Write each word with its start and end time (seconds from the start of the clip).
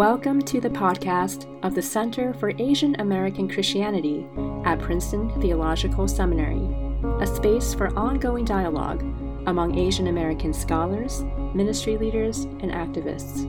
Welcome 0.00 0.40
to 0.44 0.62
the 0.62 0.70
podcast 0.70 1.44
of 1.62 1.74
the 1.74 1.82
Center 1.82 2.32
for 2.32 2.54
Asian 2.58 2.98
American 3.02 3.46
Christianity 3.46 4.26
at 4.64 4.78
Princeton 4.78 5.28
Theological 5.42 6.08
Seminary, 6.08 6.66
a 7.22 7.26
space 7.26 7.74
for 7.74 7.94
ongoing 7.98 8.46
dialogue 8.46 9.02
among 9.46 9.76
Asian 9.78 10.06
American 10.06 10.54
scholars, 10.54 11.22
ministry 11.54 11.98
leaders, 11.98 12.44
and 12.44 12.70
activists. 12.70 13.44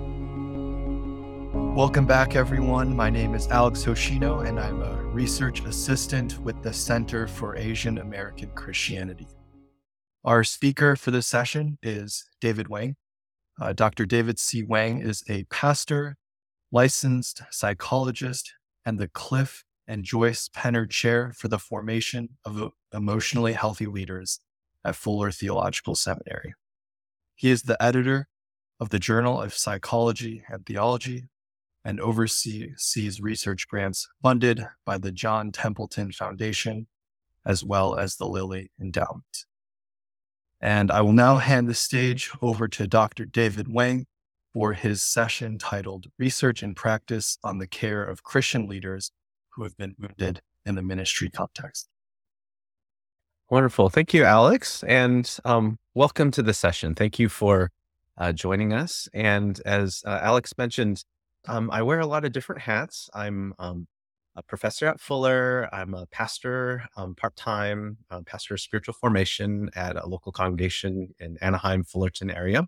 Welcome 1.73 2.05
back, 2.05 2.35
everyone. 2.35 2.93
My 2.93 3.09
name 3.09 3.33
is 3.33 3.47
Alex 3.47 3.85
Hoshino, 3.85 4.45
and 4.45 4.59
I'm 4.59 4.81
a 4.81 5.03
research 5.05 5.63
assistant 5.63 6.37
with 6.39 6.61
the 6.61 6.73
Center 6.73 7.29
for 7.29 7.55
Asian 7.55 7.99
American 7.99 8.49
Christianity. 8.55 9.29
Our 10.25 10.43
speaker 10.43 10.97
for 10.97 11.11
this 11.11 11.27
session 11.27 11.77
is 11.81 12.25
David 12.41 12.67
Wang. 12.67 12.97
Uh, 13.57 13.71
Dr. 13.71 14.05
David 14.05 14.37
C. 14.37 14.63
Wang 14.63 14.99
is 15.01 15.23
a 15.29 15.45
pastor, 15.45 16.17
licensed 16.71 17.41
psychologist, 17.51 18.53
and 18.85 18.97
the 18.97 19.07
Cliff 19.07 19.63
and 19.87 20.03
Joyce 20.03 20.49
Penner 20.49 20.89
Chair 20.89 21.33
for 21.35 21.47
the 21.47 21.59
Formation 21.59 22.37
of 22.45 22.71
Emotionally 22.93 23.53
Healthy 23.53 23.87
Leaders 23.87 24.39
at 24.85 24.95
Fuller 24.95 25.31
Theological 25.31 25.95
Seminary. 25.95 26.53
He 27.35 27.49
is 27.49 27.63
the 27.63 27.81
editor 27.81 28.27
of 28.79 28.89
the 28.89 28.99
Journal 28.99 29.41
of 29.41 29.53
Psychology 29.53 30.43
and 30.47 30.65
Theology 30.65 31.27
and 31.83 31.99
oversees 31.99 33.19
research 33.21 33.67
grants 33.67 34.07
funded 34.21 34.67
by 34.85 34.97
the 34.97 35.11
John 35.11 35.51
Templeton 35.51 36.11
Foundation 36.11 36.87
as 37.45 37.63
well 37.63 37.95
as 37.95 38.15
the 38.15 38.27
Lilly 38.27 38.71
Endowment. 38.79 39.45
And 40.59 40.91
I 40.91 41.01
will 41.01 41.13
now 41.13 41.37
hand 41.37 41.67
the 41.67 41.73
stage 41.73 42.31
over 42.41 42.67
to 42.67 42.85
Dr. 42.85 43.25
David 43.25 43.67
Wang 43.67 44.05
for 44.53 44.73
his 44.73 45.01
session 45.01 45.57
titled 45.57 46.07
Research 46.19 46.61
and 46.61 46.75
Practice 46.75 47.37
on 47.43 47.57
the 47.57 47.67
Care 47.67 48.03
of 48.03 48.23
Christian 48.23 48.67
Leaders 48.67 49.11
Who 49.49 49.63
Have 49.63 49.77
Been 49.77 49.95
Wounded 49.97 50.41
in 50.65 50.75
the 50.75 50.81
Ministry 50.81 51.29
Context. 51.29 51.87
Wonderful. 53.49 53.89
Thank 53.89 54.13
you, 54.13 54.23
Alex. 54.23 54.83
And 54.83 55.37
um, 55.45 55.77
welcome 55.93 56.31
to 56.31 56.41
the 56.41 56.53
session. 56.53 56.95
Thank 56.95 57.19
you 57.19 57.29
for 57.29 57.71
uh, 58.17 58.31
joining 58.31 58.73
us. 58.73 59.09
And 59.13 59.59
as 59.65 60.03
uh, 60.05 60.19
Alex 60.21 60.53
mentioned, 60.57 61.03
um, 61.47 61.69
I 61.71 61.81
wear 61.81 61.99
a 61.99 62.05
lot 62.05 62.23
of 62.23 62.31
different 62.31 62.61
hats. 62.61 63.09
I'm 63.13 63.53
um, 63.59 63.87
a 64.35 64.43
professor 64.43 64.87
at 64.87 64.99
Fuller. 64.99 65.67
I'm 65.73 65.93
a 65.93 66.05
pastor 66.07 66.83
um, 66.95 67.15
part 67.15 67.35
time, 67.35 67.97
um, 68.09 68.23
pastor 68.23 68.53
of 68.53 68.61
spiritual 68.61 68.93
formation 68.93 69.69
at 69.75 69.95
a 69.95 70.07
local 70.07 70.31
congregation 70.31 71.13
in 71.19 71.37
Anaheim, 71.41 71.83
Fullerton 71.83 72.29
area 72.29 72.67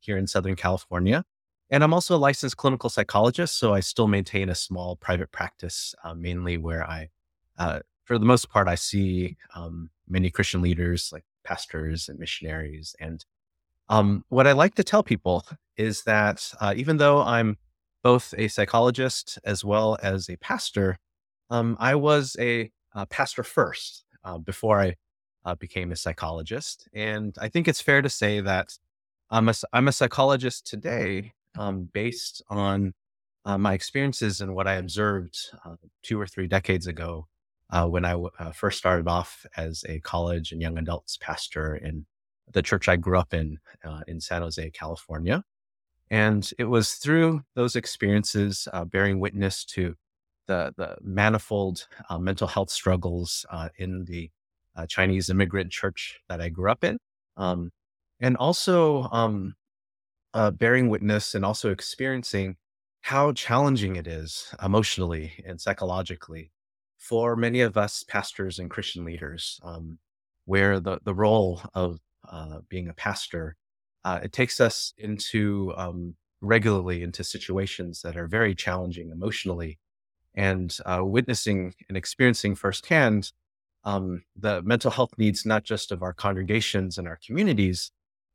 here 0.00 0.18
in 0.18 0.26
Southern 0.26 0.56
California. 0.56 1.24
And 1.70 1.84
I'm 1.84 1.94
also 1.94 2.16
a 2.16 2.18
licensed 2.18 2.56
clinical 2.56 2.90
psychologist. 2.90 3.58
So 3.58 3.72
I 3.72 3.80
still 3.80 4.08
maintain 4.08 4.48
a 4.48 4.54
small 4.54 4.96
private 4.96 5.30
practice, 5.30 5.94
uh, 6.02 6.14
mainly 6.14 6.56
where 6.56 6.84
I, 6.84 7.10
uh, 7.58 7.80
for 8.04 8.18
the 8.18 8.24
most 8.24 8.50
part, 8.50 8.66
I 8.66 8.74
see 8.74 9.36
um, 9.54 9.90
many 10.08 10.30
Christian 10.30 10.62
leaders 10.62 11.10
like 11.12 11.24
pastors 11.44 12.08
and 12.08 12.18
missionaries. 12.18 12.96
And 12.98 13.24
um, 13.88 14.24
what 14.28 14.46
I 14.46 14.52
like 14.52 14.74
to 14.76 14.84
tell 14.84 15.02
people 15.02 15.46
is 15.76 16.02
that 16.04 16.52
uh, 16.60 16.74
even 16.76 16.96
though 16.96 17.22
I'm 17.22 17.56
both 18.02 18.34
a 18.36 18.48
psychologist 18.48 19.38
as 19.44 19.64
well 19.64 19.96
as 20.02 20.28
a 20.28 20.36
pastor, 20.36 20.96
um, 21.50 21.76
I 21.78 21.94
was 21.94 22.36
a, 22.40 22.70
a 22.94 23.06
pastor 23.06 23.42
first 23.42 24.04
uh, 24.24 24.38
before 24.38 24.80
I 24.80 24.96
uh, 25.44 25.54
became 25.54 25.92
a 25.92 25.96
psychologist. 25.96 26.88
And 26.92 27.36
I 27.40 27.48
think 27.48 27.68
it's 27.68 27.80
fair 27.80 28.02
to 28.02 28.08
say 28.08 28.40
that 28.40 28.76
I'm 29.30 29.48
a, 29.48 29.54
I'm 29.72 29.88
a 29.88 29.92
psychologist 29.92 30.66
today 30.66 31.32
um, 31.58 31.88
based 31.92 32.42
on 32.48 32.92
uh, 33.44 33.58
my 33.58 33.74
experiences 33.74 34.40
and 34.40 34.54
what 34.54 34.66
I 34.66 34.74
observed 34.74 35.36
uh, 35.64 35.76
two 36.02 36.20
or 36.20 36.26
three 36.26 36.46
decades 36.46 36.86
ago 36.86 37.26
uh, 37.70 37.86
when 37.86 38.04
I 38.04 38.10
w- 38.10 38.30
uh, 38.38 38.52
first 38.52 38.78
started 38.78 39.08
off 39.08 39.46
as 39.56 39.84
a 39.88 40.00
college 40.00 40.52
and 40.52 40.60
young 40.60 40.78
adults 40.78 41.16
pastor 41.20 41.76
in 41.76 42.06
the 42.52 42.62
church 42.62 42.88
I 42.88 42.96
grew 42.96 43.16
up 43.16 43.32
in 43.32 43.58
in 44.08 44.20
San 44.20 44.42
Jose, 44.42 44.70
California. 44.70 45.44
And 46.10 46.50
it 46.58 46.64
was 46.64 46.94
through 46.94 47.42
those 47.54 47.76
experiences, 47.76 48.66
uh, 48.72 48.84
bearing 48.84 49.20
witness 49.20 49.64
to 49.66 49.94
the, 50.48 50.74
the 50.76 50.96
manifold 51.00 51.86
uh, 52.08 52.18
mental 52.18 52.48
health 52.48 52.70
struggles 52.70 53.46
uh, 53.50 53.68
in 53.78 54.04
the 54.04 54.30
uh, 54.74 54.86
Chinese 54.86 55.30
immigrant 55.30 55.70
church 55.70 56.18
that 56.28 56.40
I 56.40 56.48
grew 56.48 56.70
up 56.70 56.82
in. 56.82 56.98
Um, 57.36 57.70
and 58.20 58.36
also 58.36 59.08
um, 59.12 59.54
uh, 60.34 60.50
bearing 60.50 60.88
witness 60.88 61.34
and 61.34 61.44
also 61.44 61.70
experiencing 61.70 62.56
how 63.02 63.32
challenging 63.32 63.96
it 63.96 64.06
is 64.06 64.54
emotionally 64.62 65.32
and 65.46 65.60
psychologically 65.60 66.50
for 66.98 67.34
many 67.34 67.62
of 67.62 67.76
us 67.76 68.04
pastors 68.06 68.58
and 68.58 68.70
Christian 68.70 69.04
leaders, 69.04 69.58
um, 69.62 69.98
where 70.44 70.78
the, 70.80 70.98
the 71.04 71.14
role 71.14 71.62
of 71.74 71.98
uh, 72.30 72.58
being 72.68 72.88
a 72.88 72.94
pastor 72.94 73.56
uh, 74.04 74.20
it 74.22 74.32
takes 74.32 74.60
us 74.60 74.94
into 74.98 75.72
um, 75.76 76.14
regularly 76.40 77.02
into 77.02 77.22
situations 77.22 78.00
that 78.02 78.16
are 78.16 78.26
very 78.26 78.54
challenging 78.54 79.10
emotionally 79.10 79.78
and 80.34 80.78
uh, 80.86 81.00
witnessing 81.02 81.74
and 81.88 81.96
experiencing 81.96 82.54
firsthand 82.54 83.32
um, 83.84 84.22
the 84.36 84.62
mental 84.62 84.90
health 84.90 85.12
needs 85.18 85.44
not 85.44 85.64
just 85.64 85.90
of 85.92 86.02
our 86.02 86.12
congregations 86.12 86.98
and 86.98 87.08
our 87.08 87.18
communities 87.26 87.90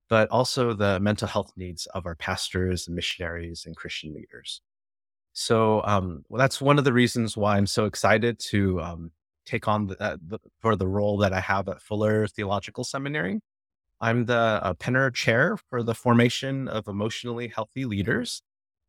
but 0.09 0.29
also 0.29 0.73
the 0.73 0.99
mental 0.99 1.27
health 1.27 1.51
needs 1.55 1.85
of 1.87 2.05
our 2.05 2.15
pastors 2.15 2.87
and 2.87 2.95
missionaries 2.95 3.65
and 3.65 3.75
christian 3.75 4.13
leaders 4.13 4.61
so 5.33 5.81
um, 5.83 6.23
well, 6.29 6.39
that's 6.39 6.61
one 6.61 6.77
of 6.77 6.85
the 6.85 6.93
reasons 6.93 7.35
why 7.35 7.57
i'm 7.57 7.67
so 7.67 7.85
excited 7.85 8.39
to 8.39 8.81
um, 8.81 9.11
take 9.45 9.67
on 9.67 9.87
the, 9.87 10.01
uh, 10.01 10.17
the, 10.27 10.39
for 10.59 10.75
the 10.75 10.87
role 10.87 11.17
that 11.17 11.33
i 11.33 11.39
have 11.39 11.67
at 11.67 11.81
fuller 11.81 12.27
theological 12.27 12.83
seminary 12.83 13.39
I'm 14.01 14.25
the 14.25 14.59
uh, 14.61 14.73
Penner 14.73 15.13
Chair 15.13 15.57
for 15.69 15.81
the 15.81 15.95
Formation 15.95 16.67
of 16.67 16.87
Emotionally 16.87 17.47
Healthy 17.47 17.85
Leaders. 17.85 18.41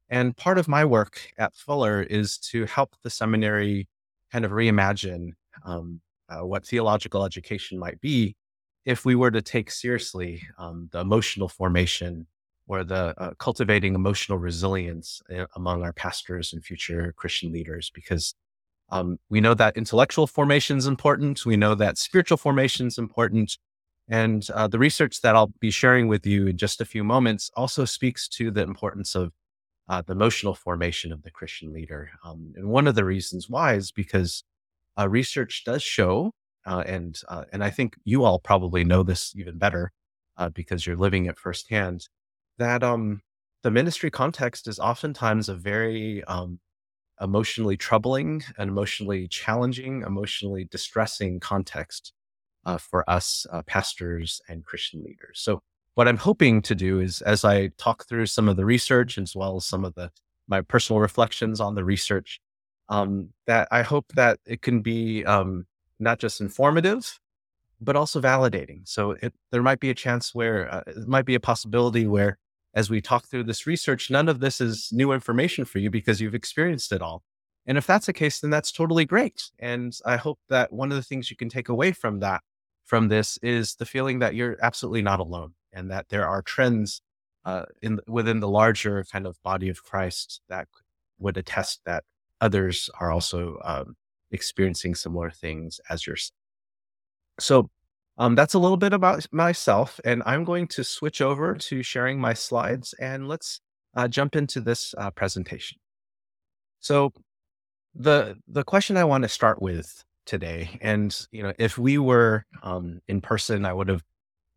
And 0.08 0.36
part 0.36 0.58
of 0.58 0.68
my 0.68 0.84
work 0.84 1.32
at 1.38 1.54
Fuller 1.54 2.02
is 2.02 2.38
to 2.50 2.66
help 2.66 2.94
the 3.02 3.10
seminary 3.10 3.88
kind 4.32 4.44
of 4.44 4.50
reimagine 4.50 5.30
um, 5.64 6.00
uh, 6.28 6.44
what 6.44 6.66
theological 6.66 7.24
education 7.24 7.78
might 7.78 8.00
be 8.00 8.36
if 8.86 9.04
we 9.04 9.16
were 9.16 9.32
to 9.32 9.42
take 9.42 9.70
seriously 9.70 10.42
um, 10.58 10.88
the 10.92 11.00
emotional 11.00 11.48
formation 11.48 12.26
or 12.68 12.84
the 12.84 13.14
uh, 13.18 13.34
cultivating 13.38 13.94
emotional 13.94 14.38
resilience 14.38 15.20
uh, 15.36 15.46
among 15.56 15.82
our 15.82 15.92
pastors 15.92 16.52
and 16.52 16.64
future 16.64 17.12
Christian 17.16 17.52
leaders. 17.52 17.90
Because 17.92 18.34
um, 18.90 19.18
we 19.28 19.40
know 19.40 19.54
that 19.54 19.76
intellectual 19.76 20.26
formation 20.26 20.78
is 20.78 20.86
important, 20.86 21.44
we 21.44 21.56
know 21.56 21.74
that 21.74 21.98
spiritual 21.98 22.38
formation 22.38 22.86
is 22.86 22.98
important, 22.98 23.58
and 24.08 24.48
uh, 24.54 24.68
the 24.68 24.78
research 24.78 25.20
that 25.22 25.34
I'll 25.34 25.52
be 25.60 25.72
sharing 25.72 26.06
with 26.06 26.24
you 26.24 26.46
in 26.46 26.56
just 26.56 26.80
a 26.80 26.84
few 26.84 27.02
moments 27.02 27.50
also 27.56 27.84
speaks 27.84 28.28
to 28.28 28.52
the 28.52 28.62
importance 28.62 29.16
of 29.16 29.32
uh, 29.88 30.02
the 30.02 30.12
emotional 30.12 30.54
formation 30.54 31.12
of 31.12 31.22
the 31.22 31.30
Christian 31.30 31.72
leader. 31.72 32.10
Um, 32.24 32.52
and 32.56 32.68
one 32.68 32.86
of 32.86 32.94
the 32.94 33.04
reasons 33.04 33.50
why 33.50 33.74
is 33.74 33.90
because 33.90 34.44
uh, 34.98 35.08
research 35.08 35.64
does 35.64 35.82
show, 35.82 36.32
uh, 36.66 36.82
and 36.86 37.20
uh, 37.28 37.44
and 37.52 37.62
I 37.64 37.70
think 37.70 37.96
you 38.04 38.24
all 38.24 38.38
probably 38.38 38.84
know 38.84 39.02
this 39.02 39.32
even 39.36 39.56
better 39.56 39.92
uh, 40.36 40.48
because 40.50 40.86
you're 40.86 40.96
living 40.96 41.26
it 41.26 41.38
firsthand, 41.38 42.08
that 42.58 42.82
um, 42.82 43.22
the 43.62 43.70
ministry 43.70 44.10
context 44.10 44.68
is 44.68 44.78
oftentimes 44.78 45.48
a 45.48 45.54
very 45.54 46.24
um, 46.24 46.58
emotionally 47.20 47.76
troubling 47.76 48.42
and 48.58 48.68
emotionally 48.68 49.28
challenging, 49.28 50.02
emotionally 50.02 50.64
distressing 50.70 51.40
context 51.40 52.12
uh, 52.64 52.78
for 52.78 53.08
us 53.08 53.46
uh, 53.52 53.62
pastors 53.62 54.40
and 54.48 54.64
Christian 54.64 55.02
leaders. 55.04 55.40
So, 55.40 55.62
what 55.94 56.08
I'm 56.08 56.18
hoping 56.18 56.60
to 56.62 56.74
do 56.74 57.00
is, 57.00 57.22
as 57.22 57.44
I 57.44 57.68
talk 57.78 58.06
through 58.06 58.26
some 58.26 58.48
of 58.48 58.56
the 58.56 58.66
research 58.66 59.16
as 59.18 59.34
well 59.34 59.56
as 59.56 59.64
some 59.64 59.84
of 59.84 59.94
the 59.94 60.10
my 60.48 60.60
personal 60.60 61.00
reflections 61.00 61.60
on 61.60 61.74
the 61.74 61.84
research, 61.84 62.40
um, 62.88 63.30
that 63.46 63.68
I 63.70 63.82
hope 63.82 64.06
that 64.14 64.38
it 64.46 64.62
can 64.62 64.80
be 64.80 65.24
um, 65.24 65.66
not 65.98 66.18
just 66.18 66.40
informative, 66.40 67.18
but 67.80 67.96
also 67.96 68.20
validating. 68.20 68.86
So, 68.88 69.12
it, 69.22 69.34
there 69.52 69.62
might 69.62 69.80
be 69.80 69.90
a 69.90 69.94
chance 69.94 70.34
where 70.34 70.72
uh, 70.72 70.82
it 70.86 71.08
might 71.08 71.26
be 71.26 71.34
a 71.34 71.40
possibility 71.40 72.06
where, 72.06 72.38
as 72.74 72.90
we 72.90 73.00
talk 73.00 73.26
through 73.26 73.44
this 73.44 73.66
research, 73.66 74.10
none 74.10 74.28
of 74.28 74.40
this 74.40 74.60
is 74.60 74.90
new 74.92 75.12
information 75.12 75.64
for 75.64 75.78
you 75.78 75.90
because 75.90 76.20
you've 76.20 76.34
experienced 76.34 76.92
it 76.92 77.02
all. 77.02 77.22
And 77.66 77.76
if 77.76 77.86
that's 77.86 78.06
the 78.06 78.12
case, 78.12 78.40
then 78.40 78.50
that's 78.50 78.70
totally 78.70 79.04
great. 79.04 79.50
And 79.58 79.98
I 80.04 80.16
hope 80.16 80.38
that 80.48 80.72
one 80.72 80.92
of 80.92 80.96
the 80.96 81.02
things 81.02 81.30
you 81.30 81.36
can 81.36 81.48
take 81.48 81.68
away 81.68 81.92
from 81.92 82.20
that 82.20 82.42
from 82.84 83.08
this 83.08 83.38
is 83.42 83.74
the 83.74 83.86
feeling 83.86 84.20
that 84.20 84.34
you're 84.34 84.56
absolutely 84.62 85.02
not 85.02 85.18
alone 85.18 85.54
and 85.72 85.90
that 85.90 86.08
there 86.08 86.26
are 86.26 86.42
trends 86.42 87.02
uh, 87.44 87.64
in 87.82 88.00
within 88.06 88.40
the 88.40 88.48
larger 88.48 89.04
kind 89.10 89.26
of 89.26 89.42
body 89.42 89.68
of 89.68 89.82
Christ 89.82 90.40
that 90.48 90.68
would 91.18 91.36
attest 91.36 91.80
that 91.84 92.04
others 92.40 92.88
are 93.00 93.10
also 93.10 93.58
um, 93.64 93.96
experiencing 94.30 94.94
similar 94.94 95.30
things 95.30 95.80
as 95.90 96.06
yourself. 96.06 96.36
So 97.38 97.70
um, 98.18 98.34
that's 98.34 98.54
a 98.54 98.58
little 98.58 98.76
bit 98.78 98.92
about 98.92 99.26
myself, 99.32 100.00
and 100.04 100.22
I'm 100.24 100.44
going 100.44 100.68
to 100.68 100.84
switch 100.84 101.20
over 101.20 101.54
to 101.54 101.82
sharing 101.82 102.18
my 102.18 102.32
slides, 102.32 102.94
and 102.94 103.28
let's 103.28 103.60
uh, 103.94 104.08
jump 104.08 104.36
into 104.36 104.60
this 104.60 104.94
uh, 104.96 105.10
presentation. 105.10 105.78
So 106.80 107.12
the 107.94 108.36
the 108.48 108.64
question 108.64 108.96
I 108.96 109.04
want 109.04 109.22
to 109.22 109.28
start 109.28 109.60
with 109.60 110.04
today, 110.24 110.78
and 110.80 111.26
you 111.30 111.42
know, 111.42 111.52
if 111.58 111.78
we 111.78 111.98
were 111.98 112.44
um, 112.62 113.00
in 113.08 113.20
person, 113.20 113.66
I 113.66 113.72
would 113.72 113.88
have 113.88 114.02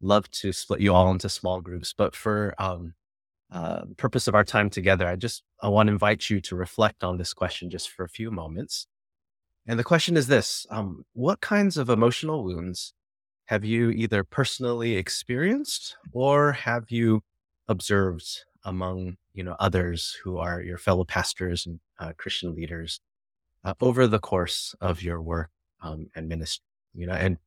loved 0.01 0.31
to 0.41 0.53
split 0.53 0.81
you 0.81 0.93
all 0.93 1.11
into 1.11 1.29
small 1.29 1.61
groups. 1.61 1.93
But 1.97 2.15
for 2.15 2.55
um, 2.59 2.93
uh, 3.51 3.81
purpose 3.97 4.27
of 4.27 4.35
our 4.35 4.43
time 4.43 4.69
together, 4.69 5.07
I 5.07 5.15
just 5.15 5.43
I 5.61 5.69
want 5.69 5.87
to 5.87 5.93
invite 5.93 6.29
you 6.29 6.39
to 6.41 6.55
reflect 6.55 7.03
on 7.03 7.17
this 7.17 7.33
question 7.33 7.69
just 7.69 7.89
for 7.89 8.03
a 8.05 8.09
few 8.09 8.31
moments. 8.31 8.87
And 9.69 9.77
the 9.77 9.83
question 9.83 10.17
is 10.17 10.25
this: 10.25 10.65
um, 10.71 11.05
What 11.13 11.41
kinds 11.41 11.77
of 11.77 11.89
emotional 11.89 12.43
wounds 12.43 12.95
have 13.45 13.63
you 13.63 13.91
either 13.91 14.23
personally 14.23 14.95
experienced 14.95 15.95
or 16.11 16.53
have 16.53 16.89
you 16.89 17.21
observed 17.67 18.45
among 18.65 19.17
you 19.31 19.43
know 19.43 19.55
others 19.59 20.17
who 20.23 20.39
are 20.39 20.59
your 20.59 20.79
fellow 20.79 21.03
pastors 21.03 21.67
and 21.67 21.79
uh, 21.99 22.13
Christian 22.17 22.55
leaders 22.55 22.99
uh, 23.63 23.75
over 23.79 24.07
the 24.07 24.17
course 24.17 24.73
of 24.81 25.03
your 25.03 25.21
work 25.21 25.51
um, 25.83 26.07
and 26.15 26.27
ministry? 26.27 26.65
You 26.95 27.05
know, 27.05 27.13
and 27.13 27.37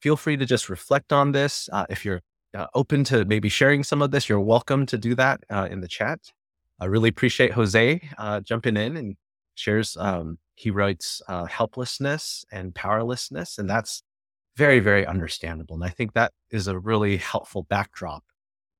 feel 0.00 0.16
free 0.16 0.36
to 0.36 0.46
just 0.46 0.68
reflect 0.68 1.12
on 1.12 1.32
this. 1.32 1.68
Uh, 1.72 1.86
if 1.90 2.04
you're 2.04 2.20
uh, 2.54 2.68
open 2.74 3.02
to 3.04 3.24
maybe 3.24 3.48
sharing 3.48 3.82
some 3.82 4.02
of 4.02 4.12
this, 4.12 4.28
you're 4.28 4.38
welcome 4.38 4.86
to 4.86 4.96
do 4.96 5.16
that 5.16 5.40
uh, 5.50 5.66
in 5.68 5.80
the 5.80 5.88
chat. 5.88 6.20
I 6.78 6.84
really 6.84 7.08
appreciate 7.08 7.54
Jose 7.54 8.08
uh, 8.18 8.40
jumping 8.40 8.76
in 8.76 8.96
and 8.96 9.16
shares. 9.54 9.96
Um, 9.96 10.38
he 10.54 10.70
writes 10.70 11.22
helplessness 11.48 12.44
and 12.52 12.74
powerlessness, 12.74 13.58
and 13.58 13.68
that's 13.68 14.02
very, 14.56 14.80
very 14.80 15.06
understandable. 15.06 15.76
And 15.76 15.84
I 15.84 15.88
think 15.88 16.12
that 16.12 16.32
is 16.50 16.68
a 16.68 16.78
really 16.78 17.16
helpful 17.16 17.62
backdrop 17.62 18.24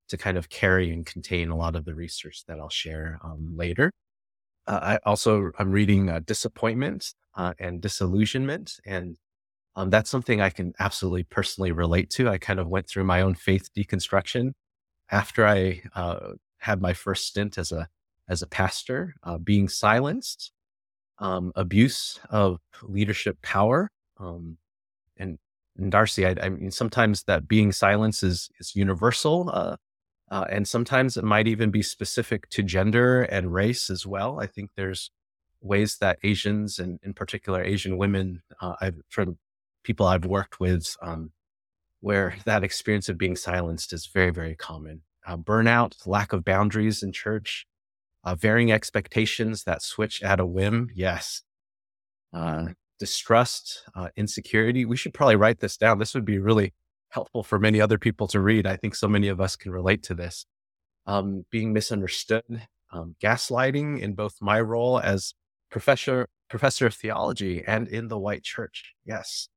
to 0.09 0.17
kind 0.19 0.37
of 0.37 0.49
carry 0.51 0.91
and 0.93 1.07
contain 1.07 1.49
a 1.49 1.57
lot 1.57 1.75
of 1.75 1.85
the 1.85 1.95
research 1.95 2.45
that 2.47 2.61
I'll 2.61 2.69
share 2.69 3.19
um, 3.25 3.55
later. 3.57 3.91
Uh, 4.67 4.81
I 4.83 4.99
also 5.09 5.51
I'm 5.59 5.73
reading 5.73 6.11
uh, 6.11 6.21
disappointment 6.25 7.15
uh, 7.35 7.55
and 7.59 7.81
disillusionment, 7.81 8.79
and 8.85 9.17
um, 9.75 9.91
that's 9.91 10.11
something 10.11 10.41
I 10.41 10.51
can 10.51 10.75
absolutely 10.79 11.25
personally 11.25 11.73
relate 11.73 12.11
to. 12.11 12.29
I 12.29 12.39
kind 12.39 12.61
of 12.61 12.69
went 12.69 12.89
through 12.89 13.05
my 13.05 13.23
own 13.23 13.35
faith 13.35 13.71
deconstruction 13.77 14.53
after 15.11 15.47
I 15.47 15.83
uh, 15.95 16.35
had 16.59 16.81
my 16.81 16.93
first 16.93 17.27
stint 17.27 17.59
as 17.59 17.73
a 17.73 17.89
as 18.29 18.43
a 18.43 18.47
pastor, 18.47 19.15
uh, 19.25 19.39
being 19.39 19.69
silenced, 19.69 20.53
um, 21.23 21.53
abuse 21.55 22.21
of 22.31 22.59
leadership 22.83 23.41
power, 23.43 23.89
um, 24.19 24.59
and 25.17 25.39
and 25.79 25.91
Darcy, 25.91 26.27
I, 26.27 26.35
I, 26.43 26.49
mean, 26.51 26.71
sometimes 26.71 27.23
that 27.25 27.49
being 27.49 27.73
silenced 27.73 28.23
is 28.23 28.51
is 28.59 28.77
universal, 28.77 29.49
uh, 29.51 29.77
uh, 30.31 30.45
and 30.51 30.67
sometimes 30.67 31.17
it 31.17 31.25
might 31.25 31.47
even 31.47 31.71
be 31.71 31.83
specific 31.83 32.49
to 32.51 32.63
gender 32.63 33.23
and 33.23 33.55
race 33.55 33.89
as 33.89 34.05
well. 34.05 34.41
I 34.41 34.47
think 34.47 34.71
there's 34.77 35.11
ways 35.61 35.99
that 35.99 36.19
Asians 36.25 36.79
and 36.79 36.99
in 37.03 37.15
particular 37.15 37.63
Asian 37.63 37.97
women, 37.97 38.43
uh, 38.61 38.75
I've, 38.81 39.01
from 39.09 39.39
people 39.85 40.07
I've 40.07 40.25
worked 40.25 40.59
with, 40.59 40.97
um, 41.03 41.31
where 42.01 42.35
that 42.47 42.65
experience 42.65 43.09
of 43.09 43.17
being 43.17 43.37
silenced 43.37 43.93
is 43.93 44.07
very, 44.07 44.31
very 44.31 44.57
common. 44.57 45.03
Uh, 45.25 45.37
burnout, 45.37 46.05
lack 46.05 46.33
of 46.33 46.45
boundaries 46.45 47.03
in 47.03 47.13
church, 47.13 47.65
uh, 48.25 48.35
varying 48.35 48.73
expectations 48.73 49.65
that 49.65 49.83
switch 49.83 50.23
at 50.23 50.41
a 50.41 50.47
whim. 50.47 50.91
Yes. 50.95 51.43
Uh, 52.33 52.69
distrust, 52.99 53.83
uh, 53.95 54.09
insecurity. 54.17 54.85
We 54.85 54.97
should 54.97 55.15
probably 55.15 55.37
write 55.37 55.61
this 55.61 55.77
down. 55.77 55.99
This 55.99 56.15
would 56.15 56.25
be 56.25 56.39
really 56.39 56.73
helpful 57.11 57.43
for 57.43 57.59
many 57.59 57.81
other 57.81 57.99
people 57.99 58.27
to 58.29 58.41
read. 58.41 58.67
I 58.67 58.77
think 58.77 58.95
so 58.95 59.09
many 59.09 59.29
of 59.29 59.41
us 59.41 59.57
can 59.57 59.73
relate 59.73 60.03
to 60.05 60.15
this. 60.15 60.47
Um, 61.05 61.45
being 61.51 61.73
misunderstood, 61.73 62.69
um, 62.93 63.17
gaslighting 63.23 64.01
in 64.01 64.15
both 64.15 64.37
my 64.41 64.61
role 64.61 65.01
as 65.01 65.35
professor 65.71 66.29
professor 66.49 66.87
of 66.87 66.95
theology 66.95 67.65
and 67.67 67.89
in 67.89 68.09
the 68.09 68.19
white 68.19 68.45
church. 68.45 68.95
Yes. 69.05 69.49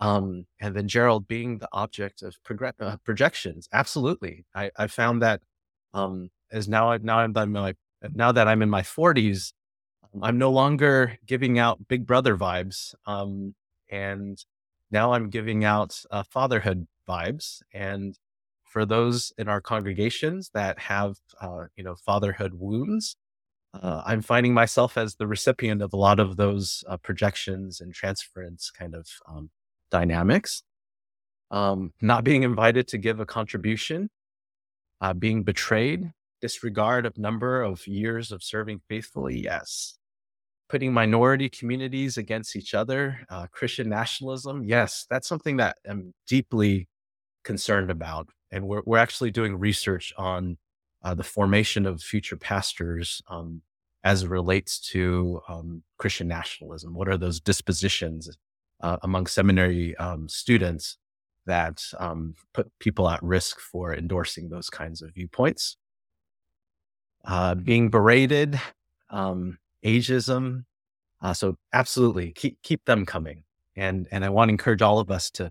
Um, 0.00 0.46
and 0.60 0.74
then 0.74 0.88
Gerald 0.88 1.28
being 1.28 1.58
the 1.58 1.68
object 1.72 2.22
of 2.22 2.36
uh, 2.80 2.96
projections. 3.04 3.68
Absolutely. 3.72 4.46
I, 4.54 4.70
I 4.76 4.86
found 4.86 5.22
that 5.22 5.42
um, 5.92 6.30
as 6.50 6.66
now 6.66 6.90
I 6.90 6.98
now 6.98 7.18
I'm 7.18 7.36
in 7.36 7.52
my 7.52 7.74
now 8.12 8.32
that 8.32 8.48
I'm 8.48 8.62
in 8.62 8.70
my 8.70 8.82
40s, 8.82 9.52
I'm 10.22 10.38
no 10.38 10.50
longer 10.50 11.18
giving 11.26 11.58
out 11.58 11.88
Big 11.88 12.06
Brother 12.06 12.36
vibes, 12.36 12.94
um, 13.06 13.54
and 13.90 14.38
now 14.90 15.12
I'm 15.12 15.28
giving 15.28 15.64
out 15.64 16.00
uh, 16.10 16.22
fatherhood 16.22 16.86
vibes. 17.08 17.62
And 17.72 18.16
for 18.64 18.86
those 18.86 19.32
in 19.38 19.48
our 19.48 19.60
congregations 19.60 20.50
that 20.54 20.78
have, 20.78 21.16
uh, 21.40 21.66
you 21.76 21.82
know, 21.82 21.96
fatherhood 21.96 22.54
wounds, 22.54 23.16
uh, 23.72 24.02
I'm 24.06 24.22
finding 24.22 24.54
myself 24.54 24.96
as 24.96 25.16
the 25.16 25.26
recipient 25.26 25.82
of 25.82 25.92
a 25.92 25.96
lot 25.96 26.20
of 26.20 26.36
those 26.36 26.84
uh, 26.88 26.96
projections 26.96 27.80
and 27.80 27.92
transference 27.92 28.70
kind 28.70 28.94
of 28.94 29.08
um, 29.28 29.50
dynamics. 29.90 30.62
Um, 31.50 31.92
not 32.00 32.24
being 32.24 32.42
invited 32.42 32.88
to 32.88 32.98
give 32.98 33.20
a 33.20 33.26
contribution, 33.26 34.10
uh, 35.00 35.12
being 35.12 35.42
betrayed, 35.42 36.12
disregard 36.44 37.06
of 37.06 37.16
number 37.16 37.62
of 37.62 37.86
years 37.86 38.30
of 38.30 38.42
serving 38.42 38.78
faithfully. 38.86 39.40
Yes, 39.40 39.96
putting 40.68 40.92
minority 40.92 41.48
communities 41.48 42.18
against 42.18 42.54
each 42.54 42.74
other, 42.74 43.18
uh, 43.30 43.46
Christian 43.50 43.88
nationalism. 43.88 44.62
Yes, 44.62 45.06
that's 45.08 45.26
something 45.26 45.56
that 45.56 45.78
I'm 45.88 46.12
deeply 46.28 46.86
concerned 47.44 47.90
about. 47.90 48.28
And 48.52 48.68
we're, 48.68 48.82
we're 48.84 48.98
actually 48.98 49.30
doing 49.30 49.58
research 49.58 50.12
on 50.18 50.58
uh, 51.02 51.14
the 51.14 51.24
formation 51.24 51.86
of 51.86 52.02
future 52.02 52.36
pastors 52.36 53.22
um, 53.28 53.62
as 54.04 54.24
it 54.24 54.28
relates 54.28 54.78
to 54.90 55.40
um, 55.48 55.82
Christian 55.96 56.28
nationalism. 56.28 56.92
What 56.92 57.08
are 57.08 57.16
those 57.16 57.40
dispositions 57.40 58.28
uh, 58.82 58.98
among 59.02 59.28
seminary 59.28 59.96
um, 59.96 60.28
students 60.28 60.98
that 61.46 61.82
um, 61.98 62.34
put 62.52 62.70
people 62.80 63.08
at 63.08 63.22
risk 63.22 63.60
for 63.60 63.94
endorsing 63.94 64.50
those 64.50 64.68
kinds 64.68 65.00
of 65.00 65.14
viewpoints? 65.14 65.78
Uh, 67.26 67.54
being 67.54 67.88
berated, 67.88 68.60
um, 69.08 69.58
ageism. 69.82 70.64
Uh, 71.22 71.32
so 71.32 71.56
absolutely 71.72 72.32
keep 72.32 72.60
keep 72.62 72.84
them 72.84 73.06
coming, 73.06 73.44
and 73.76 74.06
and 74.10 74.24
I 74.24 74.28
want 74.28 74.50
to 74.50 74.52
encourage 74.52 74.82
all 74.82 74.98
of 74.98 75.10
us 75.10 75.30
to 75.32 75.50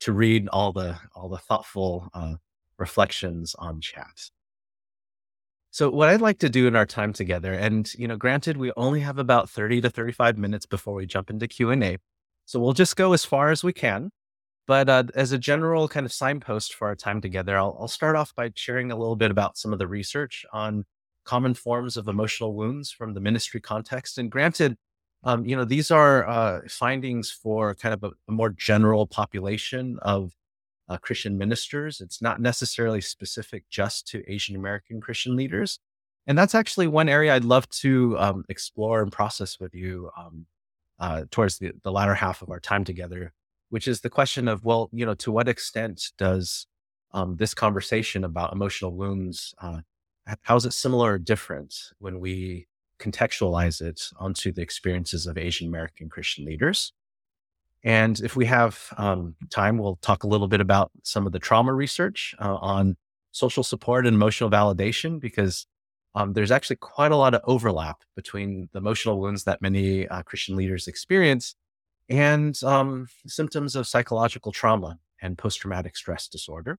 to 0.00 0.12
read 0.12 0.48
all 0.48 0.72
the 0.72 0.98
all 1.14 1.28
the 1.28 1.36
thoughtful 1.36 2.08
uh, 2.14 2.36
reflections 2.78 3.54
on 3.58 3.82
chat. 3.82 4.30
So 5.70 5.90
what 5.90 6.08
I'd 6.08 6.20
like 6.22 6.38
to 6.38 6.48
do 6.48 6.66
in 6.66 6.76
our 6.76 6.86
time 6.86 7.12
together, 7.12 7.52
and 7.52 7.92
you 7.94 8.08
know, 8.08 8.16
granted, 8.16 8.56
we 8.56 8.72
only 8.76 9.00
have 9.00 9.18
about 9.18 9.50
thirty 9.50 9.82
to 9.82 9.90
thirty-five 9.90 10.38
minutes 10.38 10.64
before 10.64 10.94
we 10.94 11.04
jump 11.04 11.28
into 11.28 11.46
Q 11.46 11.70
and 11.70 11.84
A, 11.84 11.98
so 12.46 12.58
we'll 12.58 12.72
just 12.72 12.96
go 12.96 13.12
as 13.12 13.24
far 13.24 13.50
as 13.50 13.62
we 13.62 13.74
can. 13.74 14.10
But 14.66 14.88
uh, 14.88 15.04
as 15.14 15.32
a 15.32 15.38
general 15.38 15.88
kind 15.88 16.06
of 16.06 16.12
signpost 16.12 16.74
for 16.74 16.88
our 16.88 16.96
time 16.96 17.20
together, 17.20 17.58
I'll, 17.58 17.76
I'll 17.80 17.88
start 17.88 18.16
off 18.16 18.34
by 18.34 18.50
sharing 18.54 18.92
a 18.92 18.96
little 18.96 19.16
bit 19.16 19.30
about 19.30 19.58
some 19.58 19.72
of 19.72 19.78
the 19.78 19.88
research 19.88 20.46
on 20.52 20.84
common 21.24 21.54
forms 21.54 21.96
of 21.96 22.08
emotional 22.08 22.54
wounds 22.54 22.90
from 22.90 23.14
the 23.14 23.20
ministry 23.20 23.60
context. 23.60 24.18
And 24.18 24.30
granted, 24.30 24.76
um, 25.24 25.44
you 25.46 25.56
know, 25.56 25.64
these 25.64 25.90
are 25.90 26.28
uh, 26.28 26.60
findings 26.68 27.30
for 27.30 27.74
kind 27.74 27.94
of 27.94 28.02
a, 28.02 28.10
a 28.28 28.32
more 28.32 28.50
general 28.50 29.06
population 29.06 29.98
of 30.02 30.32
uh, 30.88 30.96
Christian 30.96 31.38
ministers. 31.38 32.00
It's 32.00 32.20
not 32.20 32.40
necessarily 32.40 33.00
specific 33.00 33.64
just 33.70 34.06
to 34.08 34.22
Asian 34.30 34.56
American 34.56 35.00
Christian 35.00 35.36
leaders. 35.36 35.78
And 36.26 36.36
that's 36.36 36.54
actually 36.54 36.86
one 36.86 37.08
area 37.08 37.34
I'd 37.34 37.44
love 37.44 37.68
to 37.70 38.16
um, 38.18 38.44
explore 38.48 39.02
and 39.02 39.10
process 39.10 39.58
with 39.58 39.74
you 39.74 40.10
um, 40.16 40.46
uh, 40.98 41.24
towards 41.30 41.58
the, 41.58 41.72
the 41.82 41.92
latter 41.92 42.14
half 42.14 42.42
of 42.42 42.50
our 42.50 42.60
time 42.60 42.84
together, 42.84 43.32
which 43.70 43.88
is 43.88 44.00
the 44.00 44.10
question 44.10 44.48
of, 44.48 44.64
well, 44.64 44.88
you 44.92 45.04
know, 45.04 45.14
to 45.14 45.32
what 45.32 45.48
extent 45.48 46.10
does 46.18 46.66
um, 47.12 47.36
this 47.36 47.54
conversation 47.54 48.24
about 48.24 48.52
emotional 48.52 48.94
wounds 48.94 49.54
uh, 49.60 49.80
how 50.42 50.56
is 50.56 50.64
it 50.64 50.72
similar 50.72 51.12
or 51.12 51.18
different 51.18 51.74
when 51.98 52.20
we 52.20 52.68
contextualize 52.98 53.80
it 53.80 54.08
onto 54.18 54.52
the 54.52 54.62
experiences 54.62 55.26
of 55.26 55.36
Asian 55.36 55.68
American 55.68 56.08
Christian 56.08 56.44
leaders? 56.44 56.92
And 57.84 58.20
if 58.20 58.36
we 58.36 58.46
have 58.46 58.92
um, 58.96 59.34
time, 59.50 59.78
we'll 59.78 59.98
talk 60.02 60.22
a 60.22 60.28
little 60.28 60.46
bit 60.46 60.60
about 60.60 60.92
some 61.02 61.26
of 61.26 61.32
the 61.32 61.40
trauma 61.40 61.74
research 61.74 62.34
uh, 62.38 62.54
on 62.56 62.96
social 63.32 63.64
support 63.64 64.06
and 64.06 64.14
emotional 64.14 64.50
validation, 64.50 65.18
because 65.18 65.66
um, 66.14 66.34
there's 66.34 66.52
actually 66.52 66.76
quite 66.76 67.10
a 67.10 67.16
lot 67.16 67.34
of 67.34 67.40
overlap 67.44 68.02
between 68.14 68.68
the 68.72 68.78
emotional 68.78 69.18
wounds 69.18 69.44
that 69.44 69.62
many 69.62 70.06
uh, 70.08 70.22
Christian 70.22 70.54
leaders 70.54 70.86
experience 70.86 71.56
and 72.08 72.62
um, 72.62 73.08
symptoms 73.26 73.74
of 73.74 73.88
psychological 73.88 74.52
trauma 74.52 74.98
and 75.20 75.38
post 75.38 75.60
traumatic 75.60 75.96
stress 75.96 76.28
disorder. 76.28 76.78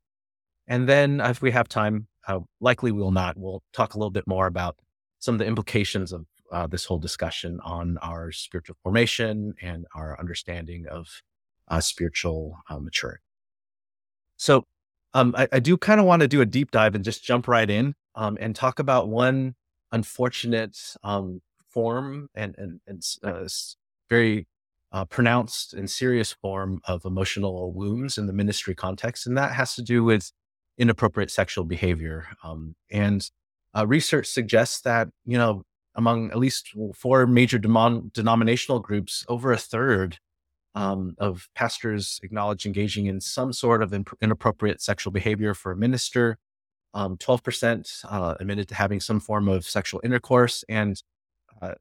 And 0.67 0.87
then, 0.87 1.19
if 1.19 1.41
we 1.41 1.51
have 1.51 1.67
time, 1.67 2.07
uh, 2.27 2.39
likely 2.61 2.91
we 2.91 3.01
will 3.01 3.11
not. 3.11 3.37
We'll 3.37 3.63
talk 3.73 3.93
a 3.93 3.97
little 3.97 4.11
bit 4.11 4.27
more 4.27 4.47
about 4.47 4.77
some 5.19 5.35
of 5.35 5.39
the 5.39 5.45
implications 5.45 6.11
of 6.13 6.25
uh, 6.51 6.67
this 6.67 6.85
whole 6.85 6.99
discussion 6.99 7.59
on 7.63 7.97
our 8.01 8.31
spiritual 8.31 8.77
formation 8.83 9.53
and 9.61 9.85
our 9.95 10.17
understanding 10.19 10.85
of 10.89 11.21
uh, 11.67 11.79
spiritual 11.79 12.57
uh, 12.69 12.79
maturity. 12.79 13.23
So, 14.37 14.65
um, 15.13 15.33
I, 15.37 15.47
I, 15.51 15.59
do 15.59 15.77
kind 15.77 15.99
of 15.99 16.05
want 16.05 16.21
to 16.21 16.27
do 16.27 16.41
a 16.41 16.45
deep 16.45 16.71
dive 16.71 16.95
and 16.95 17.03
just 17.03 17.23
jump 17.23 17.47
right 17.47 17.69
in 17.69 17.93
um, 18.15 18.37
and 18.41 18.55
talk 18.55 18.79
about 18.79 19.09
one 19.09 19.55
unfortunate 19.91 20.77
um, 21.03 21.41
form 21.69 22.29
and, 22.35 22.55
and, 22.57 22.79
and 22.87 23.03
uh, 23.23 23.47
very 24.09 24.47
uh, 24.91 25.05
pronounced 25.05 25.73
and 25.73 25.89
serious 25.89 26.33
form 26.33 26.79
of 26.85 27.05
emotional 27.05 27.71
wounds 27.73 28.17
in 28.17 28.27
the 28.27 28.33
ministry 28.33 28.75
context. 28.75 29.25
And 29.25 29.37
that 29.37 29.53
has 29.53 29.75
to 29.75 29.81
do 29.81 30.03
with 30.03 30.31
inappropriate 30.77 31.31
sexual 31.31 31.63
behavior. 31.63 32.27
Um, 32.43 32.75
and 32.91 33.29
uh, 33.75 33.87
research 33.87 34.27
suggests 34.27 34.81
that, 34.81 35.09
you 35.25 35.37
know, 35.37 35.63
among 35.95 36.31
at 36.31 36.39
least 36.39 36.71
four 36.95 37.27
major 37.27 37.59
demon- 37.59 38.11
denominational 38.13 38.79
groups, 38.79 39.25
over 39.27 39.51
a 39.51 39.57
third 39.57 40.17
um, 40.75 41.15
of 41.19 41.47
pastors 41.55 42.19
acknowledge 42.23 42.65
engaging 42.65 43.05
in 43.05 43.21
some 43.21 43.53
sort 43.53 43.83
of 43.83 43.93
imp- 43.93 44.17
inappropriate 44.21 44.81
sexual 44.81 45.11
behavior 45.11 45.53
for 45.53 45.71
a 45.71 45.77
minister. 45.77 46.37
Um, 46.95 47.17
12% 47.17 48.05
uh, 48.09 48.35
admitted 48.39 48.67
to 48.69 48.75
having 48.75 48.99
some 48.99 49.19
form 49.19 49.47
of 49.47 49.65
sexual 49.65 50.01
intercourse. 50.03 50.63
And 50.69 51.01
uh, 51.61 51.73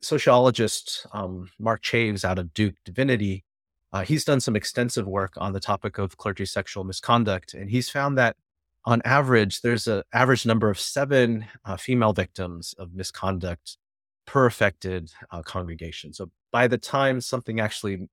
sociologist 0.00 1.06
um, 1.12 1.50
Mark 1.58 1.82
Chaves 1.82 2.24
out 2.24 2.38
of 2.38 2.52
Duke 2.54 2.74
Divinity, 2.84 3.44
uh, 3.92 4.02
he's 4.02 4.24
done 4.24 4.40
some 4.40 4.56
extensive 4.56 5.06
work 5.06 5.34
on 5.36 5.52
the 5.52 5.60
topic 5.60 5.98
of 5.98 6.16
clergy 6.16 6.46
sexual 6.46 6.84
misconduct. 6.84 7.54
And 7.54 7.70
he's 7.70 7.88
found 7.88 8.18
that 8.18 8.36
on 8.84 9.02
average, 9.04 9.62
there's 9.62 9.86
an 9.86 10.02
average 10.12 10.46
number 10.46 10.70
of 10.70 10.78
seven 10.78 11.46
uh, 11.64 11.76
female 11.76 12.12
victims 12.12 12.74
of 12.78 12.94
misconduct 12.94 13.78
per 14.26 14.46
affected 14.46 15.10
uh, 15.30 15.42
congregation. 15.42 16.12
So 16.12 16.30
by 16.52 16.68
the 16.68 16.78
time 16.78 17.20
something 17.20 17.60
actually 17.60 18.08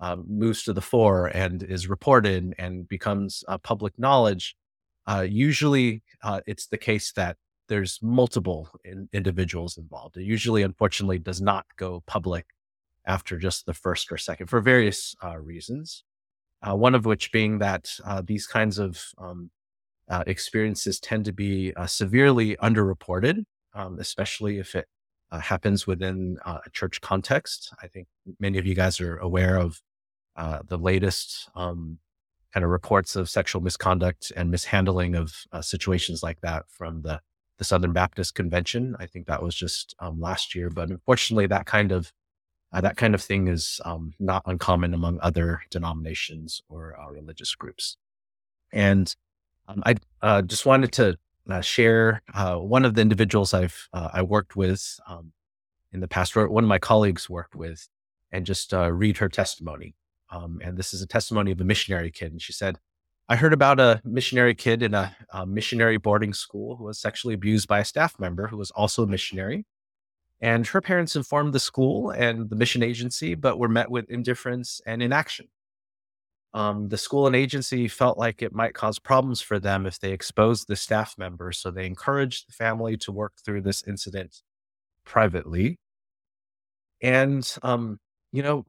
um, 0.00 0.24
moves 0.28 0.64
to 0.64 0.72
the 0.72 0.80
fore 0.80 1.26
and 1.26 1.62
is 1.62 1.88
reported 1.88 2.54
and 2.58 2.88
becomes 2.88 3.44
uh, 3.48 3.58
public 3.58 3.98
knowledge, 3.98 4.56
uh, 5.06 5.26
usually 5.28 6.02
uh, 6.22 6.40
it's 6.46 6.66
the 6.66 6.78
case 6.78 7.12
that 7.12 7.36
there's 7.68 7.98
multiple 8.02 8.68
in, 8.84 9.08
individuals 9.12 9.78
involved. 9.78 10.16
It 10.16 10.24
usually, 10.24 10.62
unfortunately, 10.62 11.18
does 11.18 11.40
not 11.40 11.66
go 11.76 12.02
public 12.06 12.46
after 13.06 13.38
just 13.38 13.66
the 13.66 13.74
first 13.74 14.10
or 14.12 14.18
second 14.18 14.46
for 14.46 14.60
various 14.60 15.14
uh, 15.22 15.38
reasons. 15.38 16.04
Uh, 16.62 16.76
one 16.76 16.94
of 16.94 17.04
which 17.04 17.32
being 17.32 17.58
that 17.58 17.90
uh, 18.04 18.22
these 18.24 18.46
kinds 18.46 18.78
of 18.78 19.02
um, 19.18 19.50
experiences 20.26 21.00
tend 21.00 21.24
to 21.24 21.32
be 21.32 21.72
severely 21.86 22.54
underreported, 22.56 23.44
um, 23.74 23.98
especially 23.98 24.58
if 24.58 24.74
it 24.74 24.86
happens 25.32 25.86
within 25.86 26.36
a 26.44 26.70
church 26.72 27.00
context. 27.00 27.74
I 27.82 27.88
think 27.88 28.06
many 28.38 28.58
of 28.58 28.66
you 28.66 28.74
guys 28.74 29.00
are 29.00 29.16
aware 29.16 29.56
of 29.56 29.80
uh, 30.36 30.60
the 30.66 30.78
latest 30.78 31.50
um, 31.54 31.98
kind 32.54 32.64
of 32.64 32.70
reports 32.70 33.16
of 33.16 33.28
sexual 33.28 33.62
misconduct 33.62 34.32
and 34.36 34.50
mishandling 34.50 35.14
of 35.14 35.34
uh, 35.52 35.60
situations 35.60 36.22
like 36.22 36.40
that 36.40 36.64
from 36.68 37.02
the, 37.02 37.20
the 37.58 37.64
Southern 37.64 37.92
Baptist 37.92 38.34
Convention. 38.34 38.96
I 38.98 39.06
think 39.06 39.26
that 39.26 39.42
was 39.42 39.54
just 39.54 39.94
um, 39.98 40.20
last 40.20 40.54
year, 40.54 40.70
but 40.70 40.90
unfortunately, 40.90 41.46
that 41.48 41.66
kind 41.66 41.92
of 41.92 42.12
uh, 42.72 42.80
that 42.80 42.96
kind 42.96 43.14
of 43.14 43.22
thing 43.22 43.48
is 43.48 43.80
um, 43.84 44.14
not 44.18 44.42
uncommon 44.46 44.94
among 44.94 45.18
other 45.20 45.62
denominations 45.70 46.62
or 46.68 46.98
uh, 46.98 47.10
religious 47.10 47.54
groups. 47.54 47.96
And 48.72 49.14
um, 49.68 49.82
I 49.84 49.96
uh, 50.22 50.42
just 50.42 50.64
wanted 50.64 50.92
to 50.92 51.18
uh, 51.50 51.60
share 51.60 52.22
one 52.34 52.84
of 52.84 52.94
the 52.94 53.02
individuals 53.02 53.52
I've 53.52 53.88
I 53.92 54.22
worked 54.22 54.56
with 54.56 54.98
um, 55.08 55.32
in 55.92 56.00
the 56.00 56.08
past, 56.08 56.36
or 56.36 56.48
one 56.48 56.64
of 56.64 56.68
my 56.68 56.78
colleagues 56.78 57.28
worked 57.28 57.54
with, 57.54 57.88
and 58.30 58.46
just 58.46 58.72
read 58.72 59.18
her 59.18 59.28
testimony. 59.28 59.94
Um, 60.30 60.60
and 60.64 60.78
this 60.78 60.94
is 60.94 61.02
a 61.02 61.06
testimony 61.06 61.52
of 61.52 61.60
a 61.60 61.64
missionary 61.64 62.10
kid. 62.10 62.32
And 62.32 62.40
she 62.40 62.54
said, 62.54 62.78
I 63.28 63.36
heard 63.36 63.52
about 63.52 63.78
a 63.78 64.00
missionary 64.04 64.54
kid 64.54 64.82
in 64.82 64.94
a, 64.94 65.14
a, 65.30 65.46
missionary 65.46 65.98
boarding 65.98 66.32
school 66.32 66.76
who 66.76 66.84
was 66.84 66.98
sexually 66.98 67.34
abused 67.34 67.68
by 67.68 67.80
a 67.80 67.84
staff 67.84 68.18
member 68.18 68.48
who 68.48 68.56
was 68.56 68.70
also 68.72 69.04
a 69.04 69.06
missionary. 69.06 69.66
And 70.42 70.66
her 70.66 70.80
parents 70.80 71.14
informed 71.14 71.54
the 71.54 71.60
school 71.60 72.10
and 72.10 72.50
the 72.50 72.56
mission 72.56 72.82
agency, 72.82 73.36
but 73.36 73.58
were 73.58 73.68
met 73.68 73.90
with 73.90 74.10
indifference 74.10 74.80
and 74.84 75.00
inaction. 75.00 75.46
Um, 76.52 76.88
the 76.88 76.98
school 76.98 77.26
and 77.28 77.36
agency 77.36 77.88
felt 77.88 78.18
like 78.18 78.42
it 78.42 78.52
might 78.52 78.74
cause 78.74 78.98
problems 78.98 79.40
for 79.40 79.58
them 79.58 79.86
if 79.86 80.00
they 80.00 80.12
exposed 80.12 80.66
the 80.66 80.76
staff 80.76 81.14
member. 81.16 81.52
So 81.52 81.70
they 81.70 81.86
encouraged 81.86 82.48
the 82.48 82.52
family 82.52 82.96
to 82.98 83.12
work 83.12 83.34
through 83.42 83.62
this 83.62 83.84
incident 83.86 84.42
privately. 85.06 85.78
And, 87.00 87.50
um, 87.62 88.00
you 88.32 88.42
know, 88.42 88.66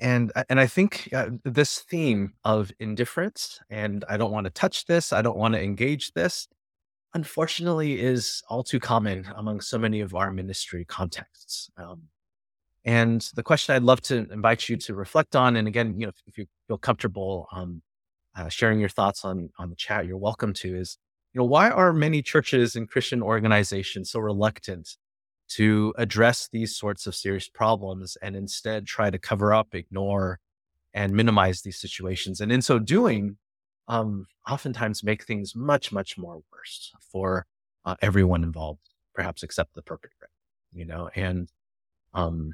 and 0.00 0.32
and 0.48 0.58
I 0.58 0.66
think 0.66 1.10
uh, 1.12 1.30
this 1.44 1.80
theme 1.80 2.32
of 2.44 2.72
indifference 2.80 3.60
and 3.68 4.04
I 4.08 4.16
don't 4.16 4.32
want 4.32 4.44
to 4.44 4.50
touch 4.50 4.86
this, 4.86 5.12
I 5.12 5.20
don't 5.20 5.36
want 5.36 5.54
to 5.54 5.62
engage 5.62 6.12
this, 6.12 6.48
unfortunately, 7.14 8.00
is 8.00 8.42
all 8.48 8.62
too 8.62 8.80
common 8.80 9.26
among 9.36 9.60
so 9.60 9.78
many 9.78 10.00
of 10.00 10.14
our 10.14 10.32
ministry 10.32 10.84
contexts. 10.84 11.70
Um, 11.76 12.02
and 12.84 13.28
the 13.34 13.42
question 13.42 13.74
I'd 13.74 13.82
love 13.82 14.00
to 14.02 14.26
invite 14.32 14.68
you 14.68 14.76
to 14.76 14.94
reflect 14.94 15.36
on, 15.36 15.56
and 15.56 15.68
again, 15.68 15.94
you 15.98 16.06
know, 16.06 16.10
if, 16.10 16.22
if 16.26 16.38
you 16.38 16.46
feel 16.66 16.78
comfortable 16.78 17.46
um, 17.52 17.82
uh, 18.36 18.48
sharing 18.48 18.80
your 18.80 18.88
thoughts 18.88 19.24
on 19.24 19.50
on 19.58 19.70
the 19.70 19.76
chat, 19.76 20.06
you're 20.06 20.16
welcome 20.16 20.52
to. 20.54 20.76
Is 20.76 20.96
you 21.32 21.40
know 21.40 21.44
why 21.44 21.70
are 21.70 21.92
many 21.92 22.22
churches 22.22 22.76
and 22.76 22.88
Christian 22.88 23.22
organizations 23.22 24.10
so 24.10 24.20
reluctant 24.20 24.96
to 25.50 25.92
address 25.98 26.48
these 26.50 26.76
sorts 26.76 27.06
of 27.06 27.14
serious 27.14 27.48
problems 27.48 28.16
and 28.22 28.36
instead 28.36 28.86
try 28.86 29.10
to 29.10 29.18
cover 29.18 29.52
up, 29.52 29.74
ignore, 29.74 30.38
and 30.94 31.12
minimize 31.12 31.62
these 31.62 31.78
situations. 31.78 32.40
And 32.40 32.52
in 32.52 32.62
so 32.62 32.78
doing, 32.78 33.36
um, 33.88 34.26
oftentimes 34.48 35.02
make 35.02 35.24
things 35.24 35.54
much, 35.54 35.92
much 35.92 36.16
more 36.16 36.42
worse 36.52 36.92
for 37.12 37.46
uh, 37.84 37.96
everyone 38.00 38.42
involved, 38.42 38.88
perhaps 39.14 39.42
except 39.42 39.74
the 39.74 39.82
perpetrator, 39.82 40.30
you 40.72 40.84
know, 40.84 41.10
and, 41.14 41.48
um, 42.14 42.52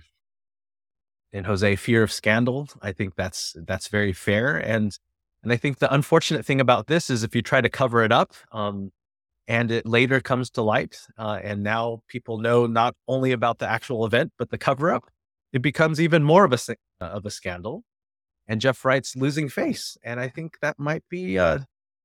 in 1.32 1.44
Jose, 1.44 1.76
fear 1.76 2.02
of 2.02 2.12
scandal, 2.12 2.68
I 2.80 2.92
think 2.92 3.14
that's, 3.14 3.54
that's 3.66 3.88
very 3.88 4.12
fair. 4.12 4.56
And, 4.56 4.96
and 5.42 5.52
I 5.52 5.56
think 5.56 5.78
the 5.78 5.92
unfortunate 5.92 6.46
thing 6.46 6.60
about 6.60 6.86
this 6.86 7.10
is 7.10 7.22
if 7.22 7.34
you 7.34 7.42
try 7.42 7.60
to 7.60 7.68
cover 7.68 8.02
it 8.02 8.12
up, 8.12 8.32
um, 8.52 8.92
and 9.48 9.70
it 9.70 9.86
later 9.86 10.20
comes 10.20 10.50
to 10.50 10.62
light. 10.62 10.98
Uh, 11.18 11.38
and 11.42 11.62
now 11.62 12.02
people 12.08 12.38
know 12.38 12.66
not 12.66 12.94
only 13.06 13.32
about 13.32 13.58
the 13.58 13.68
actual 13.68 14.04
event, 14.04 14.32
but 14.38 14.50
the 14.50 14.58
cover 14.58 14.92
up. 14.92 15.04
It 15.52 15.62
becomes 15.62 16.00
even 16.00 16.22
more 16.24 16.44
of 16.44 16.52
a, 16.52 16.58
uh, 17.00 17.04
of 17.04 17.24
a 17.26 17.30
scandal. 17.30 17.84
And 18.48 18.60
Jeff 18.60 18.84
writes 18.84 19.16
losing 19.16 19.48
face. 19.48 19.96
And 20.04 20.20
I 20.20 20.28
think 20.28 20.58
that 20.60 20.78
might 20.78 21.04
be, 21.08 21.38
uh, 21.38 21.60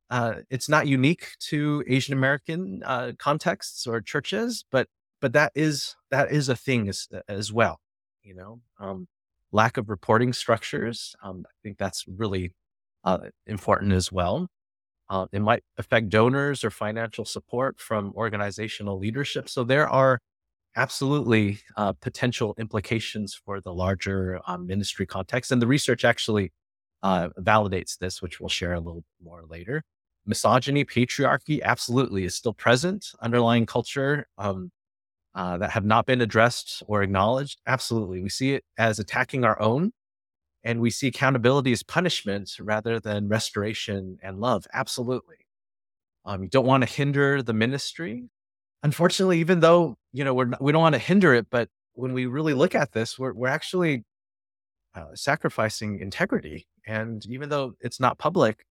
uh, 0.09 0.35
it's 0.49 0.67
not 0.67 0.87
unique 0.87 1.29
to 1.49 1.83
Asian 1.87 2.13
American 2.13 2.81
uh, 2.85 3.13
contexts 3.17 3.87
or 3.87 4.01
churches, 4.01 4.65
but 4.71 4.87
but 5.21 5.33
that 5.33 5.51
is 5.55 5.95
that 6.09 6.31
is 6.31 6.49
a 6.49 6.55
thing 6.55 6.89
as, 6.89 7.07
as 7.29 7.53
well. 7.53 7.79
You 8.23 8.35
know, 8.35 8.61
um, 8.79 9.07
lack 9.51 9.77
of 9.77 9.89
reporting 9.89 10.33
structures. 10.33 11.15
Um, 11.23 11.45
I 11.47 11.53
think 11.63 11.77
that's 11.77 12.05
really 12.07 12.53
uh, 13.03 13.19
important 13.45 13.93
as 13.93 14.11
well. 14.11 14.47
Uh, 15.09 15.27
it 15.31 15.41
might 15.41 15.63
affect 15.77 16.09
donors 16.09 16.63
or 16.63 16.71
financial 16.71 17.25
support 17.25 17.79
from 17.79 18.13
organizational 18.15 18.97
leadership. 18.97 19.49
So 19.49 19.63
there 19.63 19.87
are 19.87 20.19
absolutely 20.75 21.59
uh, 21.77 21.93
potential 21.93 22.55
implications 22.57 23.33
for 23.33 23.59
the 23.61 23.73
larger 23.73 24.39
um, 24.47 24.67
ministry 24.67 25.05
context. 25.05 25.51
And 25.51 25.61
the 25.61 25.67
research 25.67 26.05
actually 26.05 26.51
uh, 27.03 27.29
validates 27.39 27.97
this, 27.97 28.21
which 28.21 28.39
we'll 28.39 28.49
share 28.49 28.73
a 28.73 28.79
little 28.79 29.03
more 29.23 29.43
later. 29.49 29.83
Misogyny, 30.25 30.85
patriarchy, 30.85 31.61
absolutely 31.61 32.25
is 32.25 32.35
still 32.35 32.53
present, 32.53 33.11
underlying 33.21 33.65
culture 33.65 34.27
um, 34.37 34.71
uh, 35.33 35.57
that 35.57 35.71
have 35.71 35.85
not 35.85 36.05
been 36.05 36.21
addressed 36.21 36.83
or 36.87 37.01
acknowledged. 37.03 37.59
Absolutely. 37.65 38.21
We 38.21 38.29
see 38.29 38.53
it 38.53 38.63
as 38.77 38.99
attacking 38.99 39.43
our 39.43 39.59
own 39.61 39.91
and 40.63 40.79
we 40.79 40.91
see 40.91 41.07
accountability 41.07 41.71
as 41.71 41.83
punishment 41.83 42.51
rather 42.59 42.99
than 42.99 43.27
restoration 43.27 44.17
and 44.21 44.39
love. 44.39 44.67
Absolutely. 44.73 45.37
Um, 46.25 46.43
you 46.43 46.49
don't 46.49 46.65
want 46.65 46.83
to 46.87 46.89
hinder 46.93 47.41
the 47.41 47.53
ministry. 47.53 48.29
Unfortunately, 48.83 49.39
even 49.39 49.59
though, 49.59 49.95
you 50.11 50.23
know, 50.23 50.33
we're 50.33 50.45
not, 50.45 50.61
we 50.61 50.71
don't 50.71 50.81
want 50.81 50.93
to 50.93 50.99
hinder 50.99 51.33
it, 51.33 51.47
but 51.49 51.69
when 51.93 52.13
we 52.13 52.25
really 52.25 52.53
look 52.53 52.73
at 52.73 52.91
this, 52.93 53.19
we're, 53.19 53.33
we're 53.33 53.47
actually 53.47 54.03
uh, 54.95 55.13
sacrificing 55.13 55.99
integrity. 55.99 56.67
And 56.87 57.25
even 57.27 57.49
though 57.49 57.73
it's 57.79 57.99
not 57.99 58.17
public, 58.17 58.65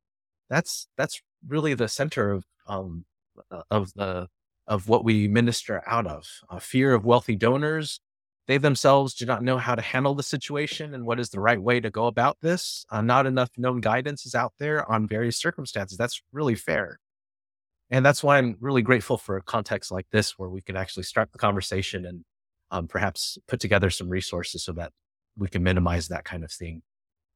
that's, 0.48 0.88
that's 0.96 1.22
really 1.46 1.74
the 1.74 1.88
center 1.88 2.32
of, 2.32 2.44
um, 2.66 3.04
uh, 3.50 3.62
of 3.70 3.92
the, 3.94 4.28
of 4.66 4.88
what 4.88 5.04
we 5.04 5.28
minister 5.28 5.82
out 5.86 6.06
of 6.06 6.26
uh, 6.48 6.58
fear 6.58 6.92
of 6.92 7.04
wealthy 7.04 7.36
donors, 7.36 8.00
they 8.46 8.58
themselves 8.58 9.14
do 9.14 9.26
not 9.26 9.44
know 9.44 9.58
how 9.58 9.76
to 9.76 9.82
handle 9.82 10.14
the 10.14 10.24
situation 10.24 10.92
and 10.92 11.06
what 11.06 11.20
is 11.20 11.30
the 11.30 11.38
right 11.38 11.62
way 11.62 11.78
to 11.78 11.88
go 11.90 12.06
about 12.06 12.36
this. 12.42 12.84
Uh, 12.90 13.00
not 13.00 13.26
enough 13.26 13.50
known 13.56 13.80
guidance 13.80 14.26
is 14.26 14.34
out 14.34 14.54
there 14.58 14.90
on 14.90 15.06
various 15.06 15.36
circumstances. 15.36 15.96
That's 15.96 16.20
really 16.32 16.56
fair. 16.56 16.98
And 17.90 18.04
that's 18.04 18.22
why 18.22 18.38
I'm 18.38 18.56
really 18.60 18.82
grateful 18.82 19.18
for 19.18 19.36
a 19.36 19.42
context 19.42 19.90
like 19.90 20.06
this 20.12 20.38
where 20.38 20.48
we 20.48 20.62
can 20.62 20.76
actually 20.76 21.02
start 21.02 21.32
the 21.32 21.38
conversation 21.38 22.06
and 22.06 22.24
um, 22.70 22.86
perhaps 22.86 23.36
put 23.48 23.60
together 23.60 23.90
some 23.90 24.08
resources 24.08 24.64
so 24.64 24.72
that 24.72 24.92
we 25.36 25.48
can 25.48 25.62
minimize 25.62 26.08
that 26.08 26.24
kind 26.24 26.44
of 26.44 26.52
thing. 26.52 26.82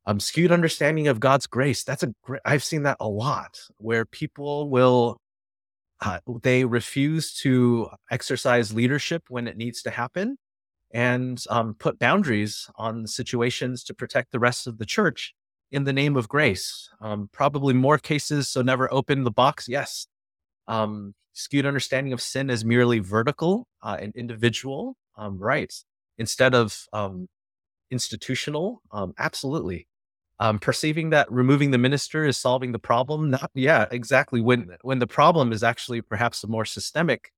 Um, 0.07 0.21
skewed 0.21 0.53
understanding 0.53 1.09
of 1.09 1.19
God's 1.19 1.47
grace. 1.47 1.83
That's 1.83 2.03
a 2.03 2.13
great, 2.23 2.43
I've 2.45 2.63
seen 2.63 2.83
that 2.83 2.99
a 3.01 3.09
lot 3.09 3.59
where 3.79 4.05
people 4.05 4.69
will 4.69 5.19
uh, 6.01 6.19
they 6.43 6.65
refuse 6.65 7.35
to 7.35 7.89
exercise 8.11 8.75
leadership 8.75 9.23
when 9.29 9.49
it 9.49 9.57
needs 9.57 9.81
to 9.83 9.91
happen 9.91 10.37
and 10.93 11.43
um, 11.51 11.75
put 11.75 11.99
boundaries 11.99 12.69
on 12.77 13.07
situations 13.07 13.83
to 13.85 13.95
protect 13.95 14.31
the 14.31 14.39
rest 14.39 14.67
of 14.67 14.79
the 14.79 14.87
church 14.87 15.35
in 15.73 15.85
the 15.85 15.93
name 15.93 16.17
of 16.17 16.29
grace. 16.29 16.89
Um, 17.01 17.29
probably 17.33 17.75
more 17.75 17.99
cases, 17.99 18.49
so 18.49 18.63
never 18.63 18.93
open 18.93 19.25
the 19.25 19.31
box. 19.31 19.69
Yes. 19.69 20.07
Um, 20.67 21.15
skewed 21.33 21.67
understanding 21.67 22.13
of 22.13 22.23
sin 22.23 22.49
as 22.49 22.65
merely 22.65 23.01
vertical 23.01 23.67
uh, 23.83 23.97
and 24.01 24.15
individual. 24.15 24.97
Um, 25.17 25.39
right. 25.39 25.73
Instead 26.19 26.55
of 26.55 26.87
um, 26.93 27.29
institutional. 27.91 28.83
Um, 28.93 29.15
absolutely. 29.19 29.89
perceiving 30.61 31.11
that 31.11 31.31
removing 31.31 31.71
the 31.71 31.79
minister 31.79 32.25
is 32.25 32.37
solving 32.37 32.73
the 32.73 32.79
problem. 32.79 33.31
Not, 33.37 33.51
yeah, 33.55 33.87
exactly. 33.91 34.41
When, 34.41 34.77
when 34.83 34.99
the 35.01 35.07
problem 35.07 35.53
is 35.53 35.63
actually 35.63 36.01
perhaps 36.03 36.45
a 36.45 36.49
more 36.49 36.65
systemic 36.65 37.31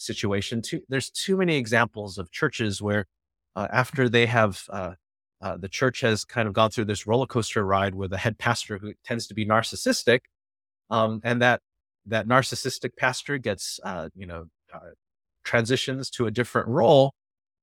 situation. 0.00 0.62
Too, 0.62 0.80
there's 0.88 1.10
too 1.10 1.36
many 1.36 1.56
examples 1.56 2.18
of 2.18 2.30
churches 2.30 2.80
where 2.82 3.06
uh, 3.54 3.68
after 3.70 4.08
they 4.08 4.26
have 4.26 4.64
uh, 4.70 4.94
uh, 5.42 5.56
the 5.56 5.68
church 5.68 6.00
has 6.00 6.24
kind 6.24 6.48
of 6.48 6.54
gone 6.54 6.70
through 6.70 6.86
this 6.86 7.06
roller 7.06 7.26
coaster 7.26 7.64
ride 7.64 7.94
with 7.94 8.12
a 8.12 8.18
head 8.18 8.38
pastor 8.38 8.78
who 8.78 8.92
tends 9.04 9.26
to 9.26 9.34
be 9.34 9.46
narcissistic, 9.46 10.20
um, 10.90 11.20
and 11.22 11.40
that 11.42 11.60
that 12.06 12.26
narcissistic 12.26 12.96
pastor 12.96 13.38
gets 13.38 13.80
uh, 13.84 14.08
you 14.14 14.26
know 14.26 14.46
uh, 14.72 14.90
transitions 15.44 16.10
to 16.10 16.26
a 16.26 16.30
different 16.30 16.68
role. 16.68 17.12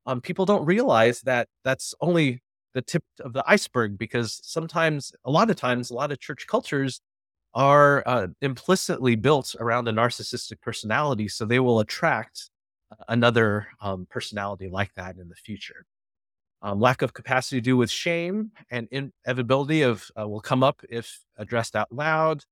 Um, 0.05 0.21
people 0.21 0.45
don't 0.45 0.65
realize 0.65 1.21
that 1.21 1.47
that's 1.63 1.93
only 2.01 2.41
the 2.73 2.81
tip 2.81 3.03
of 3.21 3.33
the 3.33 3.43
iceberg 3.47 3.97
because 3.97 4.39
sometimes, 4.43 5.11
a 5.25 5.31
lot 5.31 5.49
of 5.49 5.55
times, 5.55 5.89
a 5.89 5.93
lot 5.93 6.11
of 6.11 6.19
church 6.19 6.45
cultures 6.47 7.01
are 7.53 8.03
uh, 8.05 8.27
implicitly 8.41 9.15
built 9.15 9.55
around 9.59 9.87
a 9.87 9.91
narcissistic 9.91 10.61
personality. 10.61 11.27
So 11.27 11.45
they 11.45 11.59
will 11.59 11.79
attract 11.79 12.49
another 13.07 13.67
um, 13.81 14.07
personality 14.09 14.69
like 14.69 14.93
that 14.95 15.17
in 15.17 15.27
the 15.27 15.35
future. 15.35 15.85
Um, 16.61 16.79
lack 16.79 17.01
of 17.01 17.13
capacity 17.13 17.57
to 17.57 17.61
do 17.61 17.77
with 17.77 17.89
shame 17.89 18.51
and 18.71 18.87
inevitability 18.91 19.83
of 19.83 20.09
uh, 20.19 20.27
will 20.27 20.41
come 20.41 20.63
up 20.63 20.81
if 20.89 21.19
addressed 21.37 21.75
out 21.75 21.91
loud. 21.91 22.43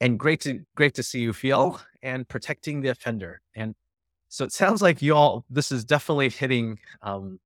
And 0.00 0.18
great 0.18 0.40
to 0.42 0.60
great 0.74 0.94
to 0.94 1.02
see 1.02 1.20
you 1.20 1.32
feel 1.32 1.80
and 2.02 2.28
protecting 2.28 2.82
the 2.82 2.90
offender. 2.90 3.40
And 3.54 3.74
so 4.28 4.44
it 4.44 4.52
sounds 4.52 4.82
like 4.82 5.00
you 5.00 5.14
all 5.14 5.44
this 5.48 5.72
is 5.72 5.84
definitely 5.84 6.28
hitting 6.28 6.78
um, 7.02 7.40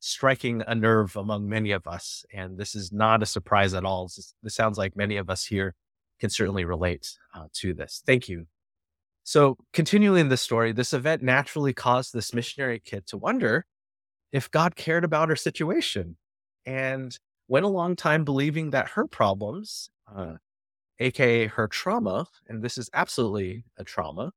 striking 0.00 0.62
a 0.66 0.74
nerve 0.74 1.14
among 1.14 1.48
many 1.48 1.70
of 1.70 1.86
us. 1.86 2.24
And 2.34 2.58
this 2.58 2.74
is 2.74 2.92
not 2.92 3.22
a 3.22 3.26
surprise 3.26 3.72
at 3.72 3.84
all. 3.84 4.06
This, 4.06 4.34
this 4.42 4.54
sounds 4.54 4.76
like 4.76 4.96
many 4.96 5.16
of 5.16 5.30
us 5.30 5.44
here 5.44 5.74
can 6.18 6.28
certainly 6.28 6.64
relate 6.64 7.16
uh, 7.34 7.46
to 7.54 7.72
this. 7.72 8.02
Thank 8.04 8.28
you. 8.28 8.46
So, 9.24 9.56
continuing 9.72 10.28
the 10.28 10.36
story, 10.36 10.72
this 10.72 10.92
event 10.92 11.22
naturally 11.22 11.72
caused 11.72 12.12
this 12.12 12.34
missionary 12.34 12.80
kid 12.80 13.06
to 13.08 13.16
wonder 13.16 13.64
if 14.32 14.50
God 14.50 14.74
cared 14.74 15.04
about 15.04 15.28
her 15.28 15.36
situation 15.36 16.16
and 16.66 17.16
went 17.46 17.64
a 17.64 17.68
long 17.68 17.94
time 17.94 18.24
believing 18.24 18.70
that 18.70 18.90
her 18.90 19.06
problems, 19.06 19.90
uh, 20.12 20.34
aka 21.02 21.46
her 21.46 21.68
trauma, 21.68 22.26
and 22.48 22.62
this 22.62 22.78
is 22.78 22.90
absolutely 22.94 23.64
a 23.76 23.84
trauma, 23.84 24.32